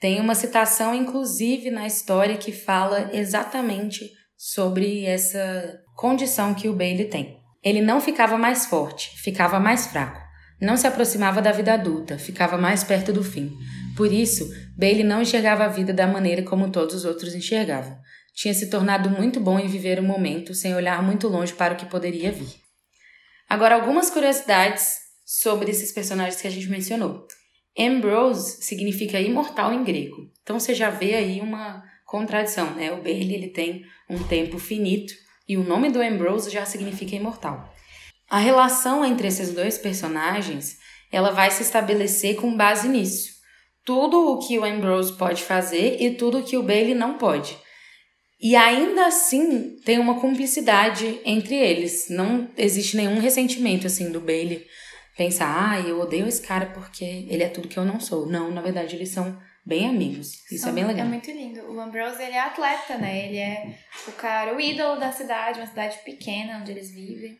Tem 0.00 0.18
uma 0.20 0.34
citação, 0.34 0.94
inclusive, 0.94 1.70
na 1.70 1.86
história 1.86 2.36
que 2.36 2.52
fala 2.52 3.10
exatamente 3.12 4.10
sobre 4.36 5.04
essa 5.04 5.78
condição 5.94 6.54
que 6.54 6.68
o 6.68 6.72
Bailey 6.74 7.04
tem. 7.08 7.39
Ele 7.62 7.80
não 7.80 8.00
ficava 8.00 8.38
mais 8.38 8.66
forte, 8.66 9.10
ficava 9.20 9.60
mais 9.60 9.86
fraco. 9.86 10.20
Não 10.60 10.76
se 10.76 10.86
aproximava 10.86 11.40
da 11.40 11.52
vida 11.52 11.74
adulta, 11.74 12.18
ficava 12.18 12.56
mais 12.56 12.84
perto 12.84 13.12
do 13.12 13.22
fim. 13.22 13.50
Por 13.96 14.12
isso, 14.12 14.50
Bailey 14.76 15.04
não 15.04 15.22
enxergava 15.22 15.64
a 15.64 15.68
vida 15.68 15.92
da 15.92 16.06
maneira 16.06 16.42
como 16.42 16.70
todos 16.70 16.94
os 16.94 17.04
outros 17.04 17.34
enxergavam. 17.34 17.98
Tinha 18.34 18.54
se 18.54 18.70
tornado 18.70 19.10
muito 19.10 19.40
bom 19.40 19.58
em 19.58 19.66
viver 19.66 19.98
o 19.98 20.02
momento 20.02 20.54
sem 20.54 20.74
olhar 20.74 21.02
muito 21.02 21.28
longe 21.28 21.52
para 21.52 21.74
o 21.74 21.76
que 21.76 21.86
poderia 21.86 22.32
vir. 22.32 22.54
Agora, 23.48 23.74
algumas 23.74 24.10
curiosidades 24.10 24.98
sobre 25.24 25.70
esses 25.70 25.92
personagens 25.92 26.40
que 26.40 26.46
a 26.46 26.50
gente 26.50 26.68
mencionou. 26.68 27.26
Ambrose 27.78 28.62
significa 28.62 29.20
imortal 29.20 29.72
em 29.72 29.84
grego. 29.84 30.30
Então 30.42 30.58
você 30.58 30.74
já 30.74 30.90
vê 30.90 31.14
aí 31.14 31.40
uma 31.40 31.82
contradição, 32.04 32.74
né? 32.74 32.92
O 32.92 33.02
Bailey 33.02 33.34
ele 33.34 33.48
tem 33.48 33.82
um 34.08 34.22
tempo 34.24 34.58
finito 34.58 35.12
e 35.50 35.56
o 35.56 35.64
nome 35.64 35.90
do 35.90 36.00
Ambrose 36.00 36.48
já 36.48 36.64
significa 36.64 37.16
imortal. 37.16 37.74
A 38.30 38.38
relação 38.38 39.04
entre 39.04 39.26
esses 39.26 39.52
dois 39.52 39.76
personagens, 39.76 40.76
ela 41.10 41.32
vai 41.32 41.50
se 41.50 41.64
estabelecer 41.64 42.36
com 42.36 42.56
base 42.56 42.86
nisso. 42.86 43.32
Tudo 43.84 44.30
o 44.30 44.38
que 44.38 44.56
o 44.60 44.64
Ambrose 44.64 45.12
pode 45.14 45.42
fazer 45.42 46.00
e 46.00 46.14
tudo 46.14 46.38
o 46.38 46.44
que 46.44 46.56
o 46.56 46.62
Bailey 46.62 46.94
não 46.94 47.18
pode. 47.18 47.58
E 48.40 48.54
ainda 48.54 49.08
assim 49.08 49.74
tem 49.84 49.98
uma 49.98 50.20
cumplicidade 50.20 51.20
entre 51.24 51.56
eles. 51.56 52.08
Não 52.08 52.48
existe 52.56 52.96
nenhum 52.96 53.18
ressentimento 53.18 53.88
assim 53.88 54.12
do 54.12 54.20
Bailey 54.20 54.64
pensar, 55.16 55.72
ah, 55.72 55.80
eu 55.80 55.98
odeio 55.98 56.28
esse 56.28 56.42
cara 56.42 56.66
porque 56.66 57.26
ele 57.28 57.42
é 57.42 57.48
tudo 57.48 57.66
que 57.66 57.76
eu 57.76 57.84
não 57.84 57.98
sou. 57.98 58.24
Não, 58.24 58.52
na 58.52 58.62
verdade 58.62 58.94
eles 58.94 59.08
são 59.08 59.36
bem 59.64 59.88
amigos. 59.88 60.50
Isso 60.50 60.68
é 60.68 60.72
bem 60.72 60.86
legal. 60.86 61.06
É 61.06 61.08
muito 61.08 61.30
lindo. 61.30 61.60
O 61.72 61.80
Ambrose, 61.80 62.22
ele 62.22 62.32
é 62.32 62.40
atleta, 62.40 62.98
né? 62.98 63.26
Ele 63.26 63.38
é 63.38 63.78
o 64.08 64.12
cara, 64.12 64.54
o 64.56 64.60
ídolo 64.60 64.98
da 64.98 65.12
cidade, 65.12 65.60
uma 65.60 65.66
cidade 65.66 65.98
pequena 66.04 66.58
onde 66.58 66.72
eles 66.72 66.90
vivem. 66.90 67.38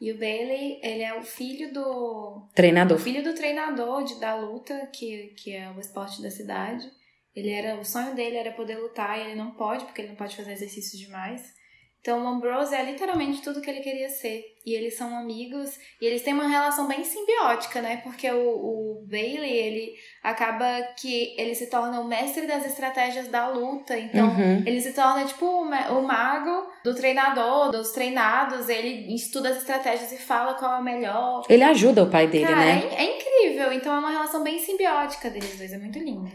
E 0.00 0.10
o 0.10 0.18
Bailey, 0.18 0.80
ele 0.82 1.02
é 1.02 1.16
o 1.16 1.22
filho 1.22 1.72
do 1.72 2.48
Treinador. 2.54 2.98
filho 2.98 3.22
do 3.22 3.34
treinador 3.34 4.02
de, 4.02 4.18
da 4.18 4.34
luta, 4.34 4.88
que, 4.92 5.28
que 5.36 5.54
é 5.54 5.70
o 5.70 5.78
esporte 5.78 6.20
da 6.20 6.28
cidade. 6.30 6.90
Ele 7.34 7.50
era, 7.50 7.78
o 7.80 7.84
sonho 7.84 8.14
dele 8.14 8.36
era 8.36 8.50
poder 8.52 8.78
lutar 8.78 9.18
e 9.18 9.22
ele 9.22 9.34
não 9.36 9.52
pode, 9.52 9.84
porque 9.84 10.00
ele 10.00 10.08
não 10.08 10.16
pode 10.16 10.36
fazer 10.36 10.52
exercícios 10.52 11.00
demais. 11.00 11.54
Então 12.02 12.24
o 12.24 12.26
Ambrose 12.26 12.74
é 12.74 12.82
literalmente 12.84 13.40
tudo 13.42 13.60
que 13.60 13.70
ele 13.70 13.78
queria 13.80 14.08
ser. 14.08 14.42
E 14.66 14.74
eles 14.74 14.96
são 14.96 15.16
amigos 15.16 15.70
e 16.00 16.04
eles 16.04 16.22
têm 16.22 16.34
uma 16.34 16.48
relação 16.48 16.88
bem 16.88 17.04
simbiótica, 17.04 17.80
né? 17.80 17.98
Porque 18.02 18.28
o, 18.28 18.48
o 18.48 19.06
Bailey, 19.08 19.52
ele 19.52 19.94
acaba 20.22 20.82
que 21.00 21.32
ele 21.38 21.54
se 21.54 21.70
torna 21.70 22.00
o 22.00 22.04
mestre 22.08 22.44
das 22.44 22.66
estratégias 22.66 23.28
da 23.28 23.46
luta. 23.48 23.96
Então 23.96 24.26
Uhum. 24.30 24.64
ele 24.66 24.80
se 24.80 24.92
torna 24.92 25.24
tipo 25.24 25.46
o 25.46 25.64
ma- 25.64 25.90
o 25.90 26.02
mago 26.02 26.66
do 26.84 26.92
treinador, 26.92 27.70
dos 27.70 27.92
treinados. 27.92 28.68
Ele 28.68 29.14
estuda 29.14 29.50
as 29.50 29.58
estratégias 29.58 30.10
e 30.10 30.16
fala 30.18 30.54
qual 30.54 30.74
é 30.74 30.78
o 30.80 30.82
melhor. 30.82 31.44
Ele 31.48 31.62
ajuda 31.62 32.02
o 32.02 32.10
pai 32.10 32.26
dele, 32.26 32.46
Cara, 32.46 32.56
né? 32.64 32.88
é, 32.98 33.04
é 33.04 33.16
incrível. 33.16 33.72
Então 33.72 33.94
é 33.94 33.98
uma 34.00 34.10
relação 34.10 34.42
bem 34.42 34.58
simbiótica 34.58 35.30
deles 35.30 35.56
dois. 35.56 35.72
É 35.72 35.78
muito 35.78 36.00
lindo. 36.00 36.28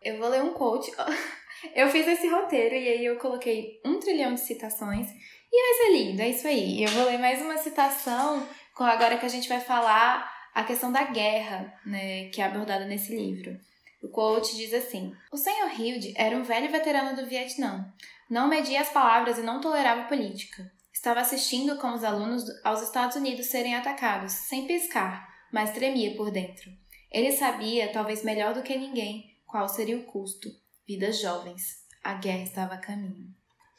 Eu 0.00 0.16
vou 0.18 0.28
ler 0.28 0.42
um 0.42 0.52
quote. 0.52 0.92
Eu 1.74 1.88
fiz 1.88 2.06
esse 2.06 2.28
roteiro 2.28 2.74
e 2.74 2.88
aí 2.88 3.04
eu 3.04 3.18
coloquei 3.18 3.80
um 3.84 3.98
trilhão 3.98 4.34
de 4.34 4.40
citações. 4.40 5.08
E 5.52 5.62
vai 5.62 5.74
ser 5.74 5.92
lindo, 5.92 6.22
é 6.22 6.28
isso 6.28 6.46
aí. 6.46 6.82
Eu 6.82 6.90
vou 6.90 7.04
ler 7.04 7.18
mais 7.18 7.42
uma 7.42 7.58
citação 7.58 8.46
com 8.74 8.84
agora 8.84 9.18
que 9.18 9.26
a 9.26 9.30
gente 9.30 9.48
vai 9.48 9.60
falar 9.60 10.30
a 10.54 10.64
questão 10.64 10.90
da 10.90 11.04
guerra, 11.04 11.72
né, 11.84 12.28
que 12.30 12.40
é 12.40 12.44
abordada 12.44 12.84
nesse 12.84 13.14
livro. 13.14 13.58
O 14.02 14.08
quote 14.08 14.56
diz 14.56 14.72
assim: 14.72 15.12
O 15.32 15.36
Sr. 15.36 15.78
Hilde 15.78 16.14
era 16.16 16.36
um 16.36 16.42
velho 16.42 16.70
veterano 16.70 17.14
do 17.14 17.28
Vietnã. 17.28 17.92
Não 18.28 18.48
media 18.48 18.80
as 18.80 18.90
palavras 18.90 19.38
e 19.38 19.42
não 19.42 19.60
tolerava 19.60 20.08
política. 20.08 20.70
Estava 20.92 21.20
assistindo 21.20 21.76
com 21.78 21.92
os 21.92 22.04
alunos 22.04 22.44
aos 22.64 22.82
Estados 22.82 23.16
Unidos 23.16 23.46
serem 23.46 23.74
atacados, 23.74 24.32
sem 24.32 24.66
piscar, 24.66 25.28
mas 25.52 25.72
tremia 25.72 26.14
por 26.16 26.30
dentro. 26.30 26.70
Ele 27.10 27.32
sabia, 27.32 27.92
talvez 27.92 28.22
melhor 28.22 28.54
do 28.54 28.62
que 28.62 28.76
ninguém, 28.76 29.36
qual 29.46 29.68
seria 29.68 29.96
o 29.96 30.04
custo. 30.04 30.48
Vidas 30.90 31.20
jovens. 31.20 31.84
A 32.02 32.14
guerra 32.14 32.42
estava 32.42 32.74
a 32.74 32.78
caminho. 32.78 33.32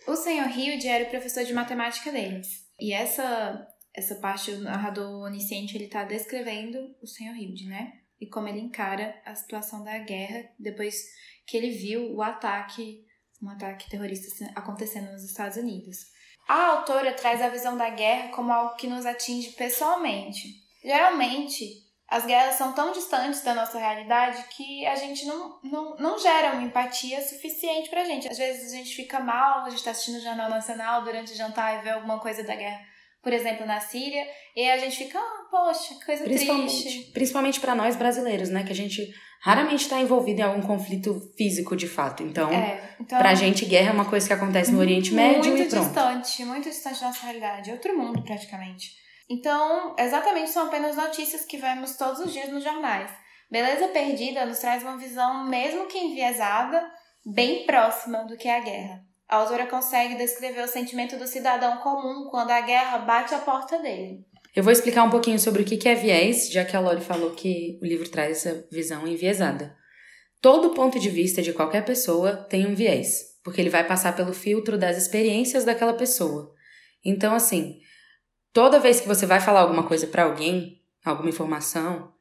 O 0.08 0.16
Sr. 0.16 0.58
Hilde 0.58 0.88
era 0.88 1.04
o 1.04 1.10
professor 1.10 1.44
de 1.44 1.54
matemática 1.54 2.10
deles. 2.10 2.48
E 2.80 2.94
essa 2.94 3.68
essa 3.94 4.16
parte, 4.16 4.50
o 4.52 4.62
narrador 4.62 5.26
onisciente, 5.26 5.76
ele 5.76 5.90
tá 5.90 6.06
descrevendo 6.06 6.96
o 7.02 7.06
Sr. 7.06 7.36
Hilde, 7.38 7.68
né? 7.68 7.92
E 8.18 8.28
como 8.28 8.48
ele 8.48 8.62
encara 8.62 9.22
a 9.26 9.36
situação 9.36 9.84
da 9.84 9.98
guerra 9.98 10.52
depois 10.58 11.04
que 11.46 11.58
ele 11.58 11.72
viu 11.72 12.16
o 12.16 12.22
ataque, 12.22 13.06
um 13.44 13.50
ataque 13.50 13.90
terrorista 13.90 14.50
acontecendo 14.56 15.12
nos 15.12 15.26
Estados 15.26 15.58
Unidos. 15.58 15.98
A 16.48 16.78
autora 16.78 17.12
traz 17.12 17.42
a 17.42 17.50
visão 17.50 17.76
da 17.76 17.90
guerra 17.90 18.30
como 18.30 18.54
algo 18.54 18.78
que 18.78 18.88
nos 18.88 19.06
atinge 19.06 19.52
pessoalmente. 19.52 20.48
Geralmente, 20.82 21.91
as 22.12 22.26
guerras 22.26 22.56
são 22.56 22.74
tão 22.74 22.92
distantes 22.92 23.42
da 23.42 23.56
nossa 23.56 23.80
realidade 23.80 24.44
que 24.50 24.86
a 24.86 24.96
gente 24.96 25.26
não, 25.26 25.58
não, 25.64 25.96
não 25.96 26.20
gera 26.20 26.52
uma 26.52 26.64
empatia 26.64 27.22
suficiente 27.22 27.90
pra 27.90 28.04
gente. 28.04 28.28
Às 28.28 28.38
vezes 28.38 28.74
a 28.74 28.76
gente 28.76 28.94
fica 28.94 29.20
mal, 29.20 29.64
a 29.66 29.70
gente 29.70 29.84
tá 29.84 29.92
assistindo 29.92 30.18
o 30.18 30.22
Jornal 30.22 30.50
Nacional 30.50 31.04
durante 31.04 31.32
o 31.32 31.36
jantar 31.38 31.80
e 31.80 31.84
vê 31.84 31.90
alguma 31.92 32.20
coisa 32.20 32.44
da 32.44 32.54
guerra 32.54 32.92
por 33.24 33.32
exemplo, 33.32 33.66
na 33.68 33.80
Síria, 33.80 34.26
e 34.56 34.68
a 34.68 34.78
gente 34.80 34.98
fica, 34.98 35.20
ah, 35.20 35.46
poxa, 35.50 35.94
coisa 36.04 36.24
Principalmente, 36.24 36.82
triste. 36.82 37.12
principalmente 37.12 37.60
para 37.60 37.76
nós 37.76 37.96
brasileiros, 37.96 38.50
né? 38.50 38.64
Que 38.64 38.72
a 38.72 38.76
gente 38.76 39.14
raramente 39.42 39.84
está 39.84 40.00
envolvido 40.00 40.40
em 40.40 40.44
algum 40.44 40.62
conflito 40.62 41.32
físico 41.38 41.76
de 41.76 41.88
fato. 41.88 42.24
Então, 42.24 42.52
É, 42.52 42.96
então, 43.00 43.20
pra 43.20 43.36
gente, 43.36 43.66
guerra 43.66 43.90
é 43.90 43.94
uma 43.94 44.06
coisa 44.06 44.26
que 44.28 44.34
acontece 44.34 44.72
no 44.72 44.80
Oriente 44.80 45.14
Médio 45.14 45.52
muito 45.52 45.68
e 45.68 45.70
pronto. 45.70 45.86
distante, 45.86 46.46
muito 46.46 46.70
distante 46.70 47.00
da 47.00 47.08
nossa 47.08 47.24
realidade, 47.26 47.72
outro 47.72 47.96
mundo 47.96 48.24
praticamente. 48.24 48.92
Então, 49.32 49.96
exatamente 49.98 50.50
são 50.50 50.68
apenas 50.68 50.98
notícias 50.98 51.46
que 51.46 51.56
vemos 51.56 51.96
todos 51.96 52.20
os 52.20 52.34
dias 52.34 52.50
nos 52.50 52.62
jornais. 52.62 53.10
Beleza 53.50 53.88
Perdida 53.88 54.46
nos 54.46 54.60
traz 54.60 54.84
uma 54.84 54.98
visão, 54.98 55.48
mesmo 55.48 55.88
que 55.88 55.98
enviesada, 55.98 56.86
bem 57.26 57.66
próxima 57.66 58.26
do 58.26 58.36
que 58.36 58.50
é 58.50 58.58
a 58.58 58.60
guerra. 58.62 59.02
A 59.30 59.38
autora 59.38 59.68
consegue 59.68 60.16
descrever 60.16 60.62
o 60.62 60.68
sentimento 60.68 61.16
do 61.16 61.26
cidadão 61.26 61.78
comum 61.78 62.28
quando 62.30 62.52
a 62.52 62.60
guerra 62.60 62.98
bate 62.98 63.34
a 63.34 63.40
porta 63.40 63.80
dele. 63.80 64.26
Eu 64.54 64.64
vou 64.64 64.74
explicar 64.74 65.06
um 65.06 65.10
pouquinho 65.10 65.40
sobre 65.40 65.62
o 65.62 65.66
que 65.66 65.78
que 65.78 65.88
é 65.88 65.96
viés, 65.96 66.52
já 66.52 66.66
que 66.66 66.76
a 66.76 66.82
Lori 66.82 67.00
falou 67.00 67.32
que 67.32 67.80
o 67.82 67.86
livro 67.86 68.10
traz 68.10 68.46
essa 68.46 68.68
visão 68.70 69.08
enviesada. 69.08 69.74
Todo 70.42 70.74
ponto 70.74 71.00
de 71.00 71.10
vista 71.10 71.42
de 71.42 71.54
qualquer 71.54 71.86
pessoa 71.86 72.36
tem 72.36 72.68
um 72.68 72.76
viés, 72.76 73.40
porque 73.46 73.62
ele 73.62 73.70
vai 73.70 73.88
passar 73.88 74.14
pelo 74.14 74.34
filtro 74.34 74.78
das 74.78 74.98
experiências 74.98 75.64
daquela 75.64 75.94
pessoa. 75.94 76.54
Então, 77.06 77.34
assim, 77.34 77.80
toda 78.54 78.80
vez 78.80 79.00
que 79.00 79.08
você 79.08 79.26
vai 79.26 79.40
falar 79.40 79.62
alguma 79.62 79.84
coisa 79.84 80.08
pra 80.08 80.24
alguém, 80.24 80.82
alguma 81.04 81.30
informação, 81.30 82.12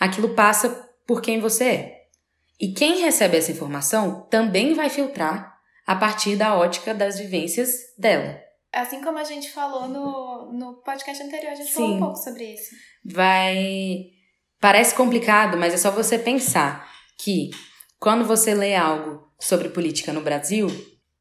aquilo 0.00 0.34
passa 0.34 0.88
por 1.06 1.20
quem 1.20 1.40
você 1.40 1.64
é. 1.64 2.04
E 2.60 2.72
quem 2.72 3.00
recebe 3.00 3.36
essa 3.36 3.52
informação 3.52 4.26
também 4.30 4.74
vai 4.74 4.88
filtrar 4.88 5.54
a 5.86 5.94
partir 5.94 6.36
da 6.36 6.56
ótica 6.56 6.94
das 6.94 7.18
vivências 7.18 7.70
dela. 7.98 8.40
Assim 8.72 9.02
como 9.02 9.18
a 9.18 9.24
gente 9.24 9.50
falou 9.50 9.86
no, 9.88 10.52
no 10.52 10.74
podcast 10.82 11.22
anterior, 11.22 11.52
a 11.52 11.54
gente 11.54 11.68
Sim. 11.68 11.74
falou 11.74 11.94
um 11.94 12.00
pouco 12.00 12.16
sobre 12.16 12.54
isso. 12.54 12.74
vai. 13.04 14.10
Parece 14.60 14.94
complicado, 14.94 15.58
mas 15.58 15.74
é 15.74 15.76
só 15.76 15.90
você 15.90 16.18
pensar 16.18 16.88
que 17.18 17.50
quando 17.98 18.24
você 18.24 18.54
lê 18.54 18.74
algo 18.74 19.28
sobre 19.38 19.68
política 19.68 20.12
no 20.12 20.22
Brasil, 20.22 20.68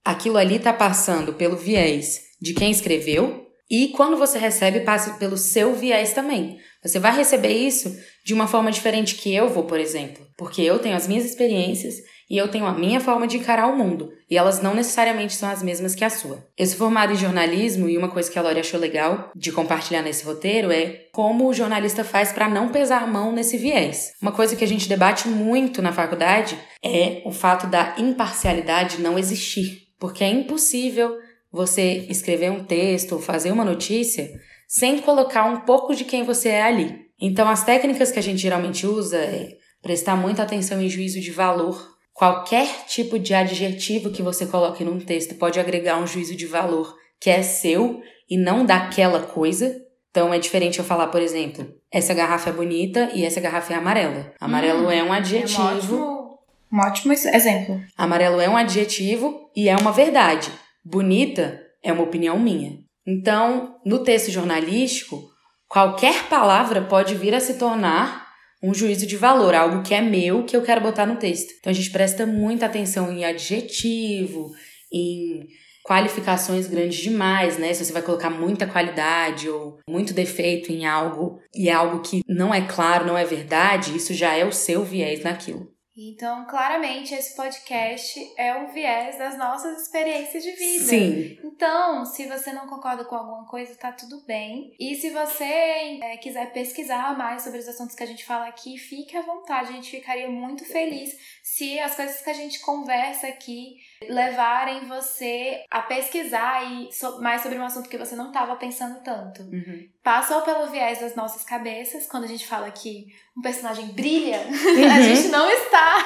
aquilo 0.04 0.38
ali 0.38 0.60
tá 0.60 0.72
passando 0.72 1.34
pelo 1.34 1.58
viés 1.58 2.22
de 2.42 2.54
quem 2.54 2.72
escreveu 2.72 3.43
e 3.70 3.90
quando 3.90 4.18
você 4.18 4.38
recebe, 4.38 4.82
passa 4.82 5.14
pelo 5.14 5.38
seu 5.38 5.74
viés 5.74 6.14
também. 6.14 6.58
Você 6.84 7.00
vai 7.00 7.16
receber 7.16 7.54
isso 7.54 7.96
de 8.26 8.34
uma 8.34 8.48
forma 8.48 8.72
diferente 8.72 9.16
que 9.16 9.34
eu 9.34 9.50
vou, 9.50 9.64
por 9.64 9.80
exemplo, 9.80 10.26
porque 10.38 10.62
eu 10.62 10.80
tenho 10.80 10.96
as 10.96 11.08
minhas 11.08 11.26
experiências 11.26 11.96
e 12.30 12.38
eu 12.38 12.48
tenho 12.48 12.66
a 12.66 12.74
minha 12.74 13.00
forma 13.00 13.28
de 13.28 13.38
encarar 13.38 13.68
o 13.68 13.78
mundo, 13.78 14.12
e 14.30 14.38
elas 14.38 14.62
não 14.62 14.74
necessariamente 14.74 15.36
são 15.36 15.50
as 15.50 15.62
mesmas 15.62 15.94
que 15.94 16.04
a 16.04 16.10
sua. 16.10 16.44
Eu 16.58 16.66
sou 16.66 16.78
formada 16.78 17.14
em 17.14 17.18
jornalismo 17.18 17.88
e 17.88 17.98
uma 17.98 18.10
coisa 18.10 18.32
que 18.32 18.40
a 18.40 18.42
Lori 18.42 18.60
achou 18.60 18.80
legal 18.80 19.32
de 19.36 19.52
compartilhar 19.52 20.02
nesse 20.02 20.26
roteiro 20.26 20.72
é 20.72 21.06
como 21.12 21.48
o 21.48 21.54
jornalista 21.54 22.04
faz 22.04 22.32
para 22.32 22.50
não 22.50 22.70
pesar 22.70 23.04
a 23.04 23.08
mão 23.08 23.32
nesse 23.32 23.58
viés. 23.58 24.14
Uma 24.22 24.32
coisa 24.32 24.56
que 24.56 24.64
a 24.64 24.68
gente 24.68 24.90
debate 24.90 25.28
muito 25.28 25.82
na 25.82 25.92
faculdade 25.92 26.58
é 26.84 27.22
o 27.26 27.32
fato 27.32 27.68
da 27.68 27.96
imparcialidade 27.98 29.02
não 29.02 29.20
existir, 29.20 29.84
porque 30.00 30.24
é 30.24 30.30
impossível 30.30 31.16
você 31.54 32.08
escrever 32.10 32.52
um 32.52 32.64
texto 32.64 33.14
ou 33.14 33.20
fazer 33.20 33.52
uma 33.52 33.64
notícia 33.64 34.30
sem 34.68 35.00
colocar 35.00 35.46
um 35.46 35.62
pouco 35.62 35.96
de 35.96 36.04
quem 36.04 36.24
você 36.24 36.50
é 36.50 36.64
ali. 36.64 37.04
Então, 37.22 37.48
as 37.48 37.64
técnicas 37.64 38.12
que 38.12 38.18
a 38.18 38.24
gente 38.24 38.40
geralmente 38.42 38.88
usa 38.88 39.18
é 39.18 39.50
prestar 39.82 40.16
muita 40.16 40.42
atenção 40.42 40.82
em 40.82 40.90
juízo 40.90 41.22
de 41.22 41.30
valor. 41.30 41.94
Qualquer 42.12 42.68
tipo 42.88 43.20
de 43.20 43.34
adjetivo 43.36 44.10
que 44.10 44.24
você 44.24 44.46
coloque 44.48 44.84
num 44.84 45.00
texto 45.00 45.36
pode 45.36 45.60
agregar 45.60 46.00
um 46.02 46.08
juízo 46.08 46.36
de 46.36 46.46
valor 46.48 46.96
que 47.20 47.30
é 47.30 47.42
seu 47.44 48.02
e 48.30 48.36
não 48.38 48.66
daquela 48.66 49.20
coisa. 49.22 49.80
Então, 50.10 50.34
é 50.34 50.40
diferente 50.40 50.80
eu 50.80 50.86
falar, 50.86 51.08
por 51.08 51.22
exemplo, 51.22 51.66
essa 51.92 52.14
garrafa 52.14 52.50
é 52.50 52.54
bonita 52.54 53.12
e 53.14 53.24
essa 53.26 53.40
garrafa 53.40 53.74
é 53.74 53.78
amarela. 53.78 54.34
Amarelo 54.40 54.88
Hum, 54.88 54.92
é 54.92 55.04
um 55.04 55.14
É 55.14 55.18
adjetivo. 55.18 55.62
um 55.62 55.78
ótimo, 55.78 56.40
um 56.72 56.80
ótimo 56.80 57.14
exemplo. 57.14 57.82
Amarelo 57.98 58.42
é 58.42 58.50
um 58.50 58.58
adjetivo 58.58 59.50
e 59.56 59.70
é 59.70 59.76
uma 59.78 59.92
verdade. 59.92 60.52
Bonita 60.84 61.62
é 61.84 61.92
uma 61.92 62.04
opinião 62.04 62.40
minha. 62.40 62.80
Então, 63.06 63.80
no 63.86 64.04
texto 64.04 64.32
jornalístico, 64.32 65.22
qualquer 65.68 66.28
palavra 66.30 66.82
pode 66.82 67.16
vir 67.16 67.34
a 67.34 67.40
se 67.40 67.58
tornar 67.58 68.24
um 68.62 68.74
juízo 68.74 69.06
de 69.06 69.18
valor, 69.18 69.54
algo 69.54 69.84
que 69.84 69.94
é 69.94 70.02
meu, 70.02 70.46
que 70.46 70.56
eu 70.56 70.62
quero 70.62 70.82
botar 70.82 71.06
no 71.06 71.18
texto. 71.18 71.54
Então, 71.60 71.70
a 71.70 71.74
gente 71.74 71.92
presta 71.92 72.26
muita 72.26 72.66
atenção 72.66 73.12
em 73.12 73.26
adjetivo, 73.26 74.52
em 74.92 75.46
qualificações 75.84 76.66
grandes 76.66 77.00
demais, 77.00 77.58
né? 77.58 77.74
Se 77.74 77.84
você 77.84 77.92
vai 77.92 78.02
colocar 78.02 78.30
muita 78.30 78.66
qualidade 78.66 79.50
ou 79.50 79.80
muito 79.88 80.14
defeito 80.14 80.72
em 80.72 80.86
algo 80.86 81.40
e 81.54 81.68
é 81.68 81.74
algo 81.74 82.00
que 82.00 82.22
não 82.28 82.54
é 82.54 82.62
claro, 82.62 83.06
não 83.06 83.18
é 83.18 83.26
verdade, 83.26 83.96
isso 83.96 84.14
já 84.14 84.34
é 84.34 84.46
o 84.46 84.52
seu 84.52 84.84
viés 84.84 85.22
naquilo. 85.22 85.73
Então, 85.96 86.46
claramente, 86.46 87.14
esse 87.14 87.36
podcast 87.36 88.20
é 88.36 88.56
um 88.56 88.68
viés 88.74 89.18
das 89.20 89.38
nossas 89.38 89.84
experiências 89.84 90.44
de 90.44 90.52
vida. 90.52 90.86
Sim. 90.86 91.38
Então, 91.44 92.04
se 92.04 92.26
você 92.26 92.52
não 92.52 92.68
concorda 92.68 93.06
com 93.06 93.16
alguma 93.16 93.46
coisa, 93.46 93.76
tá 93.76 93.92
tudo 93.92 94.24
bem. 94.26 94.74
E 94.80 94.96
se 94.96 95.12
você 95.12 95.44
é, 95.44 96.18
quiser 96.18 96.52
pesquisar 96.52 97.16
mais 97.16 97.44
sobre 97.44 97.60
os 97.60 97.68
assuntos 97.68 97.96
que 97.96 98.02
a 98.02 98.08
gente 98.08 98.26
fala 98.26 98.48
aqui, 98.48 98.76
fique 98.78 99.16
à 99.16 99.22
vontade. 99.22 99.70
A 99.70 99.74
gente 99.74 99.92
ficaria 99.92 100.30
muito 100.30 100.66
feliz 100.66 101.16
se 101.44 101.78
as 101.78 101.94
coisas 101.96 102.22
que 102.22 102.30
a 102.30 102.34
gente 102.34 102.62
conversa 102.62 103.28
aqui 103.28 103.76
levarem 104.10 104.86
você 104.88 105.66
a 105.70 105.82
pesquisar 105.82 106.64
e 106.64 106.90
mais 107.22 107.42
sobre 107.42 107.58
um 107.60 107.66
assunto 107.66 107.90
que 107.90 107.98
você 107.98 108.16
não 108.16 108.28
estava 108.28 108.56
pensando 108.56 109.04
tanto. 109.04 109.42
Uhum. 109.44 109.88
Passou 110.02 110.42
pelo 110.42 110.68
viés 110.68 111.00
das 111.00 111.16
nossas 111.16 111.44
cabeças, 111.44 112.08
quando 112.08 112.24
a 112.24 112.28
gente 112.28 112.48
fala 112.48 112.72
que 112.72 113.08
um 113.38 113.42
personagem 113.42 113.88
brilha, 113.88 114.40
a 114.42 114.98
Uhum. 115.00 115.04
gente 115.04 115.28
não 115.28 115.50
está. 115.52 116.06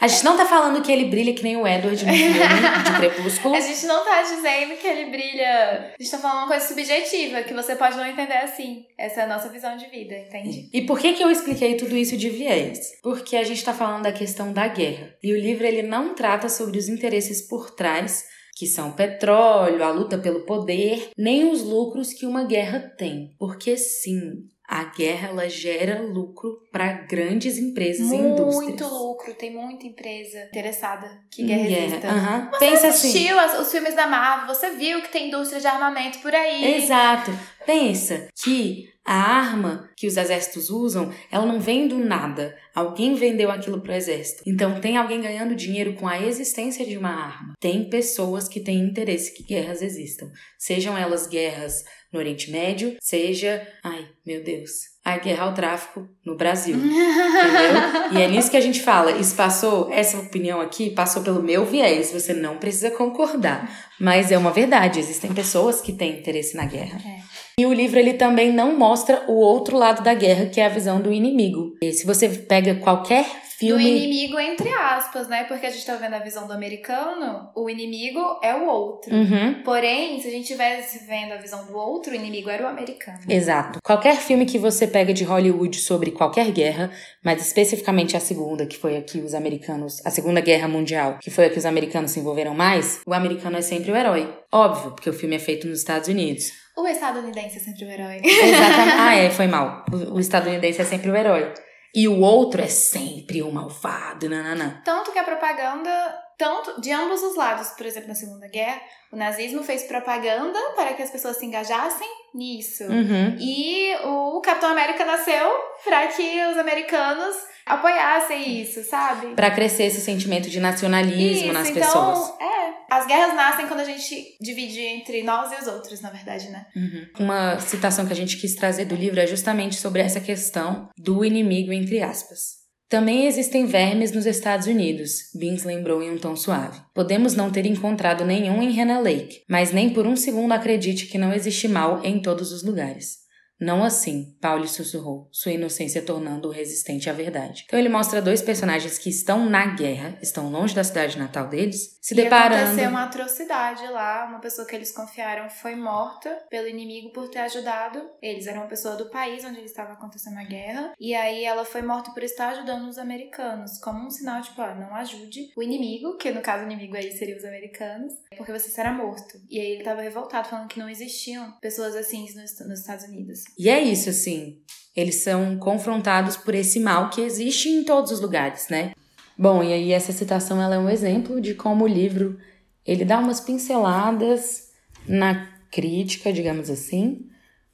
A 0.00 0.06
gente 0.08 0.24
não 0.24 0.36
tá 0.36 0.44
falando 0.46 0.82
que 0.82 0.92
ele 0.92 1.06
brilha 1.06 1.34
que 1.34 1.42
nem 1.42 1.56
o 1.56 1.66
Edward 1.66 2.04
no 2.04 2.12
filme 2.12 2.34
de 2.34 2.96
Crepúsculo. 2.98 3.54
A 3.54 3.60
gente 3.60 3.86
não 3.86 4.04
tá 4.04 4.22
dizendo 4.22 4.76
que 4.76 4.86
ele 4.86 5.10
brilha. 5.10 5.94
A 5.98 6.02
gente 6.02 6.10
tá 6.10 6.18
falando 6.18 6.38
uma 6.40 6.46
coisa 6.48 6.68
subjetiva, 6.68 7.42
que 7.42 7.54
você 7.54 7.74
pode 7.74 7.96
não 7.96 8.06
entender 8.06 8.36
assim. 8.36 8.84
Essa 8.98 9.22
é 9.22 9.24
a 9.24 9.26
nossa 9.26 9.48
visão 9.48 9.76
de 9.76 9.86
vida, 9.86 10.14
entende? 10.16 10.68
E 10.72 10.82
por 10.82 10.98
que 10.98 11.14
que 11.14 11.22
eu 11.24 11.30
expliquei 11.30 11.76
tudo 11.76 11.96
isso 11.96 12.16
de 12.16 12.28
viés? 12.28 12.78
Porque 13.02 13.36
a 13.36 13.44
gente 13.44 13.64
tá 13.64 13.72
falando 13.72 14.02
da 14.02 14.12
questão 14.12 14.45
da 14.52 14.68
guerra. 14.68 15.14
E 15.22 15.32
o 15.32 15.38
livro 15.38 15.66
ele 15.66 15.82
não 15.82 16.14
trata 16.14 16.48
sobre 16.48 16.78
os 16.78 16.88
interesses 16.88 17.46
por 17.48 17.70
trás, 17.70 18.24
que 18.56 18.66
são 18.66 18.90
o 18.90 18.94
petróleo, 18.94 19.84
a 19.84 19.90
luta 19.90 20.16
pelo 20.18 20.46
poder, 20.46 21.10
nem 21.16 21.50
os 21.50 21.62
lucros 21.62 22.12
que 22.12 22.24
uma 22.26 22.44
guerra 22.44 22.80
tem. 22.96 23.34
Porque 23.38 23.76
sim, 23.76 24.20
a 24.66 24.84
guerra 24.84 25.28
ela 25.28 25.48
gera 25.48 26.00
lucro 26.02 26.56
para 26.72 26.90
grandes 27.06 27.58
empresas 27.58 28.10
e 28.10 28.16
indústrias. 28.16 28.54
Muito 28.64 28.84
lucro, 28.88 29.34
tem 29.34 29.54
muita 29.54 29.86
empresa 29.86 30.40
interessada 30.50 31.06
que 31.30 31.44
guerra. 31.44 32.50
Você 32.50 32.58
Pensa 32.58 32.86
assim. 32.88 33.08
assistiu 33.08 33.38
as- 33.38 33.60
os 33.60 33.70
filmes 33.70 33.94
da 33.94 34.06
Marvel, 34.06 34.54
você 34.54 34.70
viu 34.70 35.02
que 35.02 35.12
tem 35.12 35.28
indústria 35.28 35.60
de 35.60 35.66
armamento 35.66 36.18
por 36.20 36.34
aí. 36.34 36.76
Exato. 36.82 37.30
Pensa 37.66 38.28
que 38.42 38.88
a 39.06 39.14
arma 39.14 39.88
que 39.96 40.06
os 40.06 40.16
exércitos 40.16 40.68
usam, 40.68 41.12
ela 41.30 41.46
não 41.46 41.60
vem 41.60 41.86
do 41.86 41.96
nada. 41.98 42.56
Alguém 42.74 43.14
vendeu 43.14 43.50
aquilo 43.50 43.80
pro 43.80 43.92
exército. 43.92 44.42
Então 44.46 44.80
tem 44.80 44.96
alguém 44.96 45.20
ganhando 45.20 45.54
dinheiro 45.54 45.94
com 45.94 46.08
a 46.08 46.20
existência 46.20 46.84
de 46.84 46.98
uma 46.98 47.10
arma. 47.10 47.54
Tem 47.60 47.88
pessoas 47.88 48.48
que 48.48 48.60
têm 48.60 48.80
interesse 48.80 49.32
que 49.32 49.44
guerras 49.44 49.80
existam. 49.80 50.30
Sejam 50.58 50.98
elas 50.98 51.26
guerras 51.26 51.84
no 52.12 52.18
Oriente 52.18 52.50
Médio, 52.50 52.96
seja, 53.00 53.66
ai, 53.82 54.08
meu 54.24 54.42
Deus, 54.42 54.95
a 55.06 55.18
guerra 55.18 55.44
ao 55.44 55.54
tráfico 55.54 56.08
no 56.24 56.36
Brasil. 56.36 56.74
Entendeu? 56.82 58.12
E 58.12 58.22
é 58.22 58.26
nisso 58.26 58.50
que 58.50 58.56
a 58.56 58.60
gente 58.60 58.82
fala. 58.82 59.12
Isso 59.12 59.36
passou, 59.36 59.88
essa 59.92 60.18
opinião 60.18 60.60
aqui 60.60 60.90
passou 60.90 61.22
pelo 61.22 61.40
meu 61.40 61.64
viés. 61.64 62.10
Você 62.12 62.34
não 62.34 62.56
precisa 62.56 62.90
concordar. 62.90 63.70
Mas 64.00 64.32
é 64.32 64.36
uma 64.36 64.50
verdade. 64.50 64.98
Existem 64.98 65.32
pessoas 65.32 65.80
que 65.80 65.92
têm 65.92 66.18
interesse 66.18 66.56
na 66.56 66.64
guerra. 66.64 66.98
É. 67.06 67.20
E 67.60 67.64
o 67.64 67.72
livro 67.72 68.00
ele 68.00 68.14
também 68.14 68.52
não 68.52 68.76
mostra 68.76 69.22
o 69.28 69.34
outro 69.34 69.78
lado 69.78 70.02
da 70.02 70.12
guerra, 70.12 70.46
que 70.46 70.60
é 70.60 70.66
a 70.66 70.70
visão 70.70 71.00
do 71.00 71.12
inimigo. 71.12 71.76
E 71.80 71.92
se 71.92 72.04
você 72.04 72.28
pega 72.28 72.74
qualquer 72.74 73.24
Do 73.56 73.78
filme. 73.78 74.04
inimigo, 74.04 74.38
entre 74.38 74.68
aspas, 74.68 75.28
né? 75.28 75.44
Porque 75.44 75.66
a 75.66 75.70
gente 75.70 75.84
tá 75.86 75.96
vendo 75.96 76.14
a 76.14 76.18
visão 76.18 76.46
do 76.46 76.52
americano, 76.52 77.50
o 77.54 77.70
inimigo 77.70 78.20
é 78.42 78.54
o 78.54 78.66
outro. 78.66 79.14
Uhum. 79.14 79.62
Porém, 79.64 80.20
se 80.20 80.28
a 80.28 80.30
gente 80.30 80.42
estivesse 80.42 81.06
vendo 81.06 81.32
a 81.32 81.36
visão 81.36 81.64
do 81.64 81.76
outro, 81.76 82.12
o 82.12 82.14
inimigo 82.14 82.50
era 82.50 82.64
o 82.64 82.66
americano. 82.66 83.18
Exato. 83.28 83.78
Qualquer 83.82 84.16
filme 84.16 84.44
que 84.44 84.58
você 84.58 84.86
pega 84.86 85.14
de 85.14 85.24
Hollywood 85.24 85.78
sobre 85.78 86.10
qualquer 86.10 86.50
guerra, 86.50 86.90
mas 87.24 87.44
especificamente 87.44 88.16
a 88.16 88.20
segunda, 88.20 88.66
que 88.66 88.76
foi 88.76 88.96
a 88.96 89.02
que 89.02 89.20
os 89.20 89.34
americanos, 89.34 90.04
a 90.04 90.10
Segunda 90.10 90.40
Guerra 90.40 90.68
Mundial, 90.68 91.18
que 91.20 91.30
foi 91.30 91.46
a 91.46 91.50
que 91.50 91.58
os 91.58 91.66
americanos 91.66 92.10
se 92.10 92.20
envolveram 92.20 92.54
mais, 92.54 93.00
o 93.06 93.14
americano 93.14 93.56
é 93.56 93.62
sempre 93.62 93.90
o 93.90 93.96
herói. 93.96 94.32
Óbvio, 94.52 94.90
porque 94.92 95.10
o 95.10 95.12
filme 95.12 95.36
é 95.36 95.38
feito 95.38 95.66
nos 95.66 95.78
Estados 95.78 96.08
Unidos. 96.08 96.50
O 96.76 96.86
estadunidense 96.86 97.56
é 97.56 97.60
sempre 97.60 97.84
o 97.86 97.90
herói. 97.90 98.20
Exatamente. 98.22 98.96
Ah, 98.98 99.14
é, 99.14 99.30
foi 99.30 99.46
mal. 99.46 99.84
O, 99.90 100.16
o 100.16 100.20
estadunidense 100.20 100.80
é 100.80 100.84
sempre 100.84 101.10
o 101.10 101.16
herói. 101.16 101.52
E 101.94 102.06
o 102.08 102.20
outro 102.20 102.60
é 102.60 102.68
sempre 102.68 103.42
o 103.42 103.50
malvado, 103.50 104.28
nananã. 104.28 104.82
Tanto 104.84 105.12
que 105.12 105.18
a 105.18 105.24
propaganda 105.24 106.25
tanto 106.38 106.80
de 106.80 106.92
ambos 106.92 107.22
os 107.22 107.36
lados. 107.36 107.68
Por 107.70 107.86
exemplo, 107.86 108.08
na 108.08 108.14
Segunda 108.14 108.46
Guerra, 108.48 108.80
o 109.12 109.16
nazismo 109.16 109.62
fez 109.62 109.84
propaganda 109.84 110.58
para 110.74 110.94
que 110.94 111.02
as 111.02 111.10
pessoas 111.10 111.36
se 111.36 111.46
engajassem 111.46 112.08
nisso. 112.34 112.84
Uhum. 112.84 113.36
E 113.38 113.94
o 114.04 114.40
Capitão 114.40 114.70
América 114.70 115.04
nasceu 115.04 115.50
para 115.84 116.06
que 116.08 116.40
os 116.50 116.58
americanos 116.58 117.34
apoiassem 117.64 118.60
isso, 118.60 118.84
sabe? 118.84 119.34
Pra 119.34 119.50
crescer 119.50 119.84
esse 119.84 120.00
sentimento 120.00 120.48
de 120.48 120.60
nacionalismo 120.60 121.46
Isso, 121.46 121.52
nas 121.52 121.68
então, 121.68 121.82
pessoas. 121.82 122.40
é. 122.40 122.56
As 122.88 123.06
guerras 123.06 123.34
nascem 123.34 123.66
quando 123.66 123.80
a 123.80 123.84
gente 123.84 124.36
divide 124.40 124.80
entre 124.80 125.24
nós 125.24 125.50
e 125.50 125.60
os 125.60 125.66
outros, 125.66 126.00
na 126.00 126.10
verdade, 126.10 126.48
né? 126.50 126.64
Uhum. 126.76 127.06
Uma 127.18 127.58
citação 127.58 128.06
que 128.06 128.12
a 128.12 128.16
gente 128.16 128.36
quis 128.36 128.54
trazer 128.54 128.84
do 128.84 128.94
livro 128.94 129.18
é 129.18 129.26
justamente 129.26 129.74
sobre 129.76 130.00
essa 130.02 130.20
questão 130.20 130.88
do 130.96 131.24
inimigo, 131.24 131.72
entre 131.72 132.00
aspas. 132.00 132.65
Também 132.88 133.26
existem 133.26 133.66
vermes 133.66 134.12
nos 134.12 134.26
Estados 134.26 134.68
Unidos, 134.68 135.30
Beans 135.34 135.64
lembrou 135.64 136.00
em 136.00 136.12
um 136.12 136.18
tom 136.18 136.36
suave. 136.36 136.80
Podemos 136.94 137.34
não 137.34 137.50
ter 137.50 137.66
encontrado 137.66 138.24
nenhum 138.24 138.62
em 138.62 138.70
Hannah 138.70 139.00
Lake, 139.00 139.42
mas 139.48 139.72
nem 139.72 139.90
por 139.90 140.06
um 140.06 140.14
segundo 140.14 140.52
acredite 140.52 141.06
que 141.06 141.18
não 141.18 141.32
existe 141.32 141.66
mal 141.66 142.04
em 142.04 142.22
todos 142.22 142.52
os 142.52 142.62
lugares. 142.62 143.25
Não 143.58 143.82
assim, 143.82 144.36
Pauli 144.40 144.68
sussurrou, 144.68 145.28
sua 145.32 145.52
inocência 145.52 146.02
tornando-o 146.02 146.52
resistente 146.52 147.08
à 147.08 147.12
verdade. 147.12 147.64
Então 147.66 147.78
ele 147.78 147.88
mostra 147.88 148.20
dois 148.20 148.42
personagens 148.42 148.98
que 148.98 149.08
estão 149.08 149.48
na 149.48 149.74
guerra, 149.74 150.18
estão 150.20 150.50
longe 150.50 150.74
da 150.74 150.84
cidade 150.84 151.18
natal 151.18 151.48
deles, 151.48 151.98
se 152.02 152.12
e 152.12 152.16
deparando. 152.16 152.64
aconteceu 152.66 152.90
uma 152.90 153.04
atrocidade 153.04 153.86
lá, 153.88 154.26
uma 154.28 154.40
pessoa 154.40 154.66
que 154.66 154.76
eles 154.76 154.92
confiaram 154.92 155.48
foi 155.48 155.74
morta 155.74 156.38
pelo 156.50 156.68
inimigo 156.68 157.12
por 157.12 157.28
ter 157.28 157.38
ajudado. 157.40 158.02
Eles 158.20 158.46
eram 158.46 158.60
uma 158.60 158.68
pessoa 158.68 158.94
do 158.94 159.08
país 159.10 159.42
onde 159.44 159.60
estava 159.64 159.94
acontecendo 159.94 160.38
a 160.38 160.44
guerra, 160.44 160.92
e 161.00 161.14
aí 161.14 161.44
ela 161.44 161.64
foi 161.64 161.80
morta 161.80 162.12
por 162.12 162.22
estar 162.22 162.50
ajudando 162.50 162.86
os 162.86 162.98
americanos, 162.98 163.78
como 163.78 164.06
um 164.06 164.10
sinal 164.10 164.42
tipo, 164.42 164.60
ah, 164.60 164.74
não 164.74 164.94
ajude 164.94 165.50
o 165.56 165.62
inimigo, 165.62 166.16
que 166.18 166.30
no 166.30 166.42
caso 166.42 166.62
o 166.62 166.66
inimigo 166.66 166.94
aí 166.96 167.10
seria 167.12 167.36
os 167.36 167.44
americanos, 167.44 168.12
porque 168.36 168.52
você 168.52 168.68
será 168.68 168.92
morto. 168.92 169.40
E 169.48 169.58
aí 169.58 169.70
ele 169.70 169.78
estava 169.78 170.02
revoltado, 170.02 170.48
falando 170.48 170.68
que 170.68 170.78
não 170.78 170.88
existiam 170.88 171.56
pessoas 171.60 171.96
assim 171.96 172.22
nos, 172.22 172.58
nos 172.66 172.80
Estados 172.80 173.04
Unidos. 173.06 173.45
E 173.58 173.68
é 173.68 173.82
isso, 173.82 174.10
assim. 174.10 174.58
Eles 174.94 175.16
são 175.16 175.58
confrontados 175.58 176.36
por 176.36 176.54
esse 176.54 176.80
mal 176.80 177.10
que 177.10 177.20
existe 177.20 177.68
em 177.68 177.84
todos 177.84 178.10
os 178.10 178.20
lugares, 178.20 178.68
né? 178.68 178.92
Bom, 179.38 179.62
e 179.62 179.72
aí 179.72 179.92
essa 179.92 180.12
citação 180.12 180.60
ela 180.62 180.76
é 180.76 180.78
um 180.78 180.88
exemplo 180.88 181.40
de 181.40 181.54
como 181.54 181.84
o 181.84 181.88
livro 181.88 182.38
ele 182.86 183.04
dá 183.04 183.18
umas 183.18 183.40
pinceladas 183.40 184.70
na 185.06 185.48
crítica, 185.70 186.32
digamos 186.32 186.70
assim, 186.70 187.26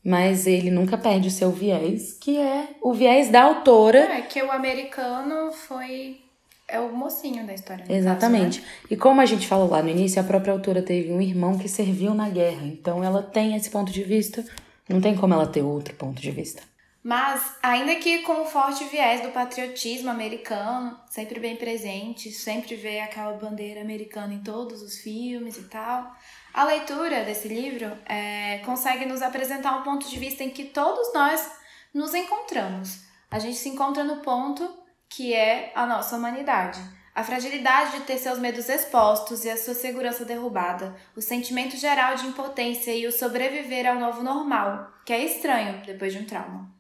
mas 0.05 0.47
ele 0.47 0.71
nunca 0.71 0.97
perde 0.97 1.29
o 1.29 1.31
seu 1.31 1.51
viés, 1.51 2.15
que 2.15 2.39
é 2.39 2.71
o 2.81 2.93
viés 2.93 3.31
da 3.31 3.43
autora. 3.43 3.99
É, 3.99 4.23
que 4.23 4.43
o 4.43 4.51
americano 4.51 5.53
foi. 5.53 6.21
É 6.67 6.81
o 6.81 6.91
mocinho 6.91 7.47
da 7.47 7.53
história. 7.53 7.85
Exatamente. 7.87 8.61
caso, 8.61 8.73
né? 8.73 8.87
E 8.91 8.97
como 8.97 9.21
a 9.21 9.27
gente 9.27 9.47
falou 9.47 9.69
lá 9.69 9.83
no 9.83 9.91
início, 9.91 10.21
a 10.21 10.25
própria 10.25 10.55
autora 10.55 10.81
teve 10.81 11.13
um 11.13 11.21
irmão 11.21 11.59
que 11.59 11.69
serviu 11.69 12.15
na 12.15 12.31
guerra, 12.31 12.67
então 12.67 13.05
ela 13.05 13.23
tem 13.23 13.55
esse 13.55 13.69
ponto 13.69 13.93
de 13.93 14.03
vista, 14.03 14.43
não 14.89 15.01
tem 15.01 15.17
como 15.17 15.35
ela 15.35 15.47
ter 15.47 15.63
outro 15.63 15.95
ponto 15.95 16.21
de 16.21 16.31
vista. 16.31 16.63
Mas, 17.03 17.57
ainda 17.61 17.97
que 17.97 18.21
com 18.21 18.43
o 18.43 18.47
forte 18.47 18.85
viés 18.85 19.23
do 19.23 19.33
patriotismo 19.33 20.09
americano, 20.09 20.97
sempre 21.11 21.41
bem 21.41 21.57
presente, 21.57 22.31
sempre 22.31 22.77
vê 22.77 23.01
aquela 23.01 23.33
bandeira 23.33 23.81
americana 23.81 24.35
em 24.35 24.43
todos 24.43 24.83
os 24.83 24.99
filmes 24.99 25.57
e 25.57 25.65
tal, 25.65 26.15
a 26.55 26.65
leitura 26.65 27.25
desse 27.25 27.49
livro 27.49 27.91
é, 28.07 28.59
consegue 28.59 29.05
nos 29.05 29.21
apresentar 29.21 29.77
um 29.79 29.83
ponto 29.83 30.09
de 30.09 30.17
vista 30.17 30.45
em 30.45 30.51
que 30.51 30.67
todos 30.67 31.13
nós 31.13 31.51
nos 31.93 32.15
encontramos. 32.15 33.01
A 33.31 33.41
gente 33.41 33.57
se 33.57 33.69
encontra 33.69 34.05
no 34.05 34.19
ponto 34.19 34.69
que 35.09 35.35
é 35.35 35.73
a 35.75 35.85
nossa 35.87 36.17
humanidade. 36.17 36.81
A 37.15 37.23
fragilidade 37.23 37.99
de 37.99 38.05
ter 38.05 38.17
seus 38.17 38.39
medos 38.39 38.71
expostos 38.71 39.45
e 39.45 39.51
a 39.51 39.57
sua 39.57 39.75
segurança 39.75 40.25
derrubada, 40.25 40.97
o 41.15 41.21
sentimento 41.21 41.77
geral 41.77 42.17
de 42.17 42.27
impotência 42.27 42.95
e 42.95 43.07
o 43.07 43.13
sobreviver 43.13 43.87
ao 43.87 44.01
novo 44.01 44.23
normal, 44.23 44.91
que 45.05 45.13
é 45.13 45.23
estranho 45.23 45.85
depois 45.85 46.13
de 46.15 46.21
um 46.21 46.25
trauma. 46.25 46.71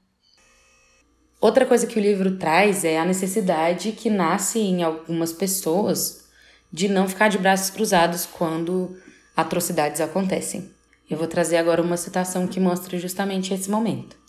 Outra 1.38 1.66
coisa 1.66 1.86
que 1.86 1.98
o 1.98 2.02
livro 2.02 2.38
traz 2.38 2.82
é 2.82 2.98
a 2.98 3.04
necessidade 3.04 3.92
que 3.92 4.08
nasce 4.08 4.58
em 4.58 4.82
algumas 4.82 5.34
pessoas 5.34 6.24
de 6.72 6.88
não 6.88 7.06
ficar 7.06 7.28
de 7.28 7.36
braços 7.36 7.68
cruzados 7.68 8.24
quando 8.24 8.96
atrocidades 9.36 10.00
acontecem. 10.00 10.72
Eu 11.10 11.18
vou 11.18 11.26
trazer 11.26 11.58
agora 11.58 11.82
uma 11.82 11.98
citação 11.98 12.46
que 12.46 12.58
mostra 12.58 12.98
justamente 12.98 13.52
esse 13.52 13.70
momento. 13.70 14.21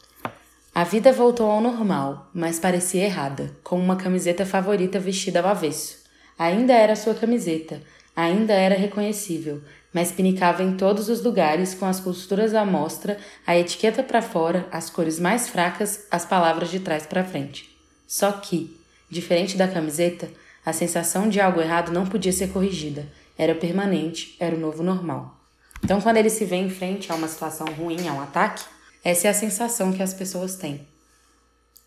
A 0.75 0.83
vida 0.83 1.13
voltou 1.13 1.51
ao 1.51 1.61
normal, 1.61 2.31
mas 2.33 2.57
parecia 2.57 3.03
errada, 3.03 3.55
com 3.63 3.79
uma 3.79 3.95
camiseta 3.95 4.43
favorita 4.43 4.99
vestida 4.99 5.39
ao 5.39 5.47
avesso. 5.47 5.97
Ainda 6.37 6.73
era 6.73 6.95
sua 6.95 7.13
camiseta, 7.13 7.79
ainda 8.15 8.53
era 8.53 8.73
reconhecível, 8.73 9.61
mas 9.93 10.11
pinicava 10.11 10.63
em 10.63 10.75
todos 10.75 11.09
os 11.09 11.23
lugares 11.23 11.75
com 11.75 11.85
as 11.85 11.99
costuras 11.99 12.55
à 12.55 12.65
mostra, 12.65 13.19
a 13.45 13.55
etiqueta 13.55 14.01
para 14.01 14.19
fora, 14.23 14.67
as 14.71 14.89
cores 14.89 15.19
mais 15.19 15.47
fracas, 15.47 16.07
as 16.09 16.25
palavras 16.25 16.71
de 16.71 16.79
trás 16.79 17.05
para 17.05 17.23
frente. 17.23 17.69
Só 18.07 18.31
que, 18.31 18.75
diferente 19.11 19.55
da 19.55 19.67
camiseta, 19.67 20.27
a 20.65 20.73
sensação 20.73 21.29
de 21.29 21.39
algo 21.39 21.61
errado 21.61 21.91
não 21.91 22.07
podia 22.07 22.33
ser 22.33 22.49
corrigida. 22.49 23.05
Era 23.37 23.53
permanente, 23.53 24.35
era 24.39 24.55
o 24.55 24.59
novo 24.59 24.81
normal. 24.81 25.39
Então, 25.83 26.01
quando 26.01 26.17
ele 26.17 26.31
se 26.31 26.45
vê 26.45 26.55
em 26.55 26.69
frente 26.69 27.11
a 27.11 27.15
uma 27.15 27.27
situação 27.27 27.67
ruim, 27.67 28.07
a 28.07 28.13
um 28.13 28.21
ataque, 28.21 28.63
essa 29.03 29.27
é 29.27 29.29
a 29.31 29.33
sensação 29.33 29.91
que 29.91 30.01
as 30.03 30.13
pessoas 30.13 30.55
têm. 30.55 30.87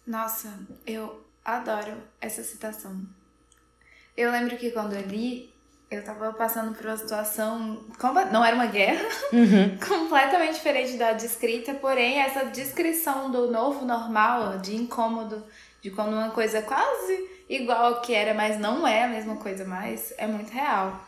Nossa, 0.07 0.53
eu 0.87 1.25
adoro 1.45 1.95
essa 2.21 2.43
citação. 2.43 3.01
Eu 4.17 4.31
lembro 4.31 4.57
que 4.57 4.71
quando 4.71 4.95
eu 4.95 5.03
li, 5.03 5.53
eu 5.91 6.03
tava 6.05 6.33
passando 6.33 6.75
por 6.75 6.87
uma 6.87 6.97
situação. 6.97 7.85
Não 8.33 8.45
era 8.45 8.55
uma 8.57 8.67
guerra, 8.67 9.05
Uhum. 9.33 9.77
completamente 9.87 10.55
diferente 10.55 10.97
da 10.97 11.13
descrita, 11.13 11.75
porém, 11.75 12.21
essa 12.21 12.45
descrição 12.47 13.31
do 13.31 13.51
novo 13.51 13.85
normal, 13.85 14.59
de 14.59 14.75
incômodo, 14.77 15.45
de 15.81 15.91
quando 15.91 16.13
uma 16.15 16.31
coisa 16.31 16.63
quase 16.63 17.31
igual 17.49 17.95
ao 17.95 18.01
que 18.01 18.13
era, 18.13 18.35
mas 18.35 18.59
não 18.59 18.87
é 18.87 19.05
a 19.05 19.09
mesma 19.09 19.37
coisa 19.37 19.65
mais, 19.65 20.13
é 20.19 20.27
muito 20.27 20.51
real. 20.51 21.06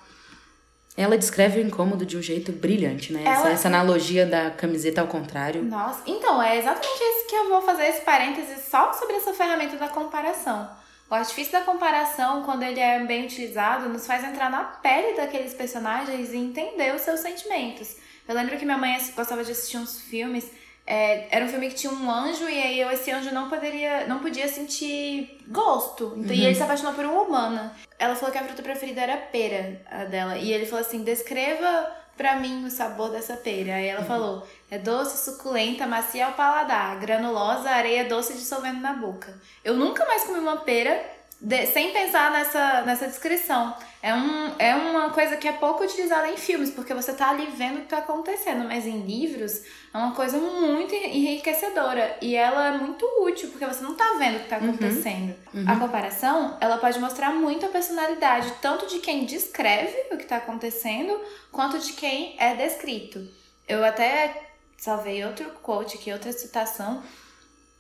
Ela 1.01 1.17
descreve 1.17 1.61
o 1.61 1.63
incômodo 1.65 2.05
de 2.05 2.17
um 2.17 2.23
jeito 2.23 2.51
brilhante, 2.51 3.13
né? 3.13 3.23
Essa, 3.25 3.41
Ela- 3.43 3.51
essa 3.53 3.69
analogia 3.69 4.27
da 4.27 4.51
camiseta 4.51 5.01
ao 5.01 5.07
contrário. 5.07 5.63
Nossa, 5.63 6.03
então, 6.05 6.43
é 6.43 6.59
exatamente 6.59 6.89
isso 7.01 7.29
que 7.29 7.37
eu 7.37 7.49
vou 7.49 7.63
fazer 7.63 7.85
esse 7.87 8.01
parêntese 8.01 8.61
só 8.69 8.93
sobre 8.93 9.15
essa 9.15 9.33
ferramenta 9.33 9.77
da 9.77 9.87
comparação. 9.89 10.69
O 11.09 11.15
artifício 11.15 11.53
da 11.53 11.61
comparação, 11.61 12.43
quando 12.43 12.65
ele 12.65 12.81
é 12.81 12.99
bem 13.05 13.25
utilizado, 13.27 13.89
nos 13.89 14.07
faz 14.09 14.25
entrar 14.25 14.51
na 14.51 14.65
pele 14.65 15.17
daqueles 15.17 15.55
personagens 15.55 16.33
e 16.33 16.37
entender 16.37 16.93
os 16.95 17.03
seus 17.03 17.21
sentimentos. 17.21 17.95
Eu 18.27 18.35
lembro 18.35 18.59
que 18.59 18.65
minha 18.65 18.77
mãe 18.77 18.99
gostava 19.17 19.45
de 19.45 19.53
assistir 19.53 19.77
uns 19.79 20.01
filmes. 20.01 20.51
É, 20.91 21.29
era 21.31 21.45
um 21.45 21.49
filme 21.49 21.69
que 21.69 21.75
tinha 21.75 21.93
um 21.93 22.11
anjo 22.11 22.49
e 22.49 22.59
aí 22.63 22.81
eu, 22.81 22.91
esse 22.91 23.11
anjo 23.11 23.31
não 23.31 23.51
poderia, 23.51 24.07
não 24.07 24.21
podia 24.21 24.49
sentir 24.49 25.39
gosto. 25.49 26.15
Então, 26.17 26.35
E 26.35 26.47
ele 26.47 26.55
se 26.55 26.63
apaixonou 26.63 26.95
por 26.95 27.05
uma 27.05 27.21
humana. 27.21 27.77
Ela 27.99 28.17
falou 28.17 28.33
que 28.33 28.39
a 28.39 28.45
fruta 28.45 28.63
preferida 28.63 29.03
era 29.03 29.15
a 29.15 29.19
pera 29.19 29.83
a 29.91 30.05
dela. 30.05 30.39
E 30.39 30.51
ele 30.51 30.65
falou 30.65 30.81
assim: 30.81 31.05
descreva 31.05 31.95
pra 32.17 32.37
mim 32.37 32.65
o 32.65 32.71
sabor 32.71 33.11
dessa 33.11 33.37
pera. 33.37 33.75
Aí 33.75 33.87
ela 33.87 34.03
falou: 34.03 34.47
é 34.71 34.79
doce, 34.79 35.23
suculenta, 35.31 35.87
macia 35.87 36.25
ao 36.25 36.33
paladar, 36.33 36.99
granulosa, 36.99 37.69
areia 37.69 38.07
doce 38.07 38.33
dissolvendo 38.33 38.81
na 38.81 38.95
boca. 38.95 39.39
Eu 39.63 39.77
nunca 39.77 40.07
mais 40.07 40.25
comi 40.25 40.39
uma 40.39 40.57
pera 40.57 41.05
de- 41.41 41.67
sem 41.67 41.93
pensar 41.93 42.31
nessa, 42.31 42.83
nessa 42.83 43.07
descrição. 43.07 43.75
É, 44.01 44.15
um, 44.15 44.53
é 44.59 44.75
uma 44.77 45.11
coisa 45.11 45.37
que 45.37 45.49
é 45.49 45.53
pouco 45.53 45.83
utilizada 45.83 46.29
em 46.29 46.37
filmes, 46.37 46.71
porque 46.71 46.95
você 46.95 47.13
tá 47.13 47.31
ali 47.31 47.47
vendo 47.47 47.79
o 47.79 47.81
que 47.83 47.89
tá 47.89 47.99
acontecendo, 47.99 48.65
mas 48.69 48.87
em 48.87 49.01
livros 49.01 49.63
é 49.93 49.99
uma 49.99 50.15
coisa 50.15 50.39
muito 50.39 50.95
enriquecedora 50.95 52.17
e 52.21 52.35
ela 52.37 52.69
é 52.75 52.79
muito 52.79 53.05
útil, 53.23 53.51
porque 53.51 53.67
você 53.67 53.83
não 53.83 53.95
tá 53.95 54.15
vendo 54.19 54.37
o 54.37 54.41
que 54.41 54.49
tá 54.49 54.57
acontecendo. 54.57 55.35
A 55.67 55.77
comparação, 55.77 56.57
ela 56.61 56.79
pode 56.79 56.99
mostrar 57.01 57.33
muito 57.33 57.67
a 57.67 57.69
personalidade, 57.69 58.53
tanto 58.63 58.87
de 58.87 58.99
quem 59.01 59.25
descreve 59.25 59.97
o 60.13 60.17
que 60.17 60.25
tá 60.27 60.37
acontecendo, 60.37 61.19
quanto 61.51 61.79
de 61.79 61.93
quem 61.95 62.37
é 62.39 62.55
descrito. 62.55 63.27
Eu 63.67 63.85
até 63.85 64.43
salvei 64.77 65.25
outro 65.25 65.45
quote 65.63 65.97
aqui, 65.97 66.13
outra 66.13 66.33
citação, 66.33 67.03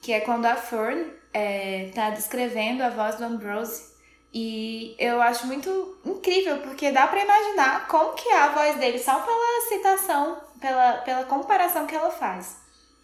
que 0.00 0.12
é 0.12 0.20
quando 0.20 0.46
a 0.46 0.56
Fern 0.56 1.12
é, 1.32 1.90
tá 1.94 2.10
descrevendo 2.10 2.82
a 2.82 2.90
voz 2.90 3.16
do 3.16 3.24
Ambrose. 3.24 3.88
E 4.32 4.94
eu 4.98 5.22
acho 5.22 5.46
muito 5.46 5.98
incrível, 6.04 6.58
porque 6.58 6.90
dá 6.90 7.06
pra 7.06 7.22
imaginar 7.22 7.88
como 7.88 8.14
que 8.14 8.28
é 8.28 8.38
a 8.38 8.48
voz 8.48 8.76
dele, 8.76 8.98
só 8.98 9.18
pela 9.20 9.68
citação, 9.68 10.38
pela, 10.60 10.92
pela 10.98 11.24
comparação 11.24 11.86
que 11.86 11.94
ela 11.94 12.10
faz. 12.10 12.56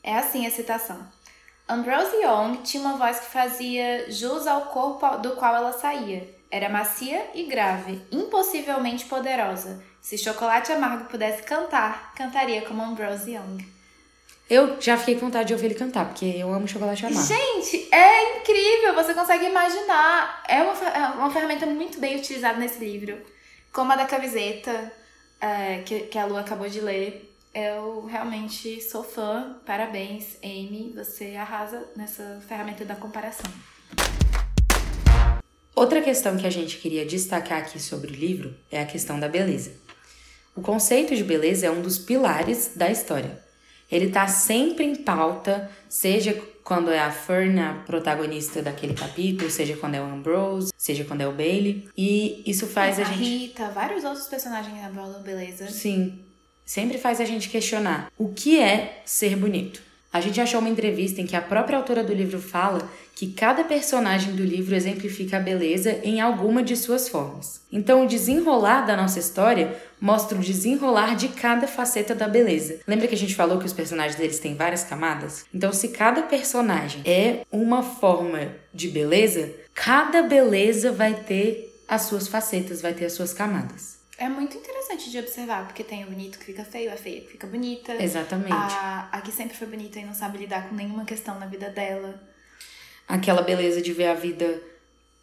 É 0.02 0.14
assim 0.16 0.46
a 0.46 0.50
citação. 0.50 1.06
Ambrose 1.66 2.14
Young 2.16 2.56
tinha 2.62 2.82
uma 2.82 2.98
voz 2.98 3.20
que 3.20 3.26
fazia 3.26 4.10
jus 4.10 4.46
ao 4.46 4.66
corpo 4.66 5.16
do 5.18 5.30
qual 5.36 5.54
ela 5.54 5.72
saía. 5.72 6.28
Era 6.50 6.68
macia 6.68 7.30
e 7.34 7.44
grave, 7.44 8.02
impossivelmente 8.12 9.06
poderosa. 9.06 9.82
Se 10.00 10.18
Chocolate 10.18 10.70
Amargo 10.72 11.06
pudesse 11.06 11.42
cantar, 11.42 12.12
cantaria 12.14 12.62
como 12.62 12.82
Ambrose 12.82 13.32
Young. 13.32 13.73
Eu 14.48 14.78
já 14.78 14.98
fiquei 14.98 15.14
com 15.14 15.26
vontade 15.26 15.48
de 15.48 15.54
ouvir 15.54 15.66
ele 15.66 15.74
cantar, 15.74 16.06
porque 16.06 16.26
eu 16.26 16.52
amo 16.52 16.68
chocolate 16.68 17.06
amargo. 17.06 17.26
Gente, 17.26 17.88
é 17.90 18.38
incrível! 18.38 18.94
Você 18.94 19.14
consegue 19.14 19.46
imaginar. 19.46 20.42
É 20.46 20.62
uma, 20.62 20.88
é 20.88 21.06
uma 21.12 21.30
ferramenta 21.30 21.64
muito 21.64 21.98
bem 21.98 22.16
utilizada 22.16 22.58
nesse 22.58 22.78
livro. 22.78 23.16
Como 23.72 23.90
a 23.90 23.96
da 23.96 24.04
camiseta, 24.04 24.92
é, 25.40 25.78
que, 25.78 26.00
que 26.00 26.18
a 26.18 26.26
Lu 26.26 26.36
acabou 26.36 26.68
de 26.68 26.80
ler, 26.80 27.34
eu 27.54 28.04
realmente 28.04 28.82
sou 28.82 29.02
fã. 29.02 29.58
Parabéns, 29.64 30.36
Amy. 30.42 30.92
Você 30.94 31.36
arrasa 31.36 31.82
nessa 31.96 32.42
ferramenta 32.46 32.84
da 32.84 32.94
comparação. 32.94 33.50
Outra 35.74 36.02
questão 36.02 36.36
que 36.36 36.46
a 36.46 36.50
gente 36.50 36.78
queria 36.78 37.06
destacar 37.06 37.58
aqui 37.58 37.80
sobre 37.80 38.12
o 38.12 38.14
livro 38.14 38.54
é 38.70 38.80
a 38.80 38.86
questão 38.86 39.18
da 39.18 39.26
beleza. 39.26 39.72
O 40.54 40.60
conceito 40.60 41.16
de 41.16 41.24
beleza 41.24 41.66
é 41.66 41.70
um 41.70 41.80
dos 41.80 41.98
pilares 41.98 42.72
da 42.76 42.90
história. 42.90 43.43
Ele 43.94 44.06
está 44.06 44.26
sempre 44.26 44.84
em 44.84 44.96
pauta, 44.96 45.70
seja 45.88 46.34
quando 46.62 46.90
é 46.90 46.98
a 46.98 47.10
Fern 47.10 47.60
a 47.60 47.74
protagonista 47.86 48.62
daquele 48.62 48.94
capítulo, 48.94 49.50
seja 49.50 49.76
quando 49.76 49.94
é 49.94 50.00
o 50.00 50.04
Ambrose, 50.04 50.72
seja 50.76 51.04
quando 51.04 51.20
é 51.20 51.28
o 51.28 51.32
Bailey. 51.32 51.88
E 51.96 52.42
isso 52.46 52.66
faz 52.66 52.98
a, 52.98 53.02
a 53.02 53.04
gente. 53.04 53.22
Rita, 53.22 53.70
vários 53.70 54.02
outros 54.04 54.26
personagens 54.26 54.74
da 54.80 55.18
beleza. 55.20 55.68
Sim 55.68 56.24
sempre 56.64 56.98
faz 56.98 57.20
a 57.20 57.24
gente 57.24 57.48
questionar 57.48 58.10
o 58.16 58.28
que 58.28 58.58
é 58.58 59.02
ser 59.04 59.36
bonito. 59.36 59.82
A 60.12 60.20
gente 60.20 60.40
achou 60.40 60.60
uma 60.60 60.68
entrevista 60.68 61.20
em 61.20 61.26
que 61.26 61.34
a 61.34 61.42
própria 61.42 61.76
autora 61.76 62.04
do 62.04 62.14
livro 62.14 62.40
fala 62.40 62.88
que 63.14 63.32
cada 63.32 63.64
personagem 63.64 64.34
do 64.34 64.42
livro 64.42 64.74
exemplifica 64.74 65.36
a 65.36 65.40
beleza 65.40 66.00
em 66.02 66.20
alguma 66.20 66.62
de 66.62 66.76
suas 66.76 67.08
formas. 67.08 67.62
Então, 67.70 68.04
o 68.04 68.08
desenrolar 68.08 68.82
da 68.82 68.96
nossa 68.96 69.18
história 69.18 69.80
mostra 70.00 70.36
o 70.36 70.40
desenrolar 70.40 71.14
de 71.14 71.28
cada 71.28 71.66
faceta 71.66 72.14
da 72.14 72.28
beleza. 72.28 72.80
Lembra 72.86 73.06
que 73.06 73.14
a 73.14 73.18
gente 73.18 73.34
falou 73.34 73.58
que 73.58 73.66
os 73.66 73.72
personagens 73.72 74.16
deles 74.16 74.38
têm 74.38 74.54
várias 74.54 74.84
camadas? 74.84 75.44
Então, 75.54 75.72
se 75.72 75.88
cada 75.88 76.22
personagem 76.22 77.02
é 77.04 77.46
uma 77.50 77.82
forma 77.82 78.52
de 78.72 78.88
beleza, 78.88 79.50
cada 79.72 80.22
beleza 80.22 80.90
vai 80.90 81.14
ter 81.14 81.72
as 81.86 82.02
suas 82.02 82.28
facetas, 82.28 82.82
vai 82.82 82.94
ter 82.94 83.06
as 83.06 83.12
suas 83.12 83.32
camadas. 83.32 83.94
É 84.16 84.28
muito 84.28 84.56
interessante 84.56 85.10
de 85.10 85.18
observar, 85.18 85.66
porque 85.66 85.82
tem 85.82 86.04
o 86.04 86.06
bonito 86.06 86.38
que 86.38 86.44
fica 86.44 86.64
feio, 86.64 86.92
a 86.92 86.96
feia 86.96 87.20
que 87.20 87.32
fica 87.32 87.46
bonita. 87.46 88.00
Exatamente. 88.00 88.52
A, 88.52 89.08
a 89.10 89.20
que 89.20 89.32
sempre 89.32 89.56
foi 89.56 89.66
bonita 89.66 89.98
e 89.98 90.04
não 90.04 90.14
sabe 90.14 90.38
lidar 90.38 90.68
com 90.68 90.74
nenhuma 90.74 91.04
questão 91.04 91.38
na 91.38 91.46
vida 91.46 91.68
dela. 91.68 92.20
Aquela 93.08 93.42
beleza 93.42 93.80
de 93.82 93.92
ver 93.92 94.06
a 94.06 94.14
vida 94.14 94.60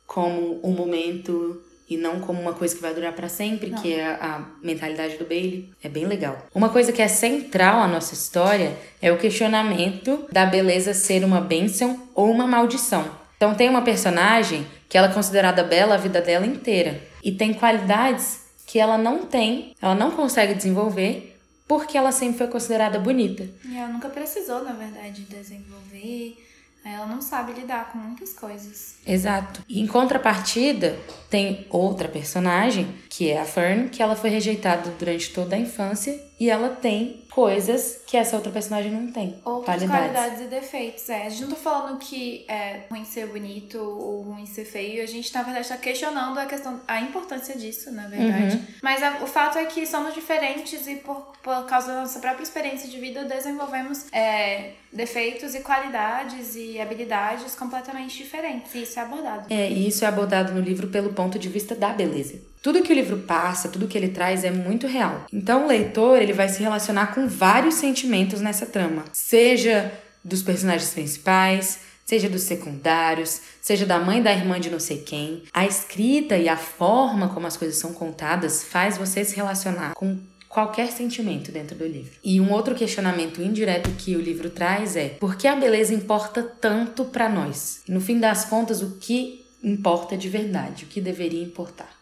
como 0.06 0.60
um 0.64 0.72
momento 0.72 1.62
e 1.90 1.98
não 1.98 2.22
como 2.22 2.42
uma 2.42 2.54
coisa 2.54 2.74
que 2.74 2.82
vai 2.82 2.94
durar 2.94 3.12
para 3.14 3.28
sempre, 3.28 3.70
não. 3.70 3.82
que 3.82 3.94
é 3.94 4.06
a 4.06 4.46
mentalidade 4.62 5.18
do 5.18 5.26
Bailey. 5.26 5.70
É 5.84 5.90
bem 5.90 6.06
legal. 6.06 6.48
Uma 6.56 6.70
coisa 6.70 6.92
que 6.94 7.02
é 7.02 7.08
central 7.08 7.82
à 7.82 7.88
nossa 7.88 8.14
história 8.14 8.78
é 9.02 9.12
o 9.12 9.18
questionamento 9.18 10.26
da 10.32 10.46
beleza 10.46 10.94
ser 10.94 11.24
uma 11.26 11.42
bênção 11.42 12.08
ou 12.16 12.32
uma 12.32 12.48
maldição. 12.48 13.06
Então 13.36 13.54
tem 13.54 13.68
uma 13.68 13.82
personagem 13.82 14.66
que 14.88 14.98
ela 14.98 15.10
é 15.10 15.14
considerada 15.14 15.64
bela 15.64 15.96
a 15.96 15.98
vida 15.98 16.22
dela 16.22 16.46
inteira 16.46 17.02
e 17.24 17.32
tem 17.32 17.54
qualidades 17.54 18.42
que 18.66 18.80
ela 18.80 18.98
não 18.98 19.26
tem, 19.26 19.76
ela 19.82 19.96
não 19.96 20.12
consegue 20.12 20.54
desenvolver 20.54 21.38
porque 21.68 21.98
ela 21.98 22.12
sempre 22.12 22.38
foi 22.38 22.48
considerada 22.48 23.00
bonita. 23.00 23.48
E 23.66 23.78
ela 23.78 23.88
nunca 23.88 24.10
precisou, 24.10 24.64
na 24.64 24.74
verdade, 24.74 25.24
desenvolver 25.24 26.38
ela 26.84 27.06
não 27.06 27.22
sabe 27.22 27.54
lidar 27.54 27.92
com 27.92 27.98
muitas 27.98 28.34
coisas. 28.34 28.96
Exato. 29.06 29.64
Em 29.70 29.86
contrapartida, 29.86 30.98
tem 31.30 31.68
outra 31.70 32.08
personagem, 32.08 32.88
que 33.12 33.30
é 33.30 33.42
a 33.42 33.46
Fern, 33.46 33.90
que 33.90 34.02
ela 34.02 34.16
foi 34.16 34.30
rejeitada 34.30 34.90
durante 34.98 35.34
toda 35.34 35.54
a 35.58 35.60
infância 35.60 36.18
e 36.40 36.50
ela 36.50 36.70
tem 36.70 37.22
coisas 37.30 38.00
que 38.08 38.16
essa 38.16 38.38
outra 38.38 38.50
personagem 38.54 38.90
não 38.90 39.12
tem. 39.12 39.36
Outras 39.44 39.84
qualidades, 39.84 40.12
qualidades 40.12 40.42
e 40.42 40.46
defeitos. 40.46 41.10
É, 41.10 41.26
a 41.26 41.30
gente 41.30 41.42
não 41.42 41.50
tá 41.50 41.56
falando 41.58 42.00
que 42.00 42.46
é 42.48 42.84
ruim 42.90 43.04
ser 43.04 43.28
bonito 43.28 43.78
ou 43.78 44.22
ruim 44.22 44.46
ser 44.46 44.64
feio. 44.64 45.04
A 45.04 45.06
gente, 45.06 45.34
na 45.34 45.44
verdade, 45.44 45.68
tá 45.68 45.76
questionando 45.76 46.38
a 46.38 46.46
questão, 46.46 46.80
a 46.88 47.02
importância 47.02 47.54
disso, 47.58 47.92
na 47.92 48.08
verdade. 48.08 48.56
Uhum. 48.56 48.66
Mas 48.82 49.04
a, 49.04 49.22
o 49.22 49.28
fato 49.28 49.58
é 49.58 49.66
que 49.66 49.86
somos 49.86 50.14
diferentes 50.14 50.88
e 50.88 50.96
por, 50.96 51.34
por 51.44 51.66
causa 51.66 51.88
da 51.88 52.02
nossa 52.02 52.20
própria 52.22 52.44
experiência 52.44 52.90
de 52.90 52.98
vida, 52.98 53.26
desenvolvemos 53.26 54.06
é, 54.14 54.72
defeitos 54.92 55.54
e 55.54 55.60
qualidades 55.60 56.56
e 56.56 56.80
habilidades 56.80 57.56
completamente 57.56 58.18
diferentes. 58.18 58.74
E 58.74 58.84
isso 58.84 58.98
é 58.98 59.02
abordado. 59.04 59.48
É, 59.50 59.70
e 59.70 59.86
isso 59.90 60.06
é 60.06 60.08
abordado 60.08 60.54
no 60.54 60.62
livro 60.62 60.88
pelo 60.88 61.12
ponto 61.12 61.38
de 61.38 61.50
vista 61.50 61.76
da 61.76 61.90
beleza. 61.90 62.51
Tudo 62.62 62.84
que 62.84 62.94
o 62.94 62.96
livro 62.96 63.18
passa, 63.18 63.70
tudo 63.70 63.88
que 63.88 63.98
ele 63.98 64.10
traz 64.10 64.44
é 64.44 64.52
muito 64.52 64.86
real. 64.86 65.26
Então 65.34 65.66
o 65.66 65.68
leitor, 65.68 66.22
ele 66.22 66.32
vai 66.32 66.48
se 66.48 66.62
relacionar 66.62 67.08
com 67.08 67.28
vários 67.28 67.76
sentimentos 67.76 68.40
nessa 68.40 68.68
trama, 68.68 69.06
seja 69.12 69.92
dos 70.24 70.44
personagens 70.44 70.92
principais, 70.92 71.80
seja 72.06 72.30
dos 72.30 72.44
secundários, 72.44 73.42
seja 73.60 73.84
da 73.84 74.00
mãe 74.00 74.22
da 74.22 74.32
irmã 74.32 74.60
de 74.60 74.70
não 74.70 74.80
sei 74.80 75.00
quem. 75.00 75.42
A 75.52 75.66
escrita 75.66 76.38
e 76.38 76.48
a 76.48 76.58
forma 76.58 77.30
como 77.30 77.48
as 77.48 77.58
coisas 77.58 77.80
são 77.80 77.94
contadas 77.94 78.64
faz 78.64 78.96
você 78.96 79.26
se 79.26 79.36
relacionar 79.36 79.96
com 79.96 80.20
qualquer 80.48 80.92
sentimento 80.92 81.52
dentro 81.52 81.76
do 81.76 81.88
livro. 81.88 82.12
E 82.24 82.40
um 82.40 82.52
outro 82.52 82.76
questionamento 82.76 83.42
indireto 83.42 83.90
que 83.98 84.16
o 84.16 84.22
livro 84.22 84.52
traz 84.52 84.96
é: 84.96 85.10
por 85.20 85.36
que 85.36 85.48
a 85.48 85.56
beleza 85.56 85.96
importa 85.96 86.44
tanto 86.44 87.06
para 87.06 87.28
nós? 87.28 87.82
no 87.88 88.00
fim 88.00 88.20
das 88.20 88.46
contas, 88.46 88.84
o 88.84 88.98
que 89.00 89.46
importa 89.64 90.16
de 90.16 90.30
verdade, 90.30 90.84
o 90.84 90.88
que 90.88 91.02
deveria 91.02 91.42
importar? 91.42 92.01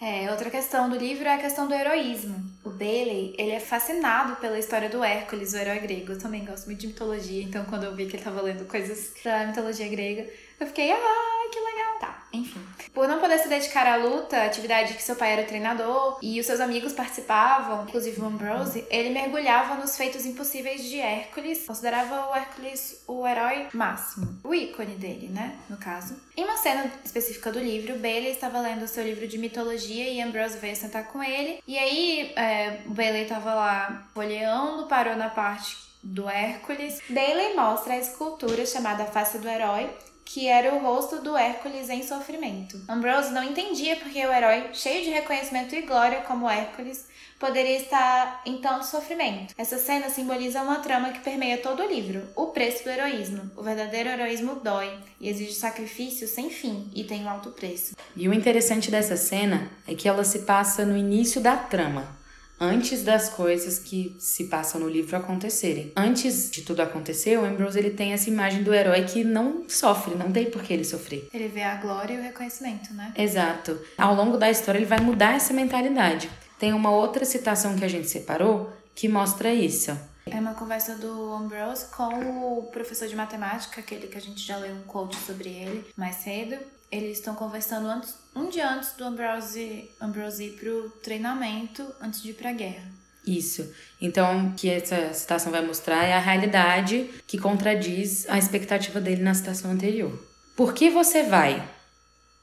É, 0.00 0.30
outra 0.30 0.50
questão 0.50 0.88
do 0.90 0.96
livro 0.96 1.26
é 1.26 1.34
a 1.34 1.38
questão 1.38 1.66
do 1.66 1.74
heroísmo. 1.74 2.44
O 2.64 2.70
Bailey, 2.70 3.34
ele 3.38 3.52
é 3.52 3.60
fascinado 3.60 4.36
pela 4.36 4.58
história 4.58 4.88
do 4.88 5.02
Hércules, 5.02 5.52
o 5.52 5.56
herói 5.56 5.78
grego. 5.78 6.12
Eu 6.12 6.18
também 6.18 6.44
gosto 6.44 6.66
muito 6.66 6.80
de 6.80 6.88
mitologia, 6.88 7.42
então 7.42 7.64
quando 7.64 7.84
eu 7.84 7.94
vi 7.94 8.04
que 8.06 8.12
ele 8.12 8.18
estava 8.18 8.42
lendo 8.42 8.66
coisas 8.66 9.12
da 9.22 9.46
mitologia 9.46 9.88
grega, 9.88 10.28
eu 10.60 10.66
fiquei, 10.66 10.90
ah, 10.92 11.48
que 11.50 11.60
legal. 11.60 11.98
Tá, 12.00 12.28
enfim. 12.32 12.60
Por 12.94 13.08
não 13.08 13.18
poder 13.18 13.38
se 13.40 13.48
dedicar 13.48 13.86
à 13.88 13.96
luta, 13.96 14.44
atividade 14.44 14.94
que 14.94 15.02
seu 15.02 15.16
pai 15.16 15.32
era 15.32 15.42
treinador 15.42 16.16
e 16.22 16.38
os 16.38 16.46
seus 16.46 16.60
amigos 16.60 16.92
participavam, 16.92 17.82
inclusive 17.82 18.20
o 18.20 18.24
Ambrose, 18.24 18.86
ele 18.88 19.10
mergulhava 19.10 19.74
nos 19.74 19.96
feitos 19.96 20.24
impossíveis 20.24 20.84
de 20.84 21.00
Hércules, 21.00 21.66
considerava 21.66 22.30
o 22.30 22.36
Hércules 22.36 23.02
o 23.08 23.26
herói 23.26 23.66
máximo, 23.74 24.38
o 24.44 24.54
ícone 24.54 24.94
dele, 24.94 25.28
né, 25.28 25.56
no 25.68 25.76
caso. 25.76 26.16
Em 26.36 26.44
uma 26.44 26.56
cena 26.56 26.90
específica 27.04 27.50
do 27.50 27.58
livro, 27.58 27.98
Bailey 27.98 28.30
estava 28.30 28.60
lendo 28.60 28.86
seu 28.86 29.02
livro 29.02 29.26
de 29.26 29.38
mitologia 29.38 30.08
e 30.08 30.22
Ambrose 30.22 30.58
veio 30.58 30.76
sentar 30.76 31.08
com 31.08 31.22
ele. 31.22 31.60
E 31.66 31.76
aí, 31.76 32.32
é, 32.36 32.78
Bailey 32.86 33.24
estava 33.24 33.54
lá 33.54 34.08
folheando, 34.14 34.86
parou 34.86 35.16
na 35.16 35.28
parte 35.28 35.76
do 36.02 36.28
Hércules. 36.28 37.00
Bailey 37.08 37.56
mostra 37.56 37.94
a 37.94 37.98
escultura 37.98 38.64
chamada 38.66 39.06
Face 39.06 39.38
do 39.38 39.48
Herói, 39.48 39.90
que 40.24 40.48
era 40.48 40.74
o 40.74 40.78
rosto 40.78 41.20
do 41.20 41.36
Hércules 41.36 41.88
em 41.90 42.02
sofrimento. 42.02 42.80
Ambrose 42.88 43.32
não 43.32 43.44
entendia 43.44 43.96
porque 43.96 44.24
o 44.24 44.32
herói, 44.32 44.70
cheio 44.72 45.04
de 45.04 45.10
reconhecimento 45.10 45.74
e 45.74 45.82
glória 45.82 46.22
como 46.22 46.48
Hércules, 46.48 47.06
poderia 47.38 47.76
estar 47.76 48.42
em 48.46 48.58
tanto 48.58 48.86
sofrimento. 48.86 49.54
Essa 49.56 49.78
cena 49.78 50.08
simboliza 50.08 50.62
uma 50.62 50.80
trama 50.80 51.12
que 51.12 51.20
permeia 51.20 51.58
todo 51.58 51.82
o 51.82 51.86
livro: 51.86 52.22
o 52.34 52.46
preço 52.46 52.84
do 52.84 52.90
heroísmo. 52.90 53.50
O 53.56 53.62
verdadeiro 53.62 54.08
heroísmo 54.08 54.56
dói 54.56 54.98
e 55.20 55.28
exige 55.28 55.52
sacrifício 55.52 56.26
sem 56.26 56.48
fim 56.48 56.90
e 56.94 57.04
tem 57.04 57.24
um 57.24 57.30
alto 57.30 57.50
preço. 57.50 57.94
E 58.16 58.28
o 58.28 58.34
interessante 58.34 58.90
dessa 58.90 59.16
cena 59.16 59.70
é 59.86 59.94
que 59.94 60.08
ela 60.08 60.24
se 60.24 60.40
passa 60.40 60.84
no 60.84 60.96
início 60.96 61.40
da 61.40 61.56
trama 61.56 62.23
antes 62.60 63.02
das 63.02 63.28
coisas 63.28 63.78
que 63.78 64.16
se 64.18 64.44
passam 64.44 64.80
no 64.80 64.88
livro 64.88 65.16
acontecerem. 65.16 65.92
Antes 65.96 66.50
de 66.50 66.62
tudo 66.62 66.80
acontecer, 66.80 67.38
o 67.38 67.44
Ambrose 67.44 67.78
ele 67.78 67.90
tem 67.90 68.12
essa 68.12 68.28
imagem 68.28 68.62
do 68.62 68.72
herói 68.72 69.04
que 69.04 69.24
não 69.24 69.68
sofre, 69.68 70.14
não 70.14 70.32
tem 70.32 70.50
por 70.50 70.62
que 70.62 70.72
ele 70.72 70.84
sofrer. 70.84 71.28
Ele 71.32 71.48
vê 71.48 71.62
a 71.62 71.76
glória 71.76 72.14
e 72.14 72.18
o 72.18 72.22
reconhecimento, 72.22 72.92
né? 72.94 73.12
Exato. 73.16 73.78
Ao 73.98 74.14
longo 74.14 74.36
da 74.36 74.50
história 74.50 74.78
ele 74.78 74.86
vai 74.86 75.00
mudar 75.00 75.34
essa 75.34 75.52
mentalidade. 75.52 76.30
Tem 76.58 76.72
uma 76.72 76.90
outra 76.90 77.24
citação 77.24 77.76
que 77.76 77.84
a 77.84 77.88
gente 77.88 78.08
separou 78.08 78.72
que 78.94 79.08
mostra 79.08 79.52
isso. 79.52 79.96
É 80.26 80.36
uma 80.36 80.54
conversa 80.54 80.94
do 80.94 81.32
Ambrose 81.32 81.86
com 81.88 82.58
o 82.58 82.62
professor 82.72 83.06
de 83.06 83.14
matemática, 83.14 83.80
aquele 83.80 84.06
que 84.06 84.16
a 84.16 84.20
gente 84.20 84.40
já 84.40 84.56
leu 84.56 84.74
um 84.74 84.82
quote 84.82 85.16
sobre 85.16 85.50
ele 85.50 85.84
mais 85.96 86.16
cedo. 86.16 86.56
Eles 86.90 87.18
estão 87.18 87.34
conversando 87.34 87.86
antes, 87.88 88.14
um 88.34 88.48
dia 88.48 88.70
antes 88.70 88.92
do 88.92 89.04
Ambrose, 89.04 89.90
Ambrose 90.00 90.44
ir 90.44 90.52
pro 90.52 90.90
treinamento, 91.02 91.86
antes 92.00 92.22
de 92.22 92.30
ir 92.30 92.34
pra 92.34 92.52
guerra. 92.52 92.90
Isso. 93.26 93.72
Então, 94.00 94.48
o 94.48 94.54
que 94.54 94.68
essa 94.68 95.12
citação 95.14 95.50
vai 95.50 95.64
mostrar 95.64 96.04
é 96.04 96.12
a 96.12 96.18
realidade 96.18 97.08
que 97.26 97.38
contradiz 97.38 98.28
a 98.28 98.36
expectativa 98.38 99.00
dele 99.00 99.22
na 99.22 99.32
citação 99.32 99.70
anterior. 99.70 100.12
Por 100.56 100.74
que 100.74 100.90
você 100.90 101.22
vai? 101.22 101.66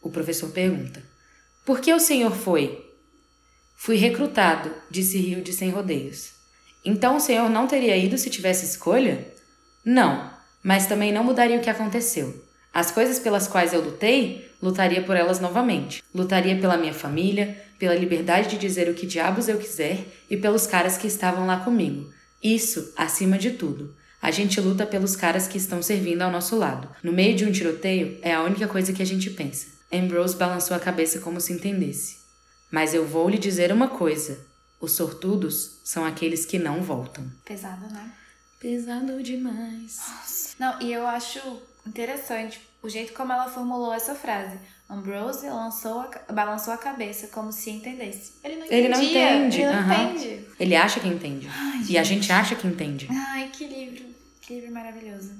O 0.01 0.09
professor 0.09 0.51
pergunta. 0.51 1.03
Por 1.65 1.79
que 1.79 1.93
o 1.93 1.99
senhor 1.99 2.35
foi? 2.35 2.83
Fui 3.75 3.95
recrutado, 3.95 4.73
disse 4.89 5.17
Rio 5.17 5.43
de 5.43 5.53
Sem 5.53 5.69
Rodeios. 5.69 6.31
Então 6.83 7.17
o 7.17 7.19
senhor 7.19 7.49
não 7.49 7.67
teria 7.67 7.95
ido 7.95 8.17
se 8.17 8.29
tivesse 8.29 8.65
escolha? 8.65 9.27
Não, 9.85 10.31
mas 10.63 10.87
também 10.87 11.11
não 11.11 11.23
mudaria 11.23 11.57
o 11.57 11.61
que 11.61 11.69
aconteceu. 11.69 12.43
As 12.73 12.89
coisas 12.89 13.19
pelas 13.19 13.47
quais 13.47 13.73
eu 13.73 13.81
lutei, 13.81 14.49
lutaria 14.61 15.03
por 15.03 15.15
elas 15.15 15.39
novamente. 15.39 16.03
Lutaria 16.13 16.57
pela 16.59 16.77
minha 16.77 16.93
família, 16.93 17.61
pela 17.77 17.95
liberdade 17.95 18.49
de 18.49 18.57
dizer 18.57 18.87
o 18.89 18.93
que 18.93 19.05
diabos 19.05 19.49
eu 19.49 19.57
quiser 19.57 20.05
e 20.29 20.37
pelos 20.37 20.65
caras 20.65 20.97
que 20.97 21.07
estavam 21.07 21.45
lá 21.45 21.59
comigo. 21.59 22.09
Isso, 22.41 22.93
acima 22.95 23.37
de 23.37 23.51
tudo. 23.51 23.93
A 24.21 24.31
gente 24.31 24.61
luta 24.61 24.85
pelos 24.85 25.15
caras 25.15 25.47
que 25.47 25.57
estão 25.57 25.81
servindo 25.81 26.21
ao 26.21 26.31
nosso 26.31 26.55
lado. 26.55 26.87
No 27.03 27.11
meio 27.11 27.35
de 27.35 27.43
um 27.43 27.51
tiroteio, 27.51 28.19
é 28.21 28.33
a 28.33 28.43
única 28.43 28.67
coisa 28.67 28.93
que 28.93 29.01
a 29.01 29.05
gente 29.05 29.29
pensa. 29.31 29.67
Ambrose 29.91 30.35
balançou 30.35 30.77
a 30.77 30.79
cabeça 30.79 31.19
como 31.19 31.41
se 31.41 31.51
entendesse. 31.51 32.17
Mas 32.71 32.93
eu 32.93 33.05
vou 33.05 33.27
lhe 33.27 33.37
dizer 33.37 33.73
uma 33.73 33.89
coisa: 33.89 34.39
os 34.79 34.93
sortudos 34.93 35.79
são 35.83 36.05
aqueles 36.05 36.45
que 36.45 36.57
não 36.57 36.81
voltam. 36.81 37.29
Pesado, 37.43 37.91
né? 37.91 38.13
Pesado 38.59 39.21
demais. 39.21 40.55
Não, 40.59 40.79
e 40.79 40.93
eu 40.93 41.05
acho 41.07 41.39
interessante 41.85 42.61
o 42.81 42.89
jeito 42.89 43.13
como 43.13 43.31
ela 43.31 43.47
formulou 43.49 43.93
essa 43.93 44.15
frase. 44.15 44.57
Ambrose 44.89 45.47
lançou 45.47 46.01
a, 46.01 46.33
balançou 46.33 46.73
a 46.73 46.77
cabeça 46.77 47.27
como 47.27 47.51
se 47.51 47.69
entendesse. 47.69 48.33
Ele 48.43 48.57
não, 48.57 48.65
Ele 48.69 48.89
não 48.89 49.01
entende, 49.01 49.61
Ele 49.61 49.71
não 49.71 49.79
aham. 49.79 50.03
entende. 50.03 50.47
Ele 50.59 50.75
acha 50.75 50.99
que 50.99 51.07
entende. 51.07 51.49
Ai, 51.49 51.85
e 51.87 51.97
a 51.97 52.03
gente. 52.03 52.21
gente 52.21 52.31
acha 52.31 52.55
que 52.55 52.67
entende. 52.67 53.07
Ai, 53.09 53.49
que 53.53 53.65
livro. 53.67 54.03
Que 54.41 54.55
livro 54.55 54.71
maravilhoso. 54.73 55.31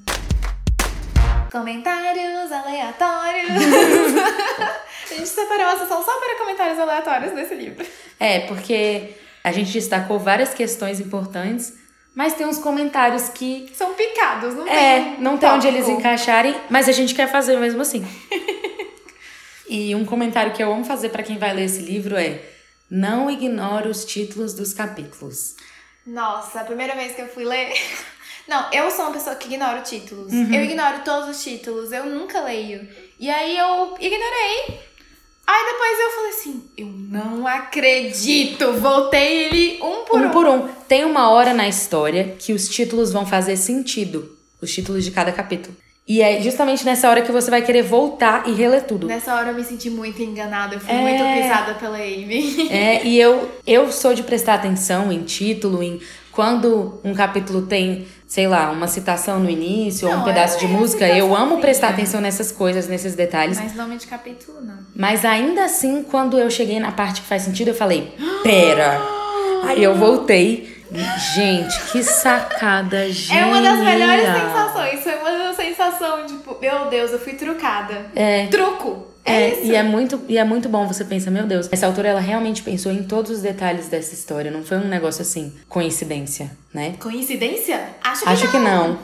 Comentários 1.51 2.49
aleatórios. 2.49 3.49
a 5.11 5.13
gente 5.15 5.27
separou 5.27 5.65
uma 5.65 5.79
sessão 5.79 6.05
só 6.05 6.19
para 6.19 6.37
comentários 6.37 6.79
aleatórios 6.79 7.33
desse 7.33 7.55
livro. 7.55 7.85
É, 8.17 8.41
porque 8.41 9.15
a 9.43 9.51
gente 9.51 9.73
destacou 9.73 10.17
várias 10.17 10.53
questões 10.53 11.01
importantes, 11.01 11.73
mas 12.15 12.33
tem 12.33 12.45
uns 12.45 12.57
comentários 12.57 13.29
que 13.29 13.71
São 13.75 13.93
picados, 13.93 14.53
não 14.55 14.67
É, 14.67 15.01
tem. 15.01 15.21
não 15.21 15.37
tem 15.37 15.49
onde 15.49 15.67
eles 15.67 15.87
encaixarem, 15.87 16.55
mas 16.69 16.87
a 16.89 16.91
gente 16.91 17.13
quer 17.15 17.31
fazer 17.31 17.57
mesmo 17.57 17.81
assim. 17.81 18.05
e 19.67 19.95
um 19.95 20.05
comentário 20.05 20.53
que 20.53 20.61
eu 20.61 20.71
amo 20.71 20.83
fazer 20.83 21.09
pra 21.09 21.23
quem 21.23 21.37
vai 21.37 21.53
ler 21.53 21.65
esse 21.65 21.81
livro 21.81 22.15
é: 22.15 22.41
não 22.89 23.29
ignore 23.29 23.87
os 23.87 24.03
títulos 24.05 24.53
dos 24.53 24.73
capítulos. 24.73 25.55
Nossa, 26.05 26.61
a 26.61 26.63
primeira 26.63 26.95
vez 26.95 27.15
que 27.15 27.21
eu 27.21 27.27
fui 27.27 27.45
ler. 27.45 27.71
Não, 28.47 28.69
eu 28.73 28.89
sou 28.89 29.05
uma 29.05 29.13
pessoa 29.13 29.35
que 29.35 29.47
ignora 29.47 29.81
títulos. 29.81 30.33
Uhum. 30.33 30.53
Eu 30.53 30.63
ignoro 30.63 31.01
todos 31.05 31.29
os 31.29 31.43
títulos, 31.43 31.91
eu 31.91 32.05
nunca 32.07 32.41
leio. 32.41 32.85
E 33.19 33.29
aí 33.29 33.55
eu 33.55 33.95
ignorei. 33.99 34.79
Aí 35.53 35.65
depois 35.65 35.99
eu 35.99 36.09
falei 36.11 36.29
assim: 36.29 36.63
eu 36.77 36.87
não 36.87 37.45
acredito! 37.45 38.71
Voltei 38.73 39.43
ele 39.45 39.79
um 39.81 40.05
por 40.05 40.21
um. 40.21 40.25
um 40.25 40.29
por 40.29 40.47
um. 40.47 40.67
Tem 40.87 41.03
uma 41.03 41.29
hora 41.29 41.53
na 41.53 41.67
história 41.67 42.35
que 42.39 42.53
os 42.53 42.69
títulos 42.69 43.11
vão 43.11 43.25
fazer 43.25 43.57
sentido, 43.57 44.31
os 44.61 44.73
títulos 44.73 45.03
de 45.03 45.11
cada 45.11 45.31
capítulo. 45.31 45.75
E 46.07 46.21
é 46.21 46.41
justamente 46.41 46.83
nessa 46.83 47.09
hora 47.09 47.21
que 47.21 47.31
você 47.31 47.49
vai 47.49 47.61
querer 47.61 47.83
voltar 47.83 48.47
e 48.47 48.53
reler 48.53 48.83
tudo. 48.85 49.07
Nessa 49.07 49.35
hora 49.35 49.49
eu 49.49 49.55
me 49.55 49.63
senti 49.63 49.89
muito 49.89 50.21
enganada, 50.21 50.75
eu 50.75 50.79
fui 50.79 50.91
É. 50.93 50.99
muito 51.01 51.23
pisada 51.41 51.75
pela 51.75 51.97
Amy. 51.97 52.67
É, 52.71 53.05
e 53.05 53.19
eu, 53.19 53.49
eu 53.67 53.91
sou 53.91 54.13
de 54.13 54.23
prestar 54.23 54.55
atenção 54.55 55.11
em 55.11 55.23
título, 55.23 55.81
em 55.83 56.01
quando 56.31 56.99
um 57.03 57.13
capítulo 57.13 57.61
tem, 57.63 58.07
sei 58.31 58.47
lá, 58.47 58.71
uma 58.71 58.87
citação 58.87 59.41
no 59.41 59.49
início 59.49 60.07
ou 60.07 60.13
um 60.13 60.17
Não, 60.19 60.23
pedaço 60.23 60.55
é 60.55 60.59
de 60.59 60.67
música, 60.67 61.05
eu 61.05 61.35
amo 61.35 61.57
prestar 61.57 61.89
atenção 61.89 62.21
nessas 62.21 62.49
coisas, 62.49 62.87
nesses 62.87 63.13
detalhes. 63.13 63.59
Mas 63.59 63.75
nome 63.75 63.97
de 63.97 64.07
capítulo, 64.07 64.61
não. 64.61 64.77
Mas 64.95 65.25
ainda 65.25 65.65
assim, 65.65 66.01
quando 66.01 66.39
eu 66.39 66.49
cheguei 66.49 66.79
na 66.79 66.93
parte 66.93 67.19
que 67.19 67.27
faz 67.27 67.41
sentido, 67.41 67.71
eu 67.71 67.75
falei, 67.75 68.15
pera. 68.41 69.01
Aí 69.67 69.83
eu 69.83 69.95
voltei. 69.95 70.81
Gente, 71.35 71.77
que 71.91 72.01
sacada, 72.01 73.05
gente. 73.11 73.35
É 73.37 73.45
uma 73.45 73.61
das 73.61 73.79
melhores 73.79 74.23
sensações. 74.23 75.03
Foi 75.03 75.13
uma 75.15 75.53
sensação, 75.53 76.25
tipo, 76.25 76.57
meu 76.61 76.85
Deus, 76.85 77.11
eu 77.11 77.19
fui 77.19 77.33
trucada. 77.33 78.05
É. 78.15 78.47
Truco! 78.47 79.10
É, 79.23 79.49
É, 79.49 79.65
e 79.65 79.75
é 79.75 79.83
muito 79.83 80.21
e 80.27 80.37
é 80.37 80.43
muito 80.43 80.67
bom 80.67 80.87
você 80.87 81.05
pensa, 81.05 81.29
meu 81.29 81.45
Deus, 81.45 81.69
essa 81.71 81.85
autora 81.85 82.09
ela 82.09 82.19
realmente 82.19 82.63
pensou 82.63 82.91
em 82.91 83.03
todos 83.03 83.31
os 83.31 83.41
detalhes 83.41 83.87
dessa 83.87 84.13
história, 84.13 84.49
não 84.49 84.63
foi 84.63 84.77
um 84.77 84.87
negócio 84.87 85.21
assim, 85.21 85.53
coincidência, 85.69 86.51
né? 86.73 86.95
Coincidência? 86.99 87.79
Acho 88.03 88.23
que 88.23 88.29
Acho 88.29 88.45
não. 88.45 88.51
que 88.51 88.57
não. 88.57 88.99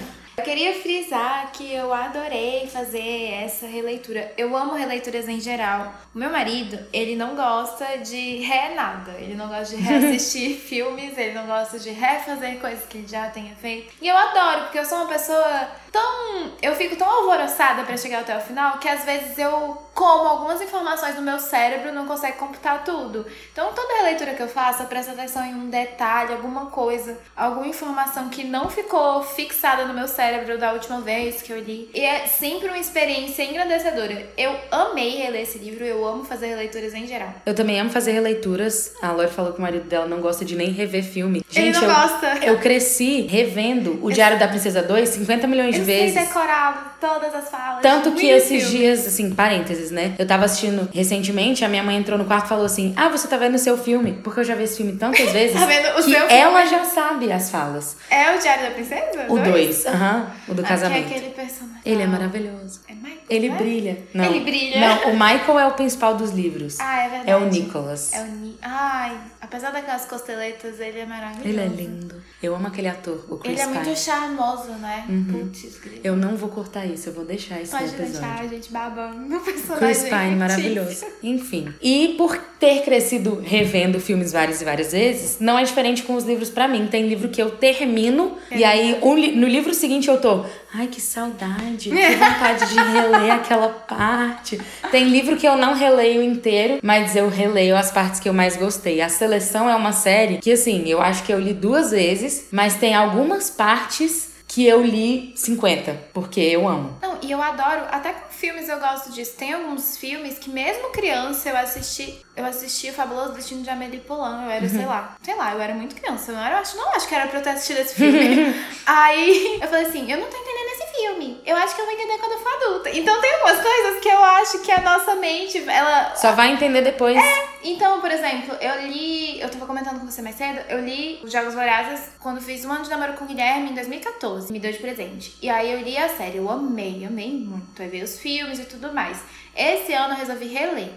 Eu 0.40 0.44
queria 0.44 0.72
frisar 0.80 1.52
que 1.52 1.70
eu 1.70 1.92
adorei 1.92 2.66
fazer 2.66 3.30
essa 3.44 3.66
releitura. 3.66 4.32
Eu 4.38 4.56
amo 4.56 4.72
releituras 4.72 5.28
em 5.28 5.38
geral. 5.38 5.92
O 6.14 6.18
meu 6.18 6.30
marido, 6.30 6.78
ele 6.94 7.14
não 7.14 7.36
gosta 7.36 7.98
de 7.98 8.36
re 8.36 8.74
nada. 8.74 9.12
Ele 9.18 9.34
não 9.34 9.48
gosta 9.48 9.76
de 9.76 9.82
reassistir 9.84 10.58
filmes, 10.58 11.18
ele 11.18 11.34
não 11.34 11.44
gosta 11.44 11.78
de 11.78 11.90
refazer 11.90 12.58
coisas 12.58 12.86
que 12.86 12.96
ele 12.96 13.06
já 13.06 13.28
tenha 13.28 13.54
feito. 13.54 13.92
E 14.00 14.08
eu 14.08 14.16
adoro, 14.16 14.62
porque 14.62 14.78
eu 14.78 14.84
sou 14.86 14.96
uma 14.96 15.08
pessoa 15.08 15.68
tão. 15.92 16.52
Eu 16.62 16.74
fico 16.74 16.96
tão 16.96 17.06
alvoroçada 17.06 17.82
pra 17.82 17.98
chegar 17.98 18.20
até 18.20 18.34
o 18.34 18.40
final 18.40 18.78
que 18.78 18.88
às 18.88 19.04
vezes 19.04 19.36
eu 19.36 19.78
como 20.00 20.26
algumas 20.26 20.62
informações 20.62 21.14
no 21.16 21.20
meu 21.20 21.38
cérebro 21.38 21.92
não 21.92 22.06
consegue 22.06 22.38
computar 22.38 22.84
tudo. 22.84 23.26
Então 23.52 23.72
toda 23.74 23.98
releitura 23.98 24.32
que 24.32 24.42
eu 24.42 24.48
faço, 24.48 24.82
eu 24.82 24.86
presto 24.86 25.10
atenção 25.10 25.44
em 25.44 25.54
um 25.54 25.68
detalhe, 25.68 26.32
alguma 26.32 26.66
coisa, 26.66 27.18
alguma 27.36 27.66
informação 27.66 28.30
que 28.30 28.42
não 28.42 28.70
ficou 28.70 29.22
fixada 29.22 29.84
no 29.84 29.92
meu 29.92 30.08
cérebro 30.08 30.29
da 30.58 30.72
última 30.72 31.00
vez 31.00 31.42
que 31.42 31.52
eu 31.52 31.58
li. 31.60 31.90
E 31.94 32.00
é 32.00 32.26
sempre 32.26 32.68
uma 32.68 32.78
experiência 32.78 33.42
engrandecedora. 33.42 34.26
Eu 34.36 34.54
amei 34.70 35.16
reler 35.16 35.42
esse 35.42 35.58
livro, 35.58 35.84
eu 35.84 36.06
amo 36.06 36.24
fazer 36.24 36.46
releituras 36.46 36.94
em 36.94 37.06
geral. 37.06 37.34
Eu 37.44 37.54
também 37.54 37.80
amo 37.80 37.90
fazer 37.90 38.12
releituras. 38.12 38.92
A 39.02 39.12
Lori 39.12 39.28
falou 39.30 39.52
que 39.52 39.58
o 39.58 39.62
marido 39.62 39.84
dela 39.84 40.06
não 40.06 40.20
gosta 40.20 40.44
de 40.44 40.56
nem 40.56 40.70
rever 40.70 41.02
filme. 41.02 41.42
Ele 41.54 41.66
Gente, 41.72 41.74
não 41.82 41.88
eu, 41.88 41.94
gosta. 41.94 42.26
eu 42.44 42.58
cresci 42.58 43.22
revendo 43.22 43.98
o 44.02 44.10
Diário 44.12 44.38
da 44.38 44.46
Princesa 44.48 44.82
2 44.82 45.08
50 45.08 45.46
milhões 45.46 45.74
de 45.74 45.80
Eu 45.80 45.86
vezes. 45.86 46.14
decorado 46.14 46.90
todas 47.00 47.34
as 47.34 47.48
falas. 47.50 47.82
Tanto 47.82 48.12
que 48.12 48.26
esses 48.26 48.48
filmes. 48.62 48.70
dias, 48.70 49.06
assim, 49.06 49.30
parênteses, 49.34 49.90
né? 49.90 50.14
Eu 50.18 50.26
tava 50.26 50.44
assistindo 50.44 50.88
recentemente, 50.92 51.64
a 51.64 51.68
minha 51.68 51.82
mãe 51.82 51.96
entrou 51.96 52.18
no 52.18 52.24
quarto 52.24 52.46
e 52.46 52.48
falou 52.48 52.66
assim: 52.66 52.92
Ah, 52.96 53.08
você 53.08 53.26
tá 53.26 53.36
vendo 53.36 53.54
o 53.54 53.58
seu 53.58 53.76
filme? 53.78 54.18
Porque 54.22 54.40
eu 54.40 54.44
já 54.44 54.54
vi 54.54 54.64
esse 54.64 54.76
filme 54.76 54.92
tantas 54.96 55.28
vezes. 55.32 55.58
Tá 55.58 55.66
vendo 55.66 55.88
o 55.92 55.94
que 55.96 56.02
seu 56.10 56.28
ela 56.28 56.66
filme? 56.66 56.70
já 56.70 56.84
sabe 56.84 57.32
as 57.32 57.50
falas. 57.50 57.96
É 58.10 58.34
o 58.34 58.38
Diário 58.38 58.64
da 58.64 58.70
Princesa? 58.72 59.24
O 59.28 59.38
2, 59.38 59.86
aham, 59.86 60.09
o 60.48 60.54
do 60.54 60.62
Ah, 60.62 60.68
casamento. 60.68 61.12
É 61.12 61.16
aquele 61.16 61.30
personagem. 61.34 61.82
Ele 61.84 62.02
é 62.02 62.06
maravilhoso. 62.06 62.80
É 62.88 62.94
Michael, 62.94 63.19
Ele 63.30 63.48
né? 63.48 63.56
brilha. 63.56 63.98
Não. 64.12 64.24
Ele 64.24 64.40
brilha. 64.40 64.80
Não, 64.80 65.10
o 65.10 65.12
Michael 65.12 65.58
é 65.58 65.66
o 65.66 65.72
principal 65.72 66.14
dos 66.16 66.30
livros. 66.32 66.78
Ah, 66.80 67.02
é 67.04 67.08
verdade. 67.08 67.30
é 67.30 67.36
o 67.36 67.44
Nicholas. 67.48 68.12
É 68.12 68.20
o 68.22 68.26
Ni... 68.26 68.56
Ai, 68.60 69.16
apesar 69.40 69.70
daquelas 69.70 70.04
costeletas, 70.04 70.80
ele 70.80 70.98
é 70.98 71.06
maravilhoso. 71.06 71.48
Ele 71.48 71.60
é 71.60 71.66
lindo. 71.66 72.20
Eu 72.42 72.54
amo 72.56 72.68
aquele 72.68 72.88
ator, 72.88 73.22
o 73.28 73.36
Chris 73.36 73.52
Ele 73.52 73.60
é 73.60 73.66
muito 73.66 73.98
charmoso, 73.98 74.70
né? 74.80 75.04
Putz, 75.30 75.78
grilo. 75.78 76.00
Eu 76.02 76.16
não 76.16 76.36
vou 76.36 76.48
cortar 76.48 76.86
isso, 76.86 77.10
eu 77.10 77.12
vou 77.12 77.24
deixar 77.24 77.60
isso 77.60 77.72
Pode 77.72 77.84
no 77.84 77.90
episódio. 78.02 78.12
deixar 78.20 78.40
a 78.40 78.46
gente 78.46 78.72
babando 78.72 79.16
no 79.28 79.40
personagem. 79.44 79.78
Chris 79.78 80.02
Pine, 80.04 80.36
maravilhoso. 80.36 81.04
Enfim. 81.22 81.72
E 81.82 82.14
por 82.16 82.34
ter 82.58 82.82
crescido 82.82 83.40
revendo 83.44 84.00
filmes 84.00 84.32
várias 84.32 84.62
e 84.62 84.64
várias 84.64 84.92
vezes, 84.92 85.36
não 85.38 85.58
é 85.58 85.64
diferente 85.64 86.02
com 86.02 86.14
os 86.14 86.24
livros 86.24 86.48
pra 86.48 86.66
mim. 86.66 86.86
Tem 86.86 87.06
livro 87.06 87.28
que 87.28 87.40
eu 87.42 87.50
termino 87.50 88.38
e 88.50 88.64
aí 88.64 88.98
um 89.02 89.14
li- 89.14 89.32
no 89.36 89.46
livro 89.46 89.74
seguinte 89.74 90.08
eu 90.08 90.18
tô, 90.18 90.44
ai 90.74 90.86
que 90.86 91.00
saudade, 91.00 91.90
que 91.90 92.16
vontade 92.16 92.68
de 92.70 92.74
reler 92.74 93.19
aquela 93.28 93.68
parte. 93.68 94.60
Tem 94.90 95.08
livro 95.08 95.36
que 95.36 95.46
eu 95.46 95.56
não 95.56 95.74
releio 95.74 96.22
inteiro, 96.22 96.78
mas 96.82 97.16
eu 97.16 97.28
releio 97.28 97.76
as 97.76 97.90
partes 97.90 98.20
que 98.20 98.28
eu 98.28 98.32
mais 98.32 98.56
gostei. 98.56 99.00
A 99.00 99.08
Seleção 99.08 99.68
é 99.68 99.74
uma 99.74 99.92
série 99.92 100.38
que 100.38 100.52
assim, 100.52 100.88
eu 100.88 101.02
acho 101.02 101.24
que 101.24 101.32
eu 101.32 101.40
li 101.40 101.52
duas 101.52 101.90
vezes, 101.90 102.46
mas 102.52 102.76
tem 102.76 102.94
algumas 102.94 103.50
partes 103.50 104.30
que 104.50 104.66
eu 104.66 104.82
li 104.82 105.32
50, 105.36 105.96
porque 106.12 106.40
eu 106.40 106.66
amo. 106.66 106.98
Não, 107.00 107.18
e 107.22 107.30
eu 107.30 107.40
adoro, 107.40 107.82
até 107.88 108.12
com 108.12 108.28
filmes 108.30 108.68
eu 108.68 108.80
gosto 108.80 109.12
disso. 109.12 109.34
Tem 109.38 109.52
alguns 109.52 109.96
filmes 109.96 110.40
que 110.40 110.50
mesmo 110.50 110.90
criança 110.90 111.50
eu 111.50 111.56
assisti, 111.56 112.20
eu 112.34 112.44
assisti 112.44 112.90
o 112.90 112.92
Fabuloso 112.92 113.34
Destino 113.34 113.62
de 113.62 113.70
Amélie 113.70 114.00
Poulain, 114.00 114.44
eu 114.46 114.50
era, 114.50 114.68
sei 114.68 114.86
lá, 114.86 115.16
sei 115.22 115.36
lá, 115.36 115.54
eu 115.54 115.60
era 115.60 115.72
muito 115.72 115.94
criança, 115.94 116.32
eu 116.32 116.36
não, 116.36 116.44
era, 116.44 116.56
eu 116.56 116.60
acho, 116.62 116.76
não 116.76 116.92
acho 116.96 117.06
que 117.06 117.14
era 117.14 117.28
pra 117.28 117.38
eu 117.38 117.42
ter 117.44 117.50
assistido 117.50 117.78
esse 117.78 117.94
filme. 117.94 118.52
Aí 118.84 119.60
eu 119.62 119.68
falei 119.68 119.86
assim, 119.86 120.10
eu 120.10 120.18
não 120.18 120.26
tô 120.26 120.36
entendendo 120.36 120.69
esse 120.90 120.96
filme, 120.96 121.40
eu 121.46 121.56
acho 121.56 121.74
que 121.74 121.80
eu 121.80 121.84
vou 121.84 121.94
entender 121.94 122.18
quando 122.18 122.32
eu 122.32 122.38
for 122.38 122.52
adulta. 122.52 122.90
Então 122.90 123.20
tem 123.20 123.32
algumas 123.34 123.62
coisas 123.62 124.00
que 124.00 124.08
eu 124.08 124.24
acho 124.24 124.58
que 124.60 124.72
a 124.72 124.80
nossa 124.80 125.14
mente, 125.14 125.58
ela... 125.68 126.14
Só 126.16 126.32
vai 126.32 126.52
entender 126.52 126.82
depois. 126.82 127.16
Então, 127.62 128.00
por 128.00 128.10
exemplo, 128.10 128.56
eu 128.60 128.86
li, 128.86 129.40
eu 129.40 129.48
tava 129.48 129.66
comentando 129.66 130.00
com 130.00 130.06
você 130.06 130.22
mais 130.22 130.36
cedo, 130.36 130.60
eu 130.68 130.80
li 130.80 131.20
os 131.22 131.30
Jogos 131.30 131.54
Vorazes 131.54 132.10
quando 132.18 132.40
fiz 132.40 132.64
um 132.64 132.72
ano 132.72 132.84
de 132.84 132.90
namoro 132.90 133.14
com 133.14 133.24
o 133.24 133.28
Guilherme 133.28 133.70
em 133.70 133.74
2014, 133.74 134.52
me 134.52 134.58
deu 134.58 134.72
de 134.72 134.78
presente. 134.78 135.36
E 135.42 135.48
aí 135.48 135.72
eu 135.72 135.80
li 135.80 135.96
a 135.96 136.08
série, 136.08 136.38
eu 136.38 136.50
amei, 136.50 137.04
amei 137.04 137.30
muito. 137.30 137.80
Aí 137.80 137.88
veio 137.88 138.04
os 138.04 138.18
filmes 138.18 138.58
e 138.58 138.64
tudo 138.64 138.92
mais. 138.92 139.22
Esse 139.54 139.92
ano 139.92 140.14
eu 140.14 140.18
resolvi 140.18 140.46
reler. 140.46 140.90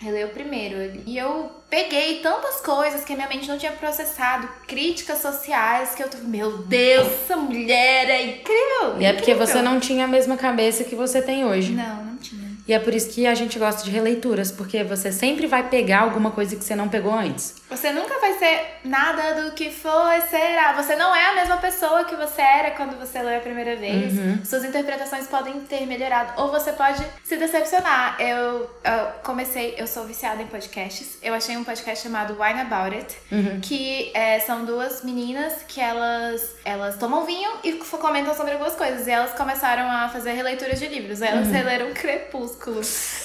Reler 0.00 0.28
o 0.28 0.30
primeiro. 0.30 1.02
E 1.04 1.18
eu 1.18 1.50
peguei 1.68 2.20
tantas 2.20 2.56
coisas 2.62 3.04
que 3.04 3.12
a 3.12 3.16
minha 3.16 3.28
mente 3.28 3.46
não 3.46 3.58
tinha 3.58 3.72
processado, 3.72 4.48
críticas 4.66 5.18
sociais, 5.18 5.94
que 5.94 6.02
eu 6.02 6.08
tô, 6.08 6.16
meu 6.18 6.58
Deus, 6.62 7.06
essa 7.06 7.36
mulher 7.36 8.08
é 8.08 8.22
incrível! 8.22 8.98
E 8.98 9.04
é 9.04 9.12
porque 9.12 9.34
você 9.34 9.60
não 9.60 9.78
tinha 9.78 10.06
a 10.06 10.08
mesma 10.08 10.38
cabeça 10.38 10.84
que 10.84 10.94
você 10.96 11.20
tem 11.20 11.44
hoje. 11.44 11.72
Não, 11.72 12.02
não 12.02 12.16
tinha. 12.16 12.49
E 12.70 12.72
é 12.72 12.78
por 12.78 12.94
isso 12.94 13.10
que 13.10 13.26
a 13.26 13.34
gente 13.34 13.58
gosta 13.58 13.82
de 13.82 13.90
releituras, 13.90 14.52
porque 14.52 14.84
você 14.84 15.10
sempre 15.10 15.48
vai 15.48 15.68
pegar 15.68 16.02
alguma 16.02 16.30
coisa 16.30 16.54
que 16.54 16.62
você 16.62 16.76
não 16.76 16.88
pegou 16.88 17.12
antes. 17.12 17.56
Você 17.68 17.90
nunca 17.90 18.20
vai 18.20 18.34
ser 18.34 18.78
nada 18.84 19.42
do 19.42 19.50
que 19.56 19.72
foi, 19.72 20.20
será. 20.30 20.72
Você 20.74 20.94
não 20.94 21.12
é 21.12 21.30
a 21.30 21.34
mesma 21.34 21.56
pessoa 21.56 22.04
que 22.04 22.14
você 22.14 22.40
era 22.40 22.70
quando 22.70 22.96
você 22.96 23.20
leu 23.20 23.38
a 23.38 23.40
primeira 23.40 23.74
vez. 23.74 24.12
Suas 24.46 24.64
interpretações 24.64 25.26
podem 25.26 25.60
ter 25.62 25.84
melhorado. 25.84 26.40
Ou 26.40 26.52
você 26.52 26.72
pode 26.72 27.04
se 27.24 27.36
decepcionar. 27.36 28.16
Eu, 28.20 28.70
eu 28.84 29.06
comecei, 29.24 29.74
eu 29.76 29.88
sou 29.88 30.04
viciada 30.04 30.40
em 30.40 30.46
podcasts. 30.46 31.18
Eu 31.20 31.34
achei 31.34 31.56
um 31.56 31.64
podcast 31.64 32.04
chamado 32.04 32.36
Wine 32.40 32.60
About 32.60 32.94
It, 32.94 33.16
que 33.62 34.12
é, 34.14 34.38
são 34.38 34.64
duas 34.64 35.02
meninas 35.02 35.54
que 35.66 35.80
elas, 35.80 36.54
elas 36.64 36.96
tomam 36.98 37.26
vinho 37.26 37.50
e 37.64 37.72
comentam 37.72 38.32
sobre 38.32 38.52
algumas 38.52 38.76
coisas. 38.76 39.08
E 39.08 39.10
elas 39.10 39.32
começaram 39.32 39.90
a 39.90 40.08
fazer 40.08 40.34
releituras 40.34 40.78
de 40.78 40.86
livros. 40.86 41.20
Elas 41.20 41.48
releram 41.48 41.92
Crepúsculo. 41.94 42.59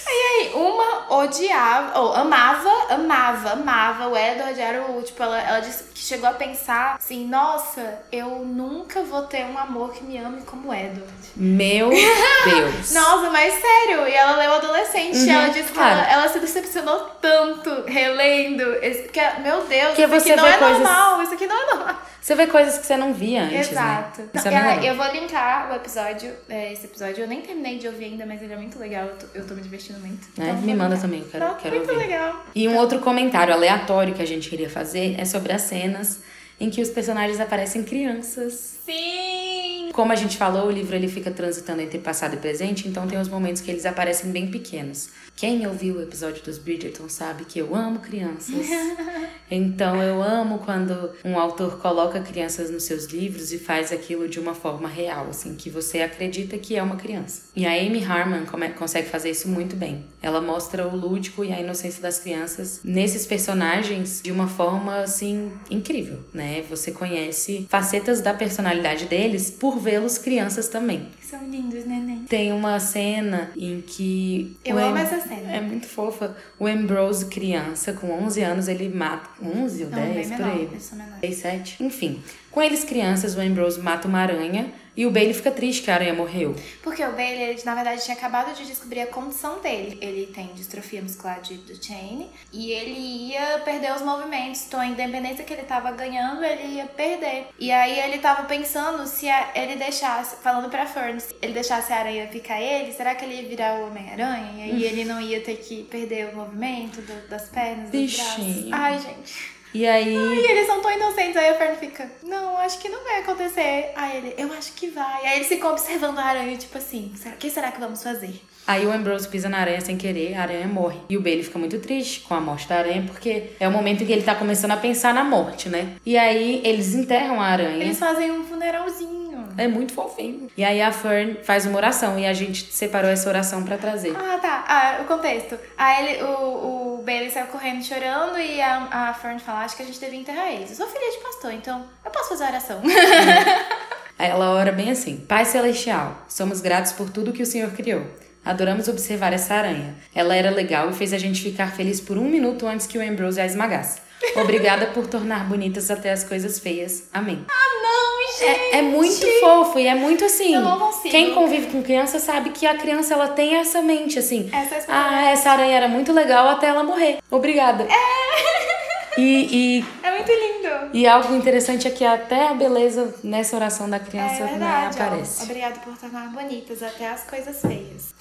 Aí 0.08 0.25
Aí, 0.38 0.52
uma 0.54 1.16
odiava, 1.18 2.00
ou 2.00 2.14
amava, 2.14 2.70
amava, 2.94 3.52
amava 3.52 4.08
o 4.08 4.18
Edward, 4.18 4.60
era 4.60 4.82
o, 4.92 5.02
tipo, 5.02 5.22
ela, 5.24 5.40
ela 5.42 5.60
disse 5.60 5.84
que 5.94 6.00
chegou 6.00 6.28
a 6.30 6.34
pensar 6.34 6.96
assim, 6.96 7.26
nossa, 7.28 8.00
eu 8.12 8.30
nunca 8.46 9.02
vou 9.04 9.22
ter 9.24 9.46
um 9.46 9.58
amor 9.58 9.94
que 9.94 10.04
me 10.04 10.18
ame 10.18 10.42
como 10.42 10.70
o 10.70 10.74
Edward. 10.74 11.14
Meu 11.36 11.90
Deus. 12.46 12.92
Nossa, 12.94 13.30
mas 13.30 13.54
sério, 13.54 14.08
e 14.08 14.14
ela 14.14 14.36
leu 14.38 14.54
adolescente, 14.56 15.18
Uhum, 15.18 15.30
ela 15.32 15.48
disse 15.50 15.72
claro. 15.72 15.96
que 15.96 16.02
ela, 16.12 16.12
ela 16.22 16.28
se 16.30 16.40
decepcionou 16.40 17.00
tanto 17.22 17.84
relendo, 17.88 18.62
esse, 18.84 19.04
porque, 19.04 19.22
meu 19.42 19.64
Deus, 19.66 19.90
Porque 19.96 20.04
isso 20.04 20.16
aqui 20.16 20.36
não 20.36 20.48
é 20.48 20.58
coisas- 20.58 20.80
normal, 20.80 21.24
isso 21.24 21.34
aqui 21.34 21.48
não 21.48 21.62
é 21.62 21.76
normal. 21.76 21.96
Você 22.22 22.34
vê 22.34 22.48
coisas 22.48 22.80
que 22.80 22.86
você 22.88 22.98
não 22.98 23.14
via 23.14 23.44
antes, 23.44 23.72
Exato. 23.72 24.22
né? 24.24 24.30
Isso 24.34 24.48
é 24.48 24.90
eu 24.90 24.96
vou 24.96 25.06
linkar 25.12 25.72
o 25.72 25.76
episódio, 25.76 26.34
é, 26.50 26.74
esse 26.74 26.86
episódio, 26.86 27.24
eu 27.24 27.28
nem 27.28 27.42
terminei 27.42 27.78
de 27.78 27.88
ouvir 27.88 28.06
ainda, 28.06 28.26
mas 28.26 28.42
ele 28.42 28.52
é 28.54 28.58
muito 28.58 28.80
legal, 28.80 29.06
eu 29.06 29.16
tô, 29.16 29.26
eu 29.36 29.46
tô 29.48 29.54
me 29.54 29.62
divertindo 29.62 30.00
muito. 30.00 30.25
É, 30.38 30.44
Então, 30.50 30.62
me 30.62 30.76
manda 30.76 30.98
também, 30.98 31.20
eu 31.22 31.28
quero, 31.28 31.46
Tá 31.46 31.54
quero 31.56 31.76
muito 31.78 31.92
ouvir. 31.92 32.04
legal. 32.08 32.46
E 32.54 32.68
um 32.68 32.76
outro 32.78 33.00
comentário 33.00 33.54
aleatório 33.54 34.14
que 34.14 34.22
a 34.22 34.26
gente 34.28 34.50
queria 34.50 34.70
fazer 34.70 35.16
é 35.20 35.26
sobre 35.26 35.54
as 35.54 35.62
cenas 35.64 36.20
em 36.60 36.70
que 36.70 36.82
os 36.82 36.90
personagens 36.90 37.40
aparecem 37.40 37.84
crianças. 37.84 38.78
Sim! 38.86 39.90
Como 39.94 40.12
a 40.12 40.16
gente 40.16 40.36
falou, 40.38 40.68
o 40.68 40.72
livro 40.72 40.96
ele 40.96 41.08
fica 41.08 41.32
transitando 41.32 41.82
entre 41.82 42.00
passado 42.00 42.34
e 42.34 42.38
presente, 42.38 42.88
então 42.88 43.08
tem 43.08 43.20
os 43.20 43.30
momentos 43.30 43.62
que 43.62 43.72
eles 43.72 43.86
aparecem 43.86 44.30
bem 44.32 44.48
pequenos. 44.52 45.10
Quem 45.36 45.68
ouviu 45.68 45.98
o 45.98 46.02
episódio 46.02 46.42
dos 46.44 46.58
Bridgerton 46.58 47.10
sabe 47.10 47.44
que 47.44 47.60
eu 47.60 47.76
amo 47.76 48.00
crianças. 48.00 48.56
Então 49.50 50.02
eu 50.02 50.24
amo 50.24 50.60
quando 50.60 51.12
um 51.24 51.38
autor 51.38 51.80
coloca 51.80 52.20
crianças 52.20 52.72
nos 52.72 52.84
seus 52.84 53.06
livros 53.06 53.52
e 53.54 53.60
faz 53.60 53.92
aquilo 53.92 54.28
de 54.28 54.40
uma 54.40 54.56
forma 54.56 54.90
real, 54.90 55.28
assim, 55.30 55.56
que 55.56 55.70
você 55.70 56.02
acredita 56.02 56.58
que 56.58 56.76
é 56.76 56.82
uma 56.82 56.96
criança. 56.96 57.44
E 57.56 57.66
a 57.66 57.72
Amy 57.72 58.04
Harmon 58.04 58.44
consegue 58.76 59.08
fazer 59.08 59.30
isso 59.30 59.48
muito 59.48 59.76
bem. 59.76 60.04
Ela 60.22 60.42
mostra 60.42 60.88
o 60.88 60.96
lúdico 60.96 61.44
e 61.44 61.54
a 61.54 61.60
inocência 61.60 62.02
das 62.02 62.18
crianças 62.18 62.82
nesses 62.84 63.28
personagens 63.28 64.20
de 64.24 64.32
uma 64.32 64.48
forma 64.48 64.98
assim 64.98 65.52
incrível, 65.70 66.20
né? 66.34 66.64
Você 66.68 66.92
conhece 66.92 67.68
facetas 67.70 68.22
da 68.22 68.34
personalidade 68.34 69.06
deles 69.06 69.52
por 69.52 69.78
vê-los 69.78 70.18
crianças 70.18 70.68
também. 70.68 71.08
São 71.30 71.44
lindos, 71.50 71.86
neném. 71.86 72.24
Tem 72.30 72.52
uma 72.54 72.80
cena 72.80 73.50
em 73.58 73.82
que 73.82 74.56
Eu 74.64 74.78
amo 74.78 74.96
Am- 74.96 75.00
essa 75.00 75.20
cena. 75.20 75.52
é 75.52 75.60
muito 75.60 75.88
fofa. 75.88 76.36
O 76.60 76.68
Ambrose, 76.68 77.26
criança, 77.26 77.94
com 77.94 78.12
11 78.12 78.42
anos, 78.42 78.68
ele 78.68 78.90
mata. 78.90 79.30
11 79.42 79.86
ou 79.86 79.90
Não, 79.90 79.98
10, 79.98 80.14
bem 80.30 80.38
por 80.38 80.46
menor, 80.46 80.56
aí. 80.58 80.64
eles 80.72 80.84
são 80.84 80.98
menores. 80.98 81.20
6, 81.22 81.36
7. 81.38 81.84
Enfim, 81.84 82.22
com 82.52 82.62
eles 82.62 82.84
crianças, 82.84 83.36
o 83.36 83.42
Ambrose 83.42 83.80
mata 83.82 84.08
uma 84.08 84.20
aranha 84.20 84.68
e 84.96 85.06
o 85.06 85.12
Bailey 85.12 85.34
fica 85.34 85.52
triste 85.52 85.84
que 85.84 85.92
a 85.92 85.96
aranha 85.96 86.14
morreu. 86.14 86.56
Porque 86.82 87.04
o 87.04 87.12
Bailey, 87.12 87.42
ele, 87.50 87.62
na 87.66 87.76
verdade, 87.76 88.04
tinha 88.04 88.16
acabado 88.16 88.54
de 88.56 88.66
descobrir 88.66 89.02
a 89.02 89.08
condição 89.08 89.60
dele. 89.60 89.98
Ele 90.02 90.28
tem 90.28 90.48
distrofia 90.54 91.02
muscular 91.02 91.42
de 91.42 91.56
Duchenne 91.56 92.30
e 92.54 92.72
ele 92.72 92.92
ia 93.32 93.60
perder 93.66 93.94
os 93.94 94.02
movimentos. 94.02 94.66
Então, 94.68 94.80
a 94.80 94.86
independência 94.88 95.44
que 95.44 95.54
ele 95.54 95.64
tava 95.64 95.92
ganhando, 95.92 96.44
ele 96.44 96.76
ia 96.76 96.86
perder. 96.86 97.48
E 97.60 97.72
aí, 97.72 98.00
ele 98.00 98.20
tava 98.20 98.44
pensando 98.44 99.06
se 99.08 99.28
a- 99.30 99.52
ele 99.56 99.76
deixasse, 99.76 100.38
falando 100.42 100.70
pra 100.70 100.86
Fern, 100.86 101.20
se 101.20 101.36
ele 101.42 101.54
deixasse 101.54 101.92
a 101.92 101.98
aranha 101.98 102.28
picar 102.28 102.62
ele, 102.62 102.92
será 102.94 103.16
que 103.16 103.26
ele 103.26 103.36
ia 103.42 103.48
virar 103.50 103.80
o 103.80 103.88
Homem-Aranha? 103.88 104.66
E 104.68 104.72
aí, 104.72 104.84
ele 104.86 105.06
não 105.06 105.20
ia 105.20 105.42
ter 105.42 105.58
que 105.58 105.84
perder 105.84 106.30
o 106.34 106.36
movimento 106.38 107.02
do- 107.02 107.28
das 107.28 107.50
pernas, 107.50 107.90
dos 107.90 108.16
braços. 108.16 108.36
Bichinho. 108.46 108.70
Ai, 108.76 109.00
gente. 109.00 109.55
E 109.76 109.86
aí. 109.86 110.16
E 110.16 110.52
eles 110.52 110.68
são 110.68 110.82
tão 110.82 110.90
inocentes. 110.90 111.36
Aí 111.36 111.50
a 111.50 111.56
Fern 111.56 111.76
fica, 111.76 112.10
não, 112.24 112.58
acho 112.60 112.80
que 112.80 112.88
não 112.88 113.04
vai 113.04 113.20
acontecer. 113.20 113.92
Aí 113.94 114.18
ele, 114.18 114.34
eu 114.38 114.52
acho 114.54 114.72
que 114.72 114.88
vai. 114.88 115.26
Aí 115.28 115.36
eles 115.36 115.48
ficam 115.48 115.72
observando 115.72 116.18
a 116.18 116.24
aranha, 116.24 116.56
tipo 116.58 116.78
assim, 116.78 117.12
será, 117.16 117.36
o 117.36 117.38
que 117.38 117.50
será 117.50 117.72
que 117.72 117.80
vamos 117.80 118.02
fazer? 118.02 118.42
Aí 118.66 118.86
o 118.86 118.92
Ambrose 118.92 119.28
pisa 119.28 119.50
na 119.50 119.60
aranha 119.60 119.82
sem 119.82 119.98
querer, 119.98 120.34
a 120.34 120.44
aranha 120.44 120.66
morre. 120.66 120.98
E 121.10 121.18
o 121.18 121.22
Bailey 121.22 121.44
fica 121.44 121.60
muito 121.60 121.78
triste 121.80 122.22
com 122.22 122.34
a 122.34 122.42
morte 122.42 122.68
da 122.68 122.78
aranha, 122.78 123.04
porque 123.06 123.52
é 123.60 123.68
o 123.68 123.72
momento 123.72 124.02
em 124.02 124.08
que 124.08 124.14
ele 124.14 124.24
tá 124.24 124.34
começando 124.34 124.72
a 124.72 124.78
pensar 124.78 125.14
na 125.14 125.24
morte, 125.24 125.70
né? 125.70 125.98
E 126.06 126.18
aí 126.18 126.62
eles 126.64 126.96
enterram 126.96 127.40
a 127.40 127.46
aranha. 127.46 127.84
Eles 127.84 128.00
fazem 128.00 128.32
um 128.32 128.44
funeralzinho. 128.46 129.25
É 129.58 129.68
muito 129.68 129.94
fofinho. 129.94 130.50
E 130.58 130.64
aí 130.64 130.82
a 130.82 130.92
Fern 130.92 131.40
faz 131.44 131.66
uma 131.66 131.78
oração 131.78 132.20
e 132.20 132.26
a 132.26 132.34
gente 132.34 132.72
separou 132.72 133.10
essa 133.10 133.30
oração 133.30 133.64
pra 133.64 133.78
trazer. 133.78 134.14
Ah, 134.16 134.38
tá. 134.38 134.66
Ah, 134.68 135.02
o 135.02 135.06
contexto. 135.06 135.58
Aí 135.78 136.06
ele, 136.06 136.24
o, 136.24 137.00
o 137.00 137.04
Bailey 137.06 137.30
saiu 137.30 137.48
correndo 137.48 137.84
chorando 137.84 138.38
e 138.38 138.62
a, 138.62 139.10
a 139.10 139.14
Fern 139.14 139.40
fala, 139.40 139.60
acho 139.64 139.76
que 139.76 139.84
a 139.84 139.86
gente 139.86 140.00
devia 140.00 140.20
enterrar 140.20 140.52
eles. 140.52 140.72
Eu 140.72 140.76
sou 140.76 140.88
filha 140.88 141.12
de 141.12 141.24
pastor, 141.24 141.54
então 141.54 141.86
eu 142.04 142.12
posso 142.12 142.30
fazer 142.30 142.44
a 142.46 142.48
oração. 142.50 142.82
Aí 144.18 144.30
ela 144.30 144.52
ora 144.52 144.72
bem 144.72 144.92
assim: 144.92 145.18
Pai 145.18 145.46
Celestial, 145.46 146.24
somos 146.28 146.62
gratos 146.62 146.92
por 146.92 147.10
tudo 147.10 147.34
que 147.34 147.44
o 147.44 147.46
Senhor 147.46 147.72
criou. 147.72 148.06
Adoramos 148.46 148.88
observar 148.88 149.34
essa 149.34 149.56
aranha. 149.56 149.96
Ela 150.14 150.36
era 150.36 150.52
legal 150.52 150.90
e 150.90 150.94
fez 150.94 151.14
a 151.14 151.18
gente 151.18 151.42
ficar 151.42 151.72
feliz 151.72 152.00
por 152.00 152.18
um 152.18 152.26
minuto 152.26 152.68
antes 152.68 152.86
que 152.86 152.98
o 152.98 153.02
Ambrose 153.02 153.42
a 153.42 153.46
esmagasse. 153.46 154.00
Obrigada 154.36 154.88
por 154.88 155.08
tornar 155.08 155.48
bonitas 155.48 155.90
até 155.90 156.12
as 156.12 156.24
coisas 156.24 156.60
feias. 156.60 157.08
Amém. 157.14 157.46
não, 157.82 158.40
gente! 158.40 158.44
É, 158.74 158.78
é 158.80 158.82
muito 158.82 159.26
fofo 159.40 159.80
e 159.80 159.88
é 159.88 159.96
muito 159.96 160.26
assim. 160.26 160.56
Eu 160.56 160.62
não 160.62 160.80
consigo. 160.80 161.10
Quem 161.10 161.34
convive 161.34 161.68
com 161.68 161.82
criança 161.84 162.20
sabe 162.20 162.50
que 162.50 162.66
a 162.66 162.76
criança 162.78 163.14
ela 163.14 163.30
tem 163.30 163.56
essa 163.56 163.82
mente 163.82 164.20
assim. 164.20 164.50
Essa 164.52 164.76
é 164.76 164.86
ah, 164.88 165.32
essa 165.32 165.52
aranha 165.52 165.78
era 165.78 165.88
muito 165.88 166.12
legal 166.12 166.48
até 166.50 166.68
ela 166.68 166.84
morrer. 166.84 167.20
Obrigada. 167.30 167.84
É. 167.84 168.76
E, 169.18 169.78
e, 169.80 169.86
É 170.04 170.12
muito 170.12 170.30
lindo. 170.30 170.90
e 170.94 171.08
algo 171.08 171.34
interessante 171.36 171.88
é 171.88 171.92
que 171.92 172.04
até 172.04 172.50
a 172.50 172.54
beleza 172.54 173.16
nessa 173.24 173.56
oração 173.56 173.90
da 173.90 173.98
criança 173.98 174.36
é 174.36 174.40
né, 174.44 174.50
verdade. 174.50 174.98
ó. 175.00 175.04
aparece. 175.04 175.44
Obrigada 175.44 175.80
por 175.80 175.98
tornar 175.98 176.28
bonitas 176.34 176.84
até 176.84 177.08
as 177.08 177.24
coisas 177.24 177.62
feias. 177.62 178.14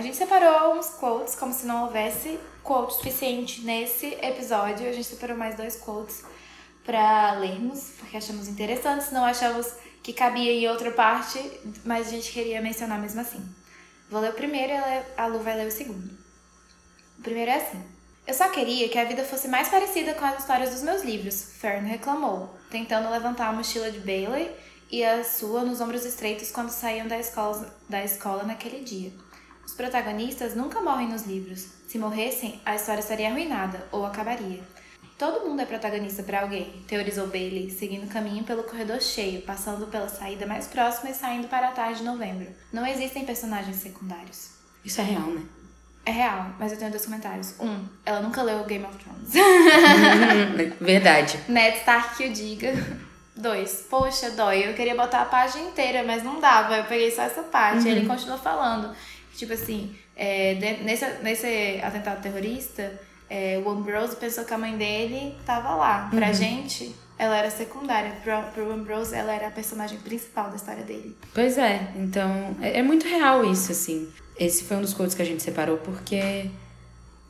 A 0.00 0.02
gente 0.02 0.16
separou 0.16 0.78
uns 0.78 0.88
quotes, 0.94 1.34
como 1.34 1.52
se 1.52 1.66
não 1.66 1.84
houvesse 1.84 2.40
quote 2.62 2.94
suficiente 2.94 3.60
nesse 3.60 4.06
episódio. 4.22 4.88
A 4.88 4.92
gente 4.92 5.06
separou 5.06 5.36
mais 5.36 5.56
dois 5.56 5.76
quotes 5.76 6.24
pra 6.82 7.32
lermos, 7.32 7.92
porque 7.98 8.16
achamos 8.16 8.48
interessantes, 8.48 9.12
não 9.12 9.26
achamos 9.26 9.74
que 10.02 10.14
cabia 10.14 10.52
em 10.52 10.66
outra 10.70 10.90
parte, 10.90 11.38
mas 11.84 12.06
a 12.06 12.12
gente 12.12 12.32
queria 12.32 12.62
mencionar 12.62 12.98
mesmo 12.98 13.20
assim. 13.20 13.46
Vou 14.10 14.22
ler 14.22 14.30
o 14.30 14.32
primeiro 14.32 14.72
e 14.72 15.20
a 15.20 15.26
Lu 15.26 15.40
vai 15.40 15.54
ler 15.54 15.66
o 15.66 15.70
segundo. 15.70 16.18
O 17.18 17.22
primeiro 17.22 17.50
é 17.50 17.56
assim. 17.56 17.84
Eu 18.26 18.32
só 18.32 18.48
queria 18.48 18.88
que 18.88 18.98
a 18.98 19.04
vida 19.04 19.22
fosse 19.22 19.48
mais 19.48 19.68
parecida 19.68 20.14
com 20.14 20.24
as 20.24 20.38
histórias 20.38 20.70
dos 20.70 20.82
meus 20.82 21.02
livros, 21.02 21.42
Fern 21.58 21.86
reclamou, 21.86 22.48
tentando 22.70 23.10
levantar 23.10 23.48
a 23.48 23.52
mochila 23.52 23.90
de 23.90 23.98
Bailey 23.98 24.50
e 24.90 25.04
a 25.04 25.22
sua 25.22 25.62
nos 25.62 25.78
ombros 25.78 26.06
estreitos 26.06 26.50
quando 26.50 26.70
saíam 26.70 27.06
da 27.06 27.18
escola, 27.18 27.78
da 27.86 28.02
escola 28.02 28.44
naquele 28.44 28.82
dia. 28.82 29.12
Os 29.70 29.76
protagonistas 29.76 30.56
nunca 30.56 30.80
morrem 30.80 31.08
nos 31.08 31.22
livros. 31.22 31.68
Se 31.86 31.96
morressem, 31.96 32.60
a 32.66 32.74
história 32.74 32.98
estaria 32.98 33.28
arruinada 33.28 33.86
ou 33.92 34.04
acabaria. 34.04 34.58
Todo 35.16 35.48
mundo 35.48 35.62
é 35.62 35.64
protagonista 35.64 36.24
para 36.24 36.40
alguém, 36.40 36.82
teorizou 36.88 37.28
Bailey, 37.28 37.70
seguindo 37.70 38.04
o 38.04 38.08
caminho 38.08 38.42
pelo 38.42 38.64
corredor 38.64 39.00
cheio, 39.00 39.42
passando 39.42 39.86
pela 39.86 40.08
saída 40.08 40.44
mais 40.44 40.66
próxima 40.66 41.10
e 41.10 41.14
saindo 41.14 41.46
para 41.46 41.68
a 41.68 41.70
tarde 41.70 42.00
de 42.00 42.04
novembro. 42.04 42.48
Não 42.72 42.84
existem 42.84 43.24
personagens 43.24 43.76
secundários. 43.76 44.50
Isso 44.84 45.00
é 45.00 45.04
real, 45.04 45.26
né? 45.26 45.42
É 46.04 46.10
real, 46.10 46.46
mas 46.58 46.72
eu 46.72 46.78
tenho 46.78 46.90
dois 46.90 47.04
comentários. 47.04 47.54
Um, 47.60 47.86
ela 48.04 48.20
nunca 48.22 48.42
leu 48.42 48.64
Game 48.64 48.84
of 48.84 48.98
Thrones. 48.98 49.30
Verdade. 50.80 51.38
Ned 51.48 51.76
Stark 51.78 52.16
que 52.16 52.26
o 52.26 52.32
diga. 52.32 52.72
Dois, 53.36 53.86
poxa, 53.88 54.30
dói. 54.32 54.68
Eu 54.68 54.74
queria 54.74 54.96
botar 54.96 55.22
a 55.22 55.26
página 55.26 55.68
inteira, 55.68 56.02
mas 56.02 56.24
não 56.24 56.40
dava. 56.40 56.76
Eu 56.76 56.84
peguei 56.84 57.12
só 57.12 57.22
essa 57.22 57.44
parte. 57.44 57.88
Ele 57.88 58.04
continuou 58.04 58.38
falando. 58.38 58.92
Tipo 59.40 59.54
assim, 59.54 59.96
é, 60.14 60.54
nesse, 60.82 61.06
nesse 61.22 61.80
atentado 61.82 62.20
terrorista, 62.20 62.92
é, 63.30 63.58
o 63.64 63.70
Ambrose 63.70 64.14
pensou 64.16 64.44
que 64.44 64.52
a 64.52 64.58
mãe 64.58 64.76
dele 64.76 65.34
tava 65.46 65.74
lá. 65.76 66.10
Pra 66.10 66.30
gente, 66.30 66.94
ela 67.18 67.38
era 67.38 67.50
secundária. 67.50 68.12
Pro, 68.22 68.42
pro 68.52 68.70
Ambrose, 68.70 69.14
ela 69.14 69.32
era 69.32 69.46
a 69.46 69.50
personagem 69.50 69.98
principal 70.00 70.50
da 70.50 70.56
história 70.56 70.84
dele. 70.84 71.16
Pois 71.32 71.56
é, 71.56 71.88
então 71.96 72.54
é, 72.60 72.80
é 72.80 72.82
muito 72.82 73.08
real 73.08 73.42
isso, 73.50 73.72
assim. 73.72 74.12
Esse 74.38 74.64
foi 74.64 74.76
um 74.76 74.82
dos 74.82 74.92
quotes 74.92 75.14
que 75.14 75.22
a 75.22 75.24
gente 75.24 75.42
separou 75.42 75.78
porque 75.78 76.50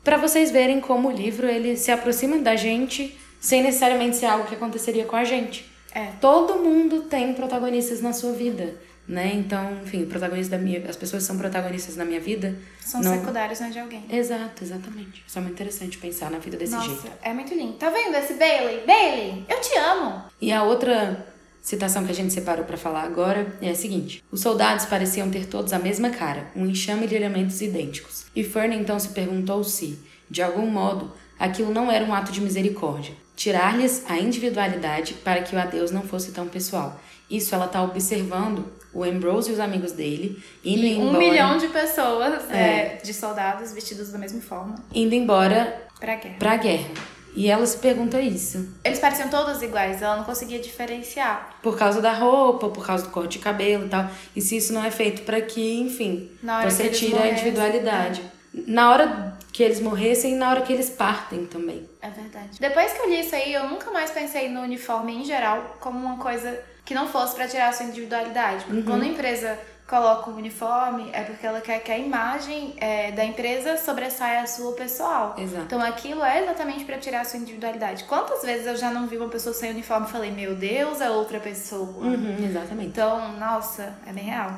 Pra 0.03 0.17
vocês 0.17 0.51
verem 0.51 0.81
como 0.81 1.07
o 1.07 1.11
livro 1.11 1.47
ele 1.47 1.77
se 1.77 1.91
aproxima 1.91 2.39
da 2.39 2.57
gente 2.57 3.17
sem 3.39 3.63
necessariamente 3.63 4.17
ser 4.17 4.25
algo 4.25 4.47
que 4.47 4.55
aconteceria 4.55 5.05
com 5.05 5.15
a 5.15 5.23
gente. 5.23 5.65
É. 5.95 6.07
Todo 6.19 6.55
mundo 6.55 7.03
tem 7.03 7.33
protagonistas 7.33 8.01
na 8.01 8.11
sua 8.11 8.33
vida, 8.33 8.75
né? 9.11 9.33
Então, 9.35 9.77
enfim, 9.83 10.05
protagonistas 10.05 10.57
da 10.57 10.57
minha, 10.57 10.81
as 10.89 10.95
pessoas 10.95 11.23
são 11.23 11.37
protagonistas 11.37 11.97
na 11.97 12.05
minha 12.05 12.21
vida. 12.21 12.57
São 12.79 13.01
não... 13.01 13.13
secundários, 13.13 13.59
não 13.59 13.67
é 13.67 13.69
de 13.69 13.79
alguém. 13.79 14.05
Exato, 14.09 14.63
exatamente. 14.63 15.21
Isso 15.27 15.37
é 15.37 15.41
muito 15.41 15.53
interessante 15.53 15.97
pensar 15.97 16.31
na 16.31 16.39
vida 16.39 16.55
desse 16.55 16.71
Nossa, 16.71 16.87
jeito. 16.87 17.11
é 17.21 17.33
muito 17.33 17.53
lindo. 17.53 17.73
Tá 17.73 17.89
vendo 17.89 18.15
esse 18.15 18.35
Bailey? 18.35 18.85
Bailey, 18.87 19.45
eu 19.49 19.59
te 19.59 19.77
amo. 19.77 20.23
E 20.39 20.49
a 20.53 20.63
outra 20.63 21.27
citação 21.61 22.05
que 22.05 22.11
a 22.11 22.15
gente 22.15 22.33
separou 22.33 22.63
para 22.63 22.77
falar 22.77 23.03
agora 23.03 23.53
é 23.61 23.69
a 23.69 23.75
seguinte: 23.75 24.23
Os 24.31 24.39
soldados 24.39 24.85
pareciam 24.85 25.29
ter 25.29 25.45
todos 25.45 25.73
a 25.73 25.79
mesma 25.79 26.09
cara, 26.09 26.47
um 26.55 26.65
enxame 26.65 27.05
de 27.05 27.13
elementos 27.13 27.61
idênticos. 27.61 28.25
E 28.33 28.45
Fern 28.45 28.73
então 28.73 28.97
se 28.97 29.09
perguntou 29.09 29.61
se, 29.65 29.99
de 30.29 30.41
algum 30.41 30.67
modo, 30.67 31.11
aquilo 31.37 31.73
não 31.73 31.91
era 31.91 32.05
um 32.05 32.13
ato 32.13 32.31
de 32.31 32.39
misericórdia, 32.39 33.13
tirar-lhes 33.35 34.05
a 34.09 34.17
individualidade 34.17 35.15
para 35.15 35.41
que 35.41 35.53
o 35.53 35.59
adeus 35.59 35.91
não 35.91 36.03
fosse 36.03 36.31
tão 36.31 36.47
pessoal. 36.47 36.97
Isso 37.29 37.53
ela 37.53 37.67
tá 37.67 37.81
observando 37.83 38.79
o 38.93 39.03
Ambrose 39.03 39.49
e 39.49 39.53
os 39.53 39.59
amigos 39.59 39.91
dele 39.91 40.41
indo 40.63 40.85
e 40.85 40.95
um 40.95 41.09
embora. 41.09 41.17
milhão 41.17 41.57
de 41.57 41.67
pessoas, 41.67 42.49
é. 42.49 42.97
de 43.03 43.13
soldados 43.13 43.73
vestidos 43.73 44.11
da 44.11 44.17
mesma 44.17 44.41
forma. 44.41 44.75
Indo 44.93 45.15
embora 45.15 45.87
pra 45.99 46.15
guerra. 46.15 46.35
Pra 46.37 46.57
guerra. 46.57 46.89
E 47.33 47.49
ela 47.49 47.65
se 47.65 47.77
pergunta 47.77 48.19
isso. 48.19 48.67
Eles 48.83 48.99
pareciam 48.99 49.29
todos 49.29 49.61
iguais, 49.61 50.01
ela 50.01 50.17
não 50.17 50.23
conseguia 50.25 50.59
diferenciar. 50.59 51.55
Por 51.61 51.77
causa 51.77 52.01
da 52.01 52.11
roupa, 52.11 52.69
por 52.69 52.85
causa 52.85 53.05
do 53.05 53.09
corte 53.09 53.37
de 53.37 53.43
cabelo 53.43 53.85
e 53.85 53.89
tal. 53.89 54.09
E 54.35 54.41
se 54.41 54.57
isso 54.57 54.73
não 54.73 54.83
é 54.83 54.91
feito 54.91 55.21
para 55.21 55.39
que, 55.41 55.79
enfim, 55.79 56.29
você 56.63 56.89
tira 56.89 57.23
a 57.23 57.29
individualidade. 57.29 58.21
É. 58.21 58.61
Na 58.67 58.91
hora 58.91 59.37
que 59.53 59.63
eles 59.63 59.79
morressem 59.79 60.33
e 60.33 60.35
na 60.35 60.49
hora 60.49 60.61
que 60.61 60.73
eles 60.73 60.89
partem 60.89 61.45
também. 61.45 61.87
É 62.01 62.09
verdade. 62.09 62.59
Depois 62.59 62.91
que 62.91 62.99
eu 62.99 63.09
li 63.09 63.21
isso 63.21 63.35
aí, 63.35 63.53
eu 63.53 63.67
nunca 63.69 63.91
mais 63.91 64.11
pensei 64.11 64.49
no 64.49 64.61
uniforme 64.61 65.13
em 65.13 65.23
geral 65.23 65.77
como 65.79 65.97
uma 65.99 66.17
coisa 66.17 66.61
que 66.85 66.93
não 66.93 67.07
fosse 67.07 67.35
para 67.35 67.47
tirar 67.47 67.69
a 67.69 67.73
sua 67.73 67.85
individualidade. 67.85 68.65
Porque 68.65 68.79
uhum. 68.79 68.85
quando 68.85 69.03
a 69.03 69.07
empresa 69.07 69.59
coloca 69.91 70.29
um 70.29 70.35
uniforme, 70.35 71.09
é 71.11 71.21
porque 71.21 71.45
ela 71.45 71.59
quer 71.59 71.79
que 71.83 71.91
a 71.91 71.97
imagem 71.97 72.73
é, 72.77 73.11
da 73.11 73.25
empresa 73.25 73.75
sobressaia 73.75 74.41
a 74.41 74.47
sua 74.47 74.71
pessoal. 74.71 75.35
Exato. 75.37 75.65
Então 75.65 75.81
aquilo 75.81 76.23
é 76.23 76.43
exatamente 76.43 76.85
para 76.85 76.97
tirar 76.97 77.21
a 77.21 77.25
sua 77.25 77.39
individualidade. 77.39 78.05
Quantas 78.05 78.41
vezes 78.41 78.65
eu 78.65 78.77
já 78.77 78.89
não 78.89 79.05
vi 79.05 79.17
uma 79.17 79.27
pessoa 79.27 79.53
sem 79.53 79.69
uniforme 79.71 80.07
e 80.07 80.09
falei, 80.09 80.31
meu 80.31 80.55
Deus, 80.55 81.01
é 81.01 81.09
outra 81.09 81.41
pessoa. 81.41 82.05
Uhum, 82.05 82.37
exatamente. 82.41 82.87
Então, 82.87 83.37
nossa, 83.37 83.93
é 84.05 84.13
bem 84.13 84.23
real. 84.23 84.51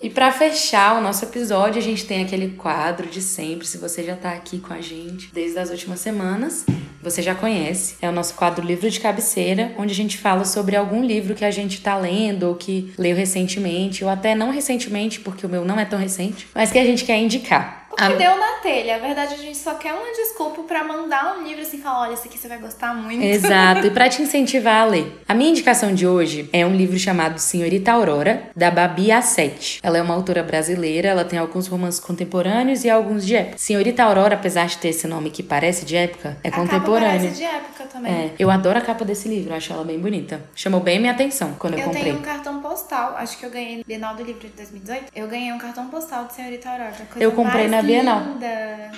E 0.00 0.08
para 0.08 0.30
fechar 0.30 0.96
o 0.96 1.02
nosso 1.02 1.24
episódio, 1.24 1.80
a 1.80 1.82
gente 1.82 2.06
tem 2.06 2.22
aquele 2.22 2.50
quadro 2.50 3.08
de 3.08 3.20
sempre. 3.20 3.66
Se 3.66 3.78
você 3.78 4.04
já 4.04 4.14
tá 4.14 4.30
aqui 4.30 4.60
com 4.60 4.72
a 4.72 4.80
gente 4.80 5.28
desde 5.32 5.58
as 5.58 5.70
últimas 5.70 5.98
semanas, 5.98 6.64
você 7.02 7.20
já 7.20 7.34
conhece. 7.34 7.96
É 8.00 8.08
o 8.08 8.12
nosso 8.12 8.34
quadro 8.34 8.64
Livro 8.64 8.88
de 8.88 9.00
Cabeceira, 9.00 9.72
onde 9.76 9.92
a 9.92 9.96
gente 9.96 10.16
fala 10.16 10.44
sobre 10.44 10.76
algum 10.76 11.04
livro 11.04 11.34
que 11.34 11.44
a 11.44 11.50
gente 11.50 11.80
tá 11.80 11.96
lendo 11.96 12.44
ou 12.44 12.54
que 12.54 12.92
leu 12.96 13.16
recentemente, 13.16 14.04
ou 14.04 14.10
até 14.10 14.36
não 14.36 14.52
recentemente, 14.52 15.18
porque 15.18 15.44
o 15.44 15.48
meu 15.48 15.64
não 15.64 15.80
é 15.80 15.84
tão 15.84 15.98
recente, 15.98 16.46
mas 16.54 16.70
que 16.70 16.78
a 16.78 16.84
gente 16.84 17.04
quer 17.04 17.18
indicar. 17.18 17.77
O 17.98 18.06
que 18.06 18.12
a... 18.12 18.16
deu 18.16 18.38
na 18.38 18.52
telha. 18.62 18.96
A 18.96 18.98
verdade, 18.98 19.34
a 19.34 19.36
gente 19.36 19.58
só 19.58 19.74
quer 19.74 19.92
uma 19.92 20.12
desculpa 20.12 20.62
para 20.62 20.84
mandar 20.84 21.36
um 21.36 21.42
livro 21.42 21.62
assim, 21.62 21.78
falar, 21.78 22.02
olha, 22.02 22.14
esse 22.14 22.28
aqui 22.28 22.38
você 22.38 22.46
vai 22.46 22.58
gostar 22.58 22.94
muito. 22.94 23.22
Exato, 23.24 23.86
e 23.86 23.90
para 23.90 24.08
te 24.08 24.22
incentivar 24.22 24.82
a 24.82 24.84
ler. 24.84 25.20
A 25.28 25.34
minha 25.34 25.50
indicação 25.50 25.92
de 25.92 26.06
hoje 26.06 26.48
é 26.52 26.64
um 26.64 26.74
livro 26.74 26.98
chamado 26.98 27.38
Senhorita 27.38 27.92
Aurora, 27.92 28.50
da 28.54 28.70
Babi 28.70 29.10
Asset. 29.10 29.80
Ela 29.82 29.98
é 29.98 30.02
uma 30.02 30.14
autora 30.14 30.42
brasileira, 30.42 31.08
ela 31.08 31.24
tem 31.24 31.38
alguns 31.38 31.66
romances 31.66 31.98
contemporâneos 31.98 32.84
e 32.84 32.90
alguns 32.90 33.26
de 33.26 33.34
época. 33.34 33.58
Senhorita 33.58 34.04
Aurora, 34.04 34.36
apesar 34.36 34.66
de 34.66 34.78
ter 34.78 34.88
esse 34.88 35.06
nome 35.08 35.30
que 35.30 35.42
parece 35.42 35.84
de 35.84 35.96
época, 35.96 36.36
é 36.44 36.48
a 36.48 36.52
contemporânea. 36.52 37.10
Capa 37.10 37.20
parece 37.20 37.36
de 37.36 37.44
época 37.44 37.84
também. 37.84 38.12
É, 38.12 38.30
eu 38.38 38.50
adoro 38.50 38.78
a 38.78 38.80
capa 38.80 39.04
desse 39.04 39.28
livro, 39.28 39.54
acho 39.54 39.72
ela 39.72 39.84
bem 39.84 39.98
bonita. 39.98 40.40
Chamou 40.54 40.80
bem 40.80 41.00
minha 41.00 41.12
atenção 41.12 41.54
quando 41.58 41.74
eu, 41.74 41.80
eu 41.80 41.84
comprei. 41.86 42.02
Eu 42.02 42.06
tenho 42.06 42.18
um 42.18 42.22
cartão 42.22 42.60
postal, 42.60 43.16
acho 43.16 43.38
que 43.38 43.44
eu 43.44 43.50
ganhei 43.50 43.78
no 43.78 43.84
Bienal 43.84 44.14
do 44.14 44.22
Livro 44.22 44.46
de 44.46 44.54
2018. 44.54 45.06
Eu 45.14 45.26
ganhei 45.26 45.52
um 45.52 45.58
cartão 45.58 45.88
postal 45.88 46.26
de 46.26 46.34
Senhorita 46.34 46.70
Aurora. 46.70 46.92
eu 47.16 47.32
comprei 47.32 47.66
na 47.66 47.80
Bienal. 47.88 48.22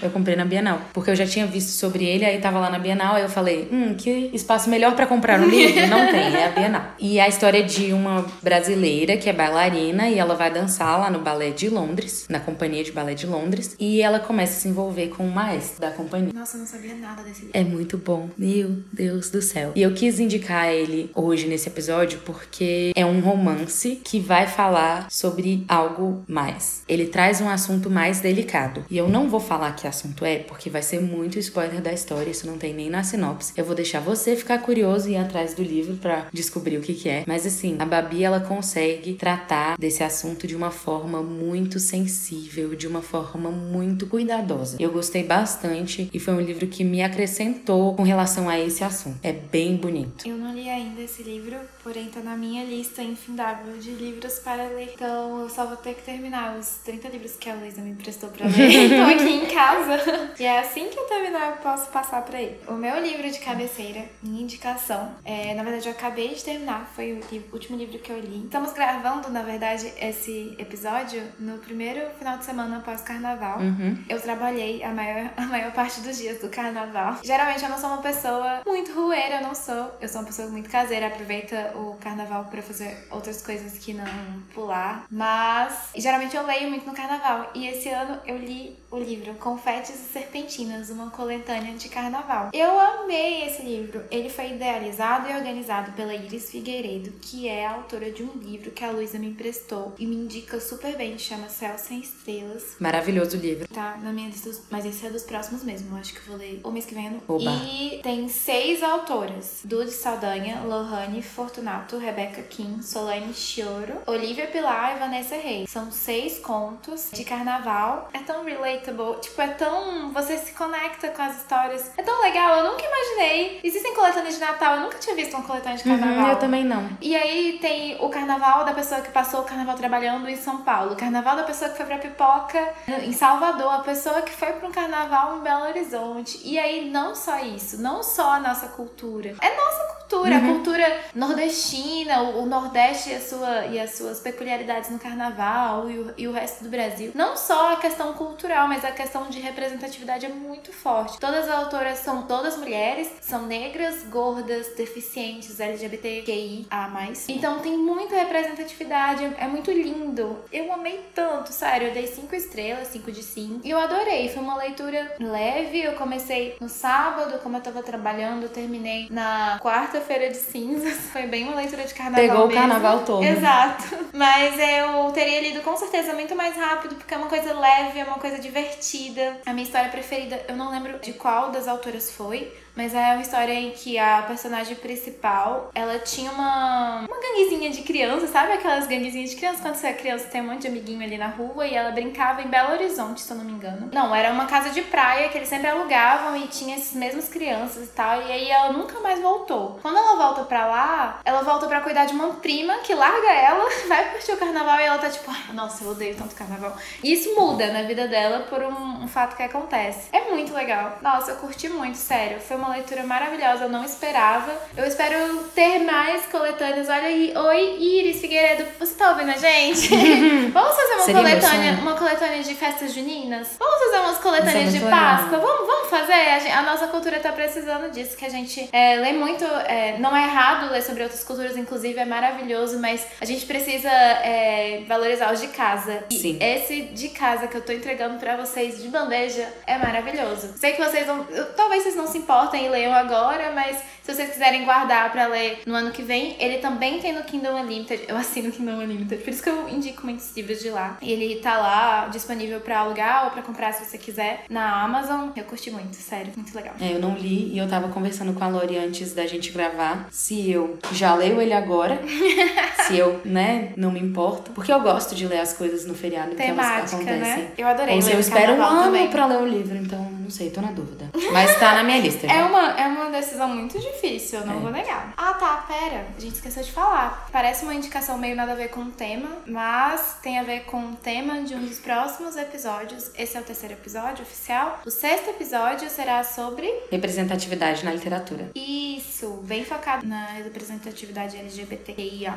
Eu 0.02 0.10
comprei 0.10 0.34
na 0.34 0.44
Bienal. 0.44 0.80
Porque 0.92 1.10
eu 1.10 1.16
já 1.16 1.26
tinha 1.26 1.46
visto 1.46 1.70
sobre 1.70 2.04
ele, 2.04 2.24
aí 2.24 2.38
tava 2.38 2.58
lá 2.58 2.70
na 2.70 2.78
Bienal, 2.78 3.16
aí 3.16 3.22
eu 3.22 3.28
falei, 3.28 3.68
hum, 3.70 3.94
que 3.94 4.30
espaço 4.32 4.70
melhor 4.70 4.94
para 4.96 5.06
comprar 5.06 5.40
um 5.40 5.46
livro? 5.46 5.80
Não 5.88 6.06
tem, 6.10 6.34
é 6.34 6.46
a 6.46 6.50
Bienal. 6.50 6.84
E 6.98 7.20
a 7.20 7.28
história 7.28 7.58
é 7.58 7.62
de 7.62 7.92
uma 7.92 8.24
brasileira 8.42 9.16
que 9.16 9.28
é 9.28 9.32
bailarina 9.32 10.08
e 10.08 10.18
ela 10.18 10.34
vai 10.34 10.50
dançar 10.50 10.98
lá 10.98 11.10
no 11.10 11.20
balé 11.20 11.50
de 11.50 11.68
Londres, 11.68 12.26
na 12.28 12.40
companhia 12.40 12.82
de 12.82 12.92
balé 12.92 13.14
de 13.14 13.26
Londres, 13.26 13.76
e 13.78 14.00
ela 14.00 14.18
começa 14.18 14.52
a 14.52 14.60
se 14.60 14.68
envolver 14.68 15.08
com 15.08 15.26
o 15.26 15.30
maestro 15.30 15.80
da 15.80 15.90
companhia. 15.90 16.32
Nossa, 16.34 16.56
eu 16.56 16.60
não 16.60 16.66
sabia 16.66 16.94
nada 16.94 17.22
desse 17.22 17.42
livro. 17.42 17.58
É 17.58 17.62
muito 17.62 17.98
bom. 17.98 18.30
Meu 18.36 18.76
Deus 18.92 19.30
do 19.30 19.42
céu. 19.42 19.72
E 19.74 19.82
eu 19.82 19.92
quis 19.92 20.18
indicar 20.18 20.68
ele 20.68 21.10
hoje 21.14 21.46
nesse 21.46 21.68
episódio 21.68 22.20
porque 22.24 22.92
é 22.94 23.04
um 23.04 23.20
romance 23.20 24.00
que 24.02 24.18
vai 24.18 24.46
falar 24.46 25.06
sobre 25.10 25.64
algo 25.68 26.24
mais. 26.26 26.82
Ele 26.88 27.06
traz 27.06 27.40
um 27.40 27.48
assunto 27.48 27.90
mais 27.90 28.20
delicado. 28.20 28.69
E 28.90 28.96
eu 28.96 29.08
não 29.08 29.28
vou 29.28 29.40
falar 29.40 29.72
que 29.72 29.86
assunto 29.86 30.24
é, 30.24 30.38
porque 30.38 30.70
vai 30.70 30.82
ser 30.82 31.00
muito 31.00 31.38
spoiler 31.38 31.80
da 31.80 31.92
história, 31.92 32.30
isso 32.30 32.46
não 32.46 32.58
tem 32.58 32.72
nem 32.74 32.90
na 32.90 33.02
sinopse. 33.02 33.52
Eu 33.56 33.64
vou 33.64 33.74
deixar 33.74 34.00
você 34.00 34.36
ficar 34.36 34.58
curioso 34.58 35.08
e 35.08 35.12
ir 35.12 35.16
atrás 35.16 35.54
do 35.54 35.62
livro 35.62 35.96
para 35.96 36.26
descobrir 36.32 36.78
o 36.78 36.80
que, 36.80 36.94
que 36.94 37.08
é. 37.08 37.24
Mas 37.26 37.46
assim, 37.46 37.76
a 37.78 37.84
Babi 37.84 38.24
ela 38.24 38.40
consegue 38.40 39.14
tratar 39.14 39.76
desse 39.78 40.02
assunto 40.02 40.46
de 40.46 40.54
uma 40.54 40.70
forma 40.70 41.22
muito 41.22 41.78
sensível, 41.78 42.74
de 42.74 42.86
uma 42.86 43.02
forma 43.02 43.50
muito 43.50 44.06
cuidadosa. 44.06 44.76
Eu 44.80 44.92
gostei 44.92 45.24
bastante 45.24 46.08
e 46.12 46.18
foi 46.18 46.34
um 46.34 46.40
livro 46.40 46.66
que 46.66 46.84
me 46.84 47.02
acrescentou 47.02 47.94
com 47.94 48.02
relação 48.02 48.48
a 48.48 48.58
esse 48.58 48.84
assunto. 48.84 49.18
É 49.22 49.32
bem 49.32 49.76
bonito. 49.76 50.26
Eu 50.28 50.36
não 50.36 50.54
li 50.54 50.68
ainda 50.68 51.00
esse 51.00 51.22
livro, 51.22 51.56
porém 51.82 52.06
tá 52.06 52.20
na 52.20 52.36
minha 52.36 52.64
lista 52.64 53.02
infindável 53.02 53.78
de 53.78 53.90
livros 53.90 54.38
para 54.40 54.68
ler. 54.68 54.92
Então 54.94 55.40
eu 55.40 55.48
só 55.48 55.66
vou 55.66 55.76
ter 55.76 55.94
que 55.94 56.02
terminar 56.02 56.58
os 56.58 56.78
30 56.84 57.08
livros 57.08 57.36
que 57.36 57.48
a 57.48 57.54
Luísa 57.54 57.80
me 57.80 57.90
emprestou 57.90 58.30
para 58.30 58.46
ler. 58.46 58.59
Estou 58.68 59.06
aqui 59.06 59.30
em 59.30 59.46
casa. 59.46 60.30
E 60.40 60.44
é 60.44 60.58
assim 60.58 60.88
que 60.88 60.98
eu 60.98 61.04
terminar, 61.04 61.50
eu 61.50 61.56
posso 61.58 61.90
passar 61.90 62.22
para 62.22 62.40
ele. 62.40 62.58
O 62.66 62.72
meu 62.72 62.98
livro 62.98 63.30
de 63.30 63.38
cabeceira, 63.40 64.06
minha 64.22 64.40
indicação, 64.40 65.14
é, 65.22 65.52
na 65.54 65.62
verdade 65.62 65.86
eu 65.86 65.92
acabei 65.92 66.28
de 66.28 66.42
terminar, 66.42 66.90
foi 66.96 67.12
o 67.12 67.20
livro, 67.30 67.52
último 67.52 67.76
livro 67.76 67.98
que 67.98 68.10
eu 68.10 68.18
li. 68.18 68.44
Estamos 68.44 68.72
gravando, 68.72 69.28
na 69.28 69.42
verdade, 69.42 69.92
esse 70.00 70.56
episódio 70.58 71.22
no 71.38 71.58
primeiro 71.58 72.00
final 72.18 72.38
de 72.38 72.46
semana 72.46 72.78
após 72.78 73.02
o 73.02 73.04
carnaval. 73.04 73.58
Uhum. 73.58 74.02
Eu 74.08 74.18
trabalhei 74.18 74.82
a 74.82 74.88
maior, 74.88 75.30
a 75.36 75.42
maior 75.42 75.72
parte 75.72 76.00
dos 76.00 76.16
dias 76.16 76.40
do 76.40 76.48
carnaval. 76.48 77.18
Geralmente 77.22 77.62
eu 77.62 77.68
não 77.68 77.78
sou 77.78 77.90
uma 77.90 78.02
pessoa 78.02 78.62
muito 78.66 78.92
rueira, 78.92 79.36
eu 79.36 79.42
não 79.42 79.54
sou. 79.54 79.94
Eu 80.00 80.08
sou 80.08 80.22
uma 80.22 80.26
pessoa 80.26 80.48
muito 80.48 80.70
caseira, 80.70 81.08
aproveita 81.08 81.72
o 81.74 81.98
carnaval 82.00 82.46
para 82.46 82.62
fazer 82.62 83.06
outras 83.10 83.42
coisas 83.42 83.78
que 83.78 83.92
não 83.92 84.06
pular. 84.54 85.04
Mas 85.10 85.90
geralmente 85.94 86.34
eu 86.34 86.46
leio 86.46 86.70
muito 86.70 86.86
no 86.86 86.94
carnaval. 86.94 87.50
E 87.54 87.66
esse 87.66 87.90
ano 87.90 88.18
eu 88.24 88.38
li 88.38 88.49
o 88.90 88.98
livro 88.98 89.34
Confetes 89.34 89.90
e 89.90 90.12
Serpentinas, 90.12 90.90
uma 90.90 91.10
coletânea 91.10 91.74
de 91.74 91.88
carnaval. 91.88 92.50
Eu 92.52 92.78
amei 92.78 93.44
esse 93.44 93.62
livro. 93.62 94.02
Ele 94.10 94.28
foi 94.28 94.52
idealizado 94.52 95.28
e 95.28 95.34
organizado 95.34 95.92
pela 95.92 96.14
Iris 96.14 96.50
Figueiredo, 96.50 97.12
que 97.20 97.48
é 97.48 97.66
a 97.66 97.74
autora 97.74 98.10
de 98.10 98.22
um 98.22 98.32
livro 98.32 98.70
que 98.72 98.84
a 98.84 98.90
Luísa 98.90 99.18
me 99.18 99.28
emprestou 99.28 99.94
e 99.98 100.06
me 100.06 100.16
indica 100.16 100.60
super 100.60 100.96
bem, 100.96 101.16
chama 101.18 101.48
Céu 101.48 101.78
Sem 101.78 102.00
Estrelas. 102.00 102.76
Maravilhoso 102.80 103.36
o 103.36 103.40
livro. 103.40 103.68
Tá 103.68 103.96
na 104.02 104.12
minha 104.12 104.28
lista, 104.28 104.50
mas 104.70 104.84
esse 104.84 105.06
é 105.06 105.10
dos 105.10 105.22
próximos 105.22 105.62
mesmo. 105.62 105.94
Eu 105.94 106.00
acho 106.00 106.14
que 106.14 106.28
vou 106.28 106.36
ler 106.36 106.60
o 106.64 106.70
mês 106.70 106.86
que 106.86 106.94
vem. 106.94 107.20
Oba. 107.28 107.50
E 107.50 108.00
tem 108.02 108.28
seis 108.28 108.82
autoras: 108.82 109.60
Dude 109.64 109.90
Saldanha, 109.90 110.62
Lohane 110.64 111.22
Fortunato, 111.22 111.98
Rebecca 111.98 112.42
Kim, 112.42 112.82
Solane 112.82 113.32
Chioro, 113.34 113.94
Olivia 114.06 114.46
Pilar 114.48 114.96
e 114.96 114.98
Vanessa 114.98 115.36
Reis. 115.36 115.70
São 115.70 115.90
seis 115.90 116.38
contos 116.38 117.10
de 117.12 117.24
carnaval. 117.24 118.08
É 118.12 118.18
tão 118.18 118.39
relatable, 118.44 119.20
tipo, 119.20 119.40
é 119.40 119.48
tão. 119.48 120.12
Você 120.12 120.38
se 120.38 120.52
conecta 120.52 121.08
com 121.08 121.22
as 121.22 121.38
histórias. 121.38 121.90
É 121.96 122.02
tão 122.02 122.20
legal, 122.22 122.58
eu 122.58 122.70
nunca 122.70 122.84
imaginei. 122.84 123.60
Existem 123.62 123.94
coletâneas 123.94 124.34
de 124.34 124.40
Natal, 124.40 124.76
eu 124.76 124.80
nunca 124.82 124.98
tinha 124.98 125.14
visto 125.16 125.34
uma 125.34 125.42
coletânea 125.42 125.78
de 125.78 125.84
carnaval. 125.84 126.24
Uhum, 126.24 126.30
eu 126.30 126.36
também 126.36 126.64
não. 126.64 126.88
E 127.00 127.16
aí 127.16 127.58
tem 127.60 127.96
o 128.00 128.08
carnaval 128.08 128.64
da 128.64 128.72
pessoa 128.72 129.00
que 129.00 129.10
passou 129.10 129.40
o 129.40 129.44
carnaval 129.44 129.76
trabalhando 129.76 130.28
em 130.28 130.36
São 130.36 130.58
Paulo, 130.62 130.92
o 130.92 130.96
carnaval 130.96 131.36
da 131.36 131.42
pessoa 131.44 131.70
que 131.70 131.76
foi 131.76 131.86
pra 131.86 131.98
pipoca 131.98 132.74
em 133.02 133.12
Salvador, 133.12 133.72
a 133.72 133.80
pessoa 133.80 134.22
que 134.22 134.32
foi 134.32 134.52
pra 134.52 134.68
um 134.68 134.72
carnaval 134.72 135.38
em 135.38 135.40
Belo 135.40 135.64
Horizonte. 135.66 136.40
E 136.44 136.58
aí, 136.58 136.90
não 136.90 137.14
só 137.14 137.38
isso, 137.40 137.80
não 137.80 138.02
só 138.02 138.32
a 138.32 138.40
nossa 138.40 138.68
cultura. 138.68 139.34
É 139.40 139.56
nossa 139.56 140.00
cultura, 140.10 140.36
uhum. 140.36 140.50
a 140.50 140.54
cultura 140.54 141.00
nordestina, 141.14 142.22
o, 142.22 142.46
Nordeste 142.46 143.10
e, 143.10 143.14
a 143.14 143.20
sua, 143.20 143.66
e 143.66 143.78
as 143.78 143.96
suas 143.96 144.20
peculiaridades 144.20 144.90
no 144.90 144.98
carnaval 144.98 145.88
e 145.88 145.98
o, 145.98 146.14
e 146.18 146.28
o 146.28 146.32
resto 146.32 146.64
do 146.64 146.70
Brasil. 146.70 147.12
Não 147.14 147.36
só 147.36 147.74
a 147.74 147.76
questão 147.76 148.12
cultural, 148.14 148.29
mas 148.68 148.84
a 148.84 148.90
questão 148.90 149.28
de 149.28 149.40
representatividade 149.40 150.26
é 150.26 150.28
muito 150.28 150.72
forte. 150.72 151.18
Todas 151.18 151.48
as 151.48 151.50
autoras 151.50 151.98
são 151.98 152.22
todas 152.22 152.56
mulheres, 152.56 153.10
são 153.20 153.46
negras, 153.46 154.02
gordas, 154.04 154.74
deficientes, 154.76 155.58
LGBTQI 155.60 156.66
a 156.70 156.88
mais. 156.88 157.28
Então 157.28 157.58
tem 157.60 157.76
muita 157.76 158.16
representatividade, 158.16 159.24
é 159.38 159.46
muito 159.46 159.70
lindo. 159.70 160.38
Eu 160.52 160.72
amei 160.72 161.04
tanto, 161.14 161.52
sério, 161.52 161.88
eu 161.88 161.94
dei 161.94 162.06
5 162.06 162.34
estrelas, 162.34 162.88
5 162.88 163.12
de 163.12 163.22
5. 163.22 163.60
E 163.66 163.70
eu 163.70 163.78
adorei, 163.78 164.28
foi 164.28 164.42
uma 164.42 164.56
leitura 164.56 165.16
leve. 165.18 165.80
Eu 165.82 165.94
comecei 165.94 166.56
no 166.60 166.68
sábado, 166.68 167.38
como 167.42 167.56
eu 167.56 167.60
tava 167.60 167.82
trabalhando, 167.82 168.48
terminei 168.48 169.08
na 169.10 169.58
quarta-feira 169.60 170.28
de 170.28 170.36
cinzas. 170.36 171.10
Foi 171.12 171.26
bem 171.26 171.44
uma 171.44 171.56
leitura 171.56 171.84
de 171.84 171.94
carnaval. 171.94 172.20
Pegou 172.20 172.46
mesmo. 172.46 172.52
o 172.52 172.54
carnaval 172.54 173.04
todo. 173.04 173.24
Exato. 173.24 173.84
Mas 174.12 174.58
eu 174.58 175.10
teria 175.12 175.40
lido 175.40 175.60
com 175.62 175.76
certeza 175.76 176.12
muito 176.12 176.34
mais 176.36 176.56
rápido, 176.56 176.94
porque 176.94 177.14
é 177.14 177.16
uma 177.16 177.28
coisa 177.28 177.52
leve, 177.52 177.98
é 177.98 178.04
uma 178.04 178.18
coisa 178.20 178.38
divertida. 178.38 179.40
A 179.46 179.52
minha 179.52 179.64
história 179.64 179.90
preferida, 179.90 180.44
eu 180.46 180.56
não 180.56 180.70
lembro 180.70 180.98
de 181.00 181.14
qual 181.14 181.50
das 181.50 181.66
autoras 181.66 182.10
foi, 182.10 182.52
mas 182.80 182.94
é 182.94 183.12
uma 183.12 183.20
história 183.20 183.52
em 183.52 183.72
que 183.72 183.98
a 183.98 184.22
personagem 184.22 184.74
principal, 184.74 185.70
ela 185.74 185.98
tinha 185.98 186.30
uma, 186.30 187.00
uma 187.00 187.20
ganguezinha 187.20 187.68
de 187.68 187.82
criança, 187.82 188.26
sabe 188.26 188.54
aquelas 188.54 188.86
ganguezinhas 188.86 189.28
de 189.28 189.36
criança? 189.36 189.60
Quando 189.60 189.74
você 189.74 189.88
é 189.88 189.92
criança, 189.92 190.28
tem 190.28 190.40
um 190.40 190.46
monte 190.46 190.62
de 190.62 190.68
amiguinho 190.68 191.02
ali 191.02 191.18
na 191.18 191.26
rua 191.26 191.66
e 191.66 191.74
ela 191.74 191.90
brincava 191.90 192.40
em 192.40 192.48
Belo 192.48 192.72
Horizonte, 192.72 193.20
se 193.20 193.30
eu 193.30 193.36
não 193.36 193.44
me 193.44 193.52
engano. 193.52 193.90
Não, 193.92 194.14
era 194.14 194.32
uma 194.32 194.46
casa 194.46 194.70
de 194.70 194.80
praia 194.80 195.28
que 195.28 195.36
eles 195.36 195.50
sempre 195.50 195.68
alugavam 195.68 196.38
e 196.38 196.48
tinha 196.48 196.74
esses 196.74 196.94
mesmos 196.94 197.28
crianças 197.28 197.84
e 197.84 197.88
tal. 197.88 198.22
E 198.22 198.32
aí 198.32 198.50
ela 198.50 198.72
nunca 198.72 198.98
mais 199.00 199.20
voltou. 199.20 199.78
Quando 199.82 199.98
ela 199.98 200.16
volta 200.16 200.44
pra 200.44 200.66
lá, 200.66 201.20
ela 201.22 201.42
volta 201.42 201.66
pra 201.66 201.82
cuidar 201.82 202.06
de 202.06 202.14
uma 202.14 202.28
prima 202.36 202.78
que 202.78 202.94
larga 202.94 203.30
ela, 203.30 203.68
vai 203.88 204.10
curtir 204.12 204.32
o 204.32 204.38
carnaval 204.38 204.80
e 204.80 204.84
ela 204.84 204.96
tá 204.96 205.10
tipo, 205.10 205.30
ai, 205.30 205.52
nossa, 205.52 205.84
eu 205.84 205.90
odeio 205.90 206.16
tanto 206.16 206.34
carnaval. 206.34 206.74
E 207.04 207.12
isso 207.12 207.34
muda 207.34 207.70
na 207.74 207.82
vida 207.82 208.08
dela 208.08 208.46
por 208.48 208.62
um, 208.62 209.04
um 209.04 209.06
fato 209.06 209.36
que 209.36 209.42
acontece. 209.42 210.08
É 210.14 210.30
muito 210.30 210.54
legal. 210.54 210.98
Nossa, 211.02 211.32
eu 211.32 211.36
curti 211.36 211.68
muito, 211.68 211.98
sério. 211.98 212.40
Foi 212.40 212.56
uma 212.56 212.69
leitura 212.70 213.02
maravilhosa, 213.04 213.64
eu 213.64 213.68
não 213.68 213.84
esperava. 213.84 214.52
Eu 214.76 214.84
espero 214.86 215.44
ter 215.54 215.80
mais 215.80 216.26
coletâneas. 216.26 216.88
Olha 216.88 217.02
aí, 217.04 217.32
oi 217.36 217.76
Iris 217.78 218.20
Figueiredo, 218.20 218.66
você 218.78 218.94
tá 218.94 219.10
ouvindo 219.10 219.30
a 219.30 219.36
gente? 219.36 219.88
Vamos 220.52 220.76
fazer 220.76 220.92
uma 220.94 221.04
Seria 221.04 221.20
coletânea, 221.20 221.72
uma 221.80 221.94
coletânea 221.94 222.42
de 222.42 222.54
festas 222.54 222.92
juninas? 222.94 223.48
Vamos 223.58 223.78
fazer 223.84 223.98
umas 224.04 224.18
coletâneas 224.18 224.74
é 224.74 224.78
de. 224.78 224.84
Páscoa? 224.90 225.38
Vamos, 225.38 225.66
vamos 225.66 225.90
fazer? 225.90 226.12
A, 226.12 226.38
gente- 226.38 226.52
a 226.52 226.62
nossa 226.62 226.86
cultura 226.88 227.20
tá 227.20 227.30
precisando 227.32 227.90
disso, 227.90 228.16
que 228.16 228.24
a 228.24 228.28
gente 228.28 228.68
é, 228.72 228.96
lê 228.96 229.12
muito. 229.12 229.44
é, 229.44 229.96
não 229.98 230.16
é 230.16 230.24
errado 230.24 230.70
ler 230.72 230.82
sobre 230.82 231.02
outras 231.02 231.22
culturas, 231.22 231.56
inclusive 231.56 231.98
é 231.98 232.04
maravilhoso, 232.04 232.78
mas 232.80 233.06
a 233.20 233.24
gente 233.24 233.46
precisa 233.46 233.88
é, 233.90 234.82
valorizar 234.88 235.32
os 235.32 235.40
de 235.40 235.48
casa. 235.48 236.04
E 236.10 236.18
Sim. 236.18 236.38
esse 236.40 236.82
de 236.82 237.08
casa 237.10 237.46
que 237.46 237.56
eu 237.56 237.62
tô 237.62 237.72
entregando 237.72 238.18
pra 238.18 238.36
vocês 238.36 238.82
de 238.82 238.88
bandeja 238.88 239.46
é 239.66 239.76
maravilhoso. 239.78 240.54
Sei 240.56 240.72
que 240.72 240.82
vocês 240.82 241.06
vão. 241.06 241.24
Talvez 241.56 241.82
vocês 241.82 241.94
não 241.96 242.06
se 242.06 242.18
importem 242.18 242.49
e 242.56 242.68
leiam 242.68 242.92
agora, 242.92 243.52
mas 243.52 243.76
se 244.02 244.14
vocês 244.14 244.30
quiserem 244.30 244.64
guardar 244.64 245.10
pra 245.12 245.26
ler 245.26 245.62
no 245.66 245.74
ano 245.74 245.90
que 245.90 246.02
vem, 246.02 246.36
ele 246.40 246.58
também 246.58 246.98
tem 247.00 247.12
no 247.12 247.22
Kindle 247.22 247.54
Unlimited. 247.54 248.04
Eu 248.08 248.16
assino 248.16 248.48
o 248.48 248.52
Kindle 248.52 248.74
Unlimited, 248.76 249.22
por 249.22 249.30
isso 249.30 249.42
que 249.42 249.48
eu 249.48 249.68
indico 249.68 250.04
muitos 250.04 250.34
livros 250.36 250.60
de 250.60 250.70
lá. 250.70 250.96
Ele 251.00 251.36
tá 251.36 251.58
lá 251.58 252.08
disponível 252.10 252.60
pra 252.60 252.80
alugar 252.80 253.24
ou 253.26 253.30
pra 253.30 253.42
comprar 253.42 253.72
se 253.72 253.84
você 253.84 253.98
quiser 253.98 254.44
na 254.48 254.82
Amazon. 254.82 255.30
Eu 255.36 255.44
curti 255.44 255.70
muito, 255.70 255.94
sério, 255.96 256.32
muito 256.36 256.54
legal. 256.54 256.74
É, 256.80 256.92
eu 256.94 256.98
não 256.98 257.14
li 257.14 257.52
e 257.54 257.58
eu 257.58 257.68
tava 257.68 257.88
conversando 257.88 258.32
com 258.32 258.42
a 258.42 258.48
Lori 258.48 258.76
antes 258.78 259.12
da 259.14 259.26
gente 259.26 259.50
gravar 259.52 260.06
se 260.10 260.50
eu 260.50 260.78
já 260.92 261.14
leio 261.14 261.40
ele 261.40 261.52
agora, 261.52 262.00
se 262.86 262.96
eu, 262.98 263.20
né, 263.24 263.72
não 263.76 263.90
me 263.92 264.00
importo. 264.00 264.50
Porque 264.52 264.72
eu 264.72 264.80
gosto 264.80 265.14
de 265.14 265.26
ler 265.26 265.40
as 265.40 265.52
coisas 265.52 265.86
no 265.86 265.94
feriado 265.94 266.32
em 266.32 266.36
que 266.36 266.42
elas 266.42 266.56
Temática, 266.66 266.96
acontecem. 266.96 267.20
né? 267.44 267.50
Eu 267.56 267.66
adorei. 267.68 267.94
Ou 267.96 268.02
se 268.02 268.12
eu 268.12 268.20
espero 268.20 268.54
um 268.54 268.62
ano 268.62 268.82
também. 268.84 269.08
pra 269.08 269.26
ler 269.26 269.38
o 269.38 269.46
livro, 269.46 269.76
então 269.76 270.09
não 270.30 270.36
sei, 270.36 270.48
tô 270.48 270.60
na 270.60 270.70
dúvida. 270.70 271.10
Mas 271.32 271.58
tá 271.58 271.74
na 271.74 271.82
minha 271.82 271.98
lista. 271.98 272.24
É 272.28 272.44
uma, 272.44 272.80
é 272.80 272.86
uma 272.86 273.10
decisão 273.10 273.48
muito 273.48 273.76
difícil, 273.80 274.38
eu 274.38 274.46
não 274.46 274.58
É. 274.58 274.60
vou 274.60 274.70
negar. 274.70 275.12
Ah, 275.16 275.34
tá, 275.34 275.64
pera. 275.66 276.06
A 276.16 276.20
gente 276.20 276.34
esqueceu 276.36 276.62
de 276.62 276.70
falar. 276.70 277.28
Parece 277.32 277.64
uma 277.64 277.74
indicação 277.74 278.16
meio 278.16 278.36
nada 278.36 278.52
a 278.52 278.54
ver 278.54 278.68
com 278.68 278.82
o 278.82 278.90
tema, 278.92 279.28
mas 279.44 280.18
tem 280.22 280.38
a 280.38 280.44
ver 280.44 280.60
com 280.66 280.80
o 280.90 280.94
tema 280.96 281.42
de 281.42 281.52
um 281.56 281.60
dos 281.66 281.80
próximos 281.80 282.36
episódios. 282.36 283.10
Esse 283.18 283.36
é 283.36 283.40
o 283.40 283.42
terceiro 283.42 283.74
episódio 283.74 284.22
oficial. 284.22 284.80
O 284.86 284.90
sexto 284.90 285.30
episódio 285.30 285.90
será 285.90 286.22
sobre 286.22 286.72
Representatividade 286.92 287.84
na 287.84 287.92
literatura. 287.92 288.50
isso, 288.54 289.40
bem 289.42 289.64
focado 289.64 290.06
na 290.06 290.26
representatividade 290.26 291.36
LGBTQIA+. 291.36 292.34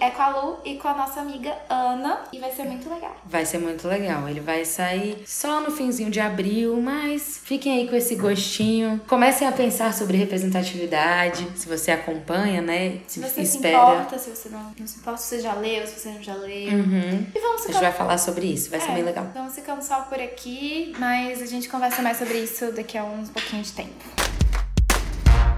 É 0.00 0.10
com 0.10 0.22
a 0.22 0.28
Lu 0.28 0.58
e 0.66 0.76
com 0.76 0.88
a 0.88 0.94
nossa 0.94 1.20
amiga 1.20 1.56
Ana 1.70 2.24
e 2.30 2.38
vai 2.38 2.52
ser 2.52 2.64
muito 2.64 2.92
legal. 2.92 3.16
Vai 3.24 3.46
ser 3.46 3.56
muito 3.58 3.88
legal. 3.88 4.28
Ele 4.28 4.40
vai 4.40 4.64
sair 4.66 5.22
só 5.26 5.60
no 5.62 5.70
finzinho 5.70 6.10
de 6.10 6.20
abril, 6.20 6.80
mas 6.80 7.21
fiquem 7.44 7.78
aí 7.78 7.88
com 7.88 7.96
esse 7.96 8.14
gostinho. 8.16 9.00
Comecem 9.08 9.46
a 9.46 9.52
pensar 9.52 9.92
sobre 9.94 10.16
representatividade, 10.16 11.46
se 11.54 11.68
você 11.68 11.90
acompanha, 11.90 12.60
né? 12.60 12.98
Se 13.06 13.20
você 13.20 13.44
se 13.44 13.56
espera. 13.56 13.76
importa, 13.76 14.18
se 14.18 14.30
você 14.30 14.48
não, 14.48 14.72
não 14.78 14.86
se 14.86 14.98
importa, 14.98 15.18
se 15.20 15.28
você 15.28 15.40
já 15.40 15.54
leu, 15.54 15.86
se 15.86 15.98
você 15.98 16.08
não 16.10 16.22
já 16.22 16.34
leu. 16.34 16.72
Uhum. 16.72 17.26
E 17.34 17.38
vamos 17.40 17.62
A 17.62 17.66
ficar 17.66 17.72
gente 17.72 17.82
vai 17.82 17.92
falar 17.92 18.18
sobre 18.18 18.46
isso, 18.46 18.70
vai 18.70 18.80
ser 18.80 18.90
É, 18.90 18.94
bem 18.94 19.04
legal. 19.04 19.30
Vamos 19.34 19.54
ficando 19.54 19.82
só 19.82 20.02
por 20.02 20.20
aqui, 20.20 20.94
mas 20.98 21.42
a 21.42 21.46
gente 21.46 21.68
conversa 21.68 22.02
mais 22.02 22.16
sobre 22.18 22.38
isso 22.38 22.72
daqui 22.72 22.96
a 22.98 23.04
uns 23.04 23.30
pouquinho 23.30 23.62
de 23.62 23.72
tempo. 23.72 24.04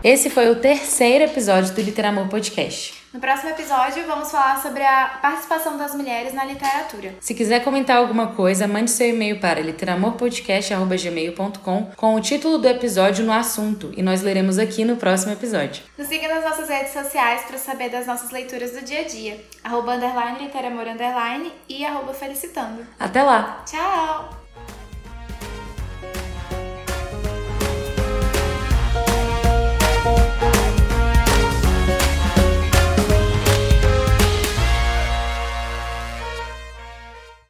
Esse 0.04 0.28
foi 0.28 0.50
o 0.50 0.56
terceiro 0.56 1.24
episódio 1.24 1.72
do 1.72 1.80
Literamor 1.80 2.28
Podcast. 2.28 2.92
No 3.10 3.18
próximo 3.18 3.48
episódio, 3.48 4.06
vamos 4.06 4.30
falar 4.30 4.60
sobre 4.60 4.82
a 4.82 5.18
participação 5.22 5.78
das 5.78 5.94
mulheres 5.94 6.34
na 6.34 6.44
literatura. 6.44 7.14
Se 7.20 7.32
quiser 7.32 7.64
comentar 7.64 7.96
alguma 7.96 8.34
coisa, 8.34 8.68
mande 8.68 8.90
seu 8.90 9.08
e-mail 9.08 9.40
para 9.40 9.62
literamorpodcast.gmail.com 9.62 11.92
com 11.96 12.14
o 12.14 12.20
título 12.20 12.58
do 12.58 12.68
episódio 12.68 13.24
no 13.24 13.32
assunto 13.32 13.94
e 13.96 14.02
nós 14.02 14.20
leremos 14.20 14.58
aqui 14.58 14.84
no 14.84 14.96
próximo 14.96 15.32
episódio. 15.32 15.82
Nos 15.96 16.08
siga 16.08 16.28
nas 16.28 16.44
nossas 16.44 16.68
redes 16.68 16.92
sociais 16.92 17.40
para 17.46 17.56
saber 17.56 17.88
das 17.88 18.06
nossas 18.06 18.30
leituras 18.30 18.72
do 18.72 18.84
dia 18.84 19.00
a 19.00 19.04
dia. 19.04 19.42
Arroba 19.64 19.94
underline, 19.94 20.38
literamor 20.38 20.86
underline 20.86 21.50
e 21.66 21.82
arroba 21.82 22.12
felicitando. 22.12 22.86
Até 23.00 23.22
lá! 23.22 23.64
Tchau! 23.64 24.43